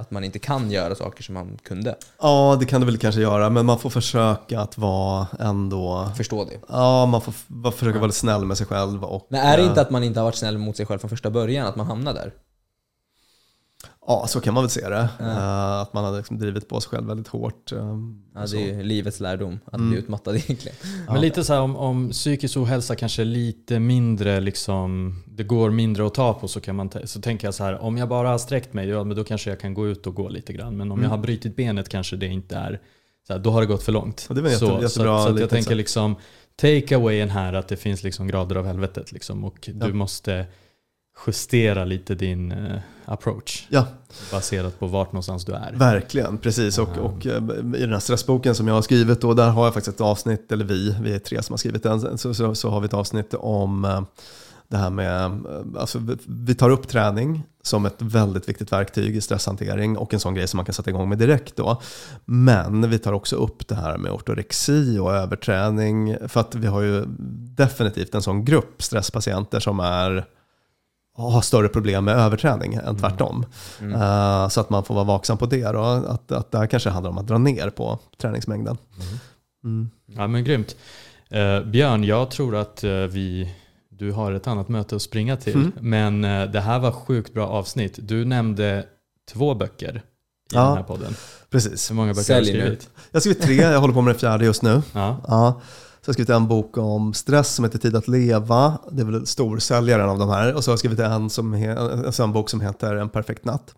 Att 0.00 0.10
man 0.10 0.24
inte 0.24 0.38
kan 0.38 0.70
göra 0.70 0.94
saker 0.94 1.22
som 1.22 1.34
man 1.34 1.58
kunde. 1.62 1.96
Ja, 2.22 2.56
det 2.60 2.66
kan 2.66 2.80
det 2.80 2.86
väl 2.86 2.98
kanske 2.98 3.20
göra, 3.20 3.50
men 3.50 3.66
man 3.66 3.78
får 3.78 3.90
försöka 3.90 4.60
att 4.60 4.78
vara 4.78 5.26
ändå... 5.40 6.10
Förstå 6.16 6.44
det. 6.44 6.60
Ja, 6.68 7.06
man 7.06 7.20
får 7.20 7.70
försöka 7.70 7.98
vara 7.98 8.06
lite 8.06 8.18
snäll 8.18 8.44
med 8.44 8.58
sig 8.58 8.66
själv. 8.66 9.04
Och, 9.04 9.26
Men 9.30 9.40
är 9.40 9.56
det 9.56 9.62
inte 9.62 9.80
att 9.80 9.90
man 9.90 10.04
inte 10.04 10.20
har 10.20 10.24
varit 10.24 10.34
snäll 10.36 10.58
mot 10.58 10.76
sig 10.76 10.86
själv 10.86 10.98
från 10.98 11.10
första 11.10 11.30
början, 11.30 11.66
att 11.66 11.76
man 11.76 11.86
hamnar 11.86 12.14
där? 12.14 12.32
Ja, 14.10 14.26
så 14.26 14.40
kan 14.40 14.54
man 14.54 14.62
väl 14.62 14.70
se 14.70 14.88
det. 14.88 15.08
Ja. 15.18 15.24
Eh, 15.26 15.80
Att 15.80 15.92
man 15.94 16.04
har 16.04 16.16
liksom 16.16 16.38
drivit 16.38 16.68
på 16.68 16.80
sig 16.80 16.90
själv 16.90 17.06
väldigt 17.06 17.28
hårt. 17.28 17.72
eh, 17.72 17.96
Ja, 18.34 18.46
så. 18.46 18.56
det 18.56 18.62
är 18.70 18.74
ju 18.76 18.82
livets 18.82 19.20
lärdom, 19.20 19.60
att 19.64 19.74
Mm. 19.74 19.90
bli 19.90 19.98
utmattad 19.98 20.36
egentligen. 20.36 20.76
Men 21.08 21.20
lite 21.20 21.44
så 21.44 21.52
här 21.52 21.60
om, 21.60 21.76
om 21.76 22.10
psykisk 22.10 22.56
ohälsa 22.56 22.94
kanske 22.94 23.22
är 23.22 23.26
lite 23.26 23.78
mindre 23.80 24.40
liksom, 24.40 25.14
det 25.26 25.42
går 25.44 25.70
mindre 25.70 26.06
att 26.06 26.14
ta 26.14 26.34
på 26.34 26.48
så 26.48 26.60
kan 26.60 26.76
man, 26.76 26.90
så 27.04 27.20
tänker 27.20 27.46
jag 27.46 27.54
så 27.54 27.64
här, 27.64 27.82
om 27.82 27.96
jag 27.96 28.08
bara 28.08 28.28
har 28.28 28.38
sträckt 28.38 28.72
mig, 28.72 28.88
ja 28.88 29.04
men 29.04 29.16
då 29.16 29.24
kanske 29.24 29.50
jag 29.50 29.60
kan 29.60 29.74
gå 29.74 29.88
ut 29.88 30.06
och 30.06 30.14
gå 30.14 30.28
lite 30.28 30.52
grann. 30.52 30.76
Men 30.76 30.92
om 30.92 30.98
Mm. 30.98 31.02
jag 31.10 31.10
har 31.16 31.22
brutit 31.22 31.56
benet 31.56 31.88
kanske 31.88 32.16
det 32.16 32.26
inte 32.26 32.56
är, 32.56 32.80
så 33.26 33.32
här, 33.32 33.40
då 33.40 33.50
har 33.50 33.60
det 33.60 33.66
gått 33.66 33.82
för 33.82 33.92
långt. 33.92 34.26
Ja, 34.28 34.34
det 34.34 34.40
var 34.42 34.48
jätte- 34.48 34.60
så, 34.66 34.76
så, 34.76 34.82
jättebra 34.82 35.16
att- 35.16 35.24
så 35.28 35.34
att 35.34 35.40
jag 35.40 35.50
tänker 35.50 35.74
liksom, 35.74 36.16
take 36.56 36.96
awayen 36.96 37.30
här 37.30 37.52
att 37.52 37.68
det 37.68 37.76
finns 37.76 38.02
liksom 38.02 38.26
grader 38.26 38.56
av 38.56 38.66
helvetet 38.66 39.12
liksom 39.12 39.44
och 39.44 39.70
Ja. 39.80 39.86
du 39.86 39.92
måste 39.92 40.46
justera 41.26 41.84
lite 41.84 42.14
din 42.14 42.52
eh, 42.52 42.80
approach 43.04 43.66
Ja, 43.68 43.86
baserat 44.32 44.78
på 44.78 44.86
vart 44.86 45.12
någonstans 45.12 45.44
du 45.44 45.52
är. 45.52 45.72
verkligen. 45.72 46.38
Precis. 46.38 46.78
Och, 46.78 46.98
och 46.98 47.26
eh, 47.26 47.42
i 47.76 47.80
den 47.80 47.92
här 47.92 47.98
stressboken 48.00 48.54
som 48.54 48.68
jag 48.68 48.74
har 48.74 48.82
skrivit, 48.82 49.20
då, 49.20 49.34
där 49.34 49.48
har 49.50 49.64
jag 49.64 49.74
faktiskt 49.74 49.96
ett 49.96 50.00
avsnitt, 50.00 50.52
eller 50.52 50.64
vi, 50.64 50.96
vi 51.02 51.14
är 51.14 51.18
tre 51.18 51.42
som 51.42 51.52
har 51.52 51.58
skrivit 51.58 51.82
den, 51.82 52.18
så, 52.18 52.34
så, 52.34 52.54
så 52.54 52.70
har 52.70 52.80
vi 52.80 52.86
ett 52.86 52.94
avsnitt 52.94 53.34
om 53.34 53.84
eh, 53.84 54.02
det 54.68 54.76
här 54.76 54.90
med, 54.90 55.40
alltså, 55.78 56.00
vi 56.26 56.54
tar 56.54 56.70
upp 56.70 56.88
träning 56.88 57.42
som 57.62 57.86
ett 57.86 57.96
väldigt 58.02 58.48
viktigt 58.48 58.72
verktyg 58.72 59.16
i 59.16 59.20
stresshantering 59.20 59.96
och 59.98 60.14
en 60.14 60.20
sån 60.20 60.34
grej 60.34 60.48
som 60.48 60.56
man 60.58 60.64
kan 60.64 60.72
sätta 60.72 60.90
igång 60.90 61.08
med 61.08 61.18
direkt 61.18 61.56
då. 61.56 61.80
Men 62.24 62.90
vi 62.90 62.98
tar 62.98 63.12
också 63.12 63.36
upp 63.36 63.68
det 63.68 63.74
här 63.74 63.98
med 63.98 64.12
ortorexi 64.12 64.98
och 64.98 65.14
överträning 65.14 66.16
för 66.28 66.40
att 66.40 66.54
vi 66.54 66.66
har 66.66 66.80
ju 66.82 67.04
definitivt 67.56 68.14
en 68.14 68.22
sån 68.22 68.44
grupp 68.44 68.82
stresspatienter 68.82 69.60
som 69.60 69.80
är 69.80 70.26
har 71.20 71.40
större 71.40 71.68
problem 71.68 72.04
med 72.04 72.14
överträning 72.16 72.74
än 72.74 72.96
tvärtom. 72.96 73.46
Mm. 73.80 74.02
Eh, 74.02 74.48
så 74.48 74.60
att 74.60 74.70
man 74.70 74.84
får 74.84 74.94
vara 74.94 75.04
vaksam 75.04 75.38
på 75.38 75.46
det 75.46 75.72
då. 75.72 75.80
Att, 75.82 76.32
att 76.32 76.50
det 76.50 76.58
här 76.58 76.66
kanske 76.66 76.90
handlar 76.90 77.10
om 77.10 77.18
att 77.18 77.26
dra 77.26 77.38
ner 77.38 77.70
på 77.70 77.98
träningsmängden. 78.20 78.78
Mm. 79.64 79.90
Ja 80.06 80.26
men 80.26 80.44
grymt. 80.44 80.76
Eh, 81.30 81.60
Björn, 81.62 82.04
jag 82.04 82.30
tror 82.30 82.56
att 82.56 82.84
eh, 82.84 82.90
vi, 82.90 83.54
du 83.88 84.12
har 84.12 84.32
ett 84.32 84.46
annat 84.46 84.68
möte 84.68 84.96
att 84.96 85.02
springa 85.02 85.36
till. 85.36 85.54
Mm. 85.54 85.72
Men 85.80 86.52
det 86.52 86.60
här 86.60 86.78
var 86.78 86.92
sjukt 86.92 87.34
bra 87.34 87.46
avsnitt. 87.46 87.98
Du 88.02 88.24
nämnde 88.24 88.84
två 89.32 89.54
böcker 89.54 89.96
i 89.96 90.00
Ja. 90.54 90.64
den 90.64 90.76
här 90.76 90.82
podden. 90.82 91.14
Precis. 91.50 91.90
Hur 91.90 91.94
många 91.94 92.14
böcker 92.14 92.34
har 92.34 92.40
du 92.40 92.46
Sälj 92.46 92.58
nu. 92.58 92.64
skrivit? 92.64 92.88
Jag 93.10 93.16
har 93.16 93.20
skrivit 93.20 93.42
tre, 93.42 93.54
jag 93.54 93.80
håller 93.80 93.94
på 93.94 94.00
med 94.00 94.14
den 94.14 94.20
fjärde 94.20 94.44
just 94.44 94.62
nu. 94.62 94.82
Ja. 94.92 95.16
Ja. 95.28 95.60
Så 96.10 96.12
jag 96.12 96.24
har 96.24 96.24
skrivit 96.24 96.36
en 96.42 96.48
bok 96.48 96.76
om 96.78 97.14
stress 97.14 97.54
som 97.54 97.64
heter 97.64 97.78
Tid 97.78 97.96
att 97.96 98.08
leva. 98.08 98.78
Det 98.92 99.02
är 99.02 99.06
väl 99.06 99.26
storsäljaren 99.26 100.08
av 100.10 100.18
de 100.18 100.28
här. 100.28 100.54
Och 100.54 100.64
så 100.64 100.70
har 100.70 100.72
jag 100.72 100.78
skrivit 100.78 100.98
en, 100.98 101.30
som 101.30 101.54
he- 101.54 102.06
alltså 102.06 102.22
en 102.22 102.32
bok 102.32 102.50
som 102.50 102.60
heter 102.60 102.96
En 102.96 103.08
perfekt 103.08 103.44
natt. 103.44 103.74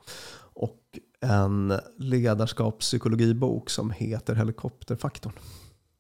Och 0.54 0.78
en 1.20 1.72
ledarskapspsykologibok 1.98 3.70
som 3.70 3.90
heter 3.90 4.34
Helikopterfaktorn. 4.34 5.32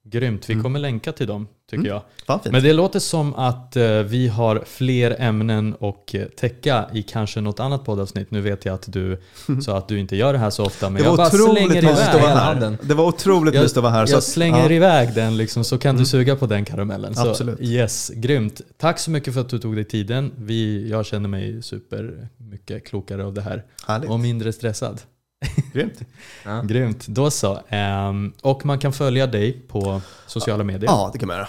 Grymt, 0.04 0.48
vi 0.50 0.52
Mm. 0.52 0.62
kommer 0.62 0.78
länka 0.78 1.12
till 1.12 1.26
dem 1.26 1.48
tycker 1.70 1.90
Mm. 1.90 2.00
jag. 2.26 2.40
Men 2.52 2.62
det 2.62 2.72
låter 2.72 2.98
som 2.98 3.34
att 3.34 3.76
eh, 3.76 3.98
vi 3.98 4.28
har 4.28 4.62
fler 4.66 5.16
ämnen 5.18 5.74
och 5.74 6.14
eh, 6.14 6.26
täcka 6.26 6.86
i 6.92 7.02
kanske 7.02 7.40
något 7.40 7.60
annat 7.60 7.84
poddavsnitt. 7.84 8.30
Nu 8.30 8.40
vet 8.40 8.64
jag 8.64 8.74
att 8.74 8.92
du 8.92 9.20
sa 9.64 9.78
att 9.78 9.88
du 9.88 9.98
inte 9.98 10.16
gör 10.16 10.32
det 10.32 10.38
här 10.38 10.50
så 10.50 10.64
ofta, 10.64 10.90
men 10.90 11.02
jag 11.02 11.16
bara 11.16 11.30
slänger 11.30 11.76
att 11.78 11.82
iväg. 11.84 11.94
här. 11.94 12.36
handen. 12.36 12.78
Det 12.82 12.94
var 12.94 13.04
otroligt 13.06 13.54
mysigt 13.54 13.76
att 13.76 13.82
vara 13.82 13.92
här. 13.92 14.06
så 14.06 14.12
Jag 14.12 14.18
att- 14.18 14.24
slänger 14.24 14.70
ja. 14.70 14.76
iväg 14.76 15.14
den 15.14 15.36
liksom, 15.36 15.64
så 15.64 15.78
kan 15.78 15.94
du 15.94 15.98
Mm. 15.98 16.06
suga 16.06 16.36
på 16.36 16.46
den 16.46 16.64
karamellen. 16.64 17.14
Så, 17.14 17.28
Absolut. 17.30 17.60
Yes, 17.60 18.10
grymt. 18.14 18.60
Tack 18.78 18.98
så 18.98 19.10
mycket 19.10 19.34
för 19.34 19.40
att 19.40 19.48
du 19.48 19.58
tog 19.58 19.74
dig 19.74 19.84
tiden. 19.84 20.32
Vi, 20.36 20.90
jag 20.90 21.06
känner 21.06 21.28
mig 21.28 21.62
super 21.62 22.28
mycket 22.36 22.86
klokare 22.86 23.24
av 23.24 23.34
det 23.34 23.42
här 23.42 23.64
Härligt. 23.86 24.10
och 24.10 24.20
mindre 24.20 24.52
stressad. 24.52 25.00
Grymt. 25.72 26.00
Ja. 26.44 26.62
Grymt, 26.62 27.06
då 27.06 27.30
så. 27.30 27.60
Ehm, 27.68 28.32
och 28.42 28.66
man 28.66 28.78
kan 28.78 28.92
följa 28.92 29.26
dig 29.26 29.52
på 29.68 30.00
sociala 30.26 30.64
medier. 30.64 30.90
Ja, 30.90 31.10
det 31.12 31.18
kan 31.18 31.28
man 31.28 31.36
göra. 31.36 31.48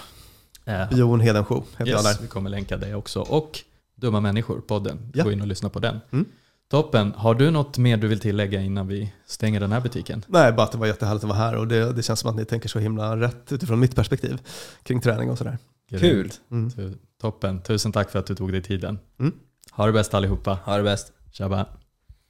Eh, 0.64 0.98
Jon 0.98 1.20
Hedensjö 1.20 1.54
heter 1.54 1.70
jag 1.78 1.88
yes, 1.88 2.02
där. 2.16 2.22
vi 2.22 2.28
kommer 2.28 2.50
länka 2.50 2.76
dig 2.76 2.94
också. 2.94 3.20
Och 3.20 3.60
Dumma 3.96 4.20
människor, 4.20 4.60
podden. 4.60 5.10
Ja. 5.14 5.24
Gå 5.24 5.32
in 5.32 5.40
och 5.40 5.46
lyssna 5.46 5.68
på 5.68 5.78
den. 5.78 6.00
Mm. 6.12 6.24
Toppen. 6.70 7.12
Har 7.16 7.34
du 7.34 7.50
något 7.50 7.78
mer 7.78 7.96
du 7.96 8.08
vill 8.08 8.20
tillägga 8.20 8.60
innan 8.60 8.88
vi 8.88 9.12
stänger 9.26 9.60
den 9.60 9.72
här 9.72 9.80
butiken? 9.80 10.24
Nej, 10.28 10.52
bara 10.52 10.62
att 10.62 10.72
det 10.72 10.78
var 10.78 10.86
jättehärligt 10.86 11.24
att 11.24 11.28
vara 11.30 11.38
här 11.38 11.56
och 11.56 11.68
det, 11.68 11.92
det 11.92 12.02
känns 12.02 12.20
som 12.20 12.30
att 12.30 12.36
ni 12.36 12.44
tänker 12.44 12.68
så 12.68 12.78
himla 12.78 13.16
rätt 13.16 13.52
utifrån 13.52 13.80
mitt 13.80 13.96
perspektiv 13.96 14.38
kring 14.82 15.00
träning 15.00 15.30
och 15.30 15.38
sådär. 15.38 15.58
Kul. 15.90 16.32
Mm. 16.50 16.70
Tu- 16.70 16.98
Toppen. 17.20 17.62
Tusen 17.62 17.92
tack 17.92 18.10
för 18.10 18.18
att 18.18 18.26
du 18.26 18.34
tog 18.34 18.52
dig 18.52 18.62
tiden. 18.62 18.98
Mm. 19.20 19.32
Ha 19.70 19.86
det 19.86 19.92
bäst 19.92 20.14
allihopa. 20.14 20.58
Ha 20.64 20.76
det 20.76 20.82
bäst. 20.82 21.12
Tjaba. 21.32 21.66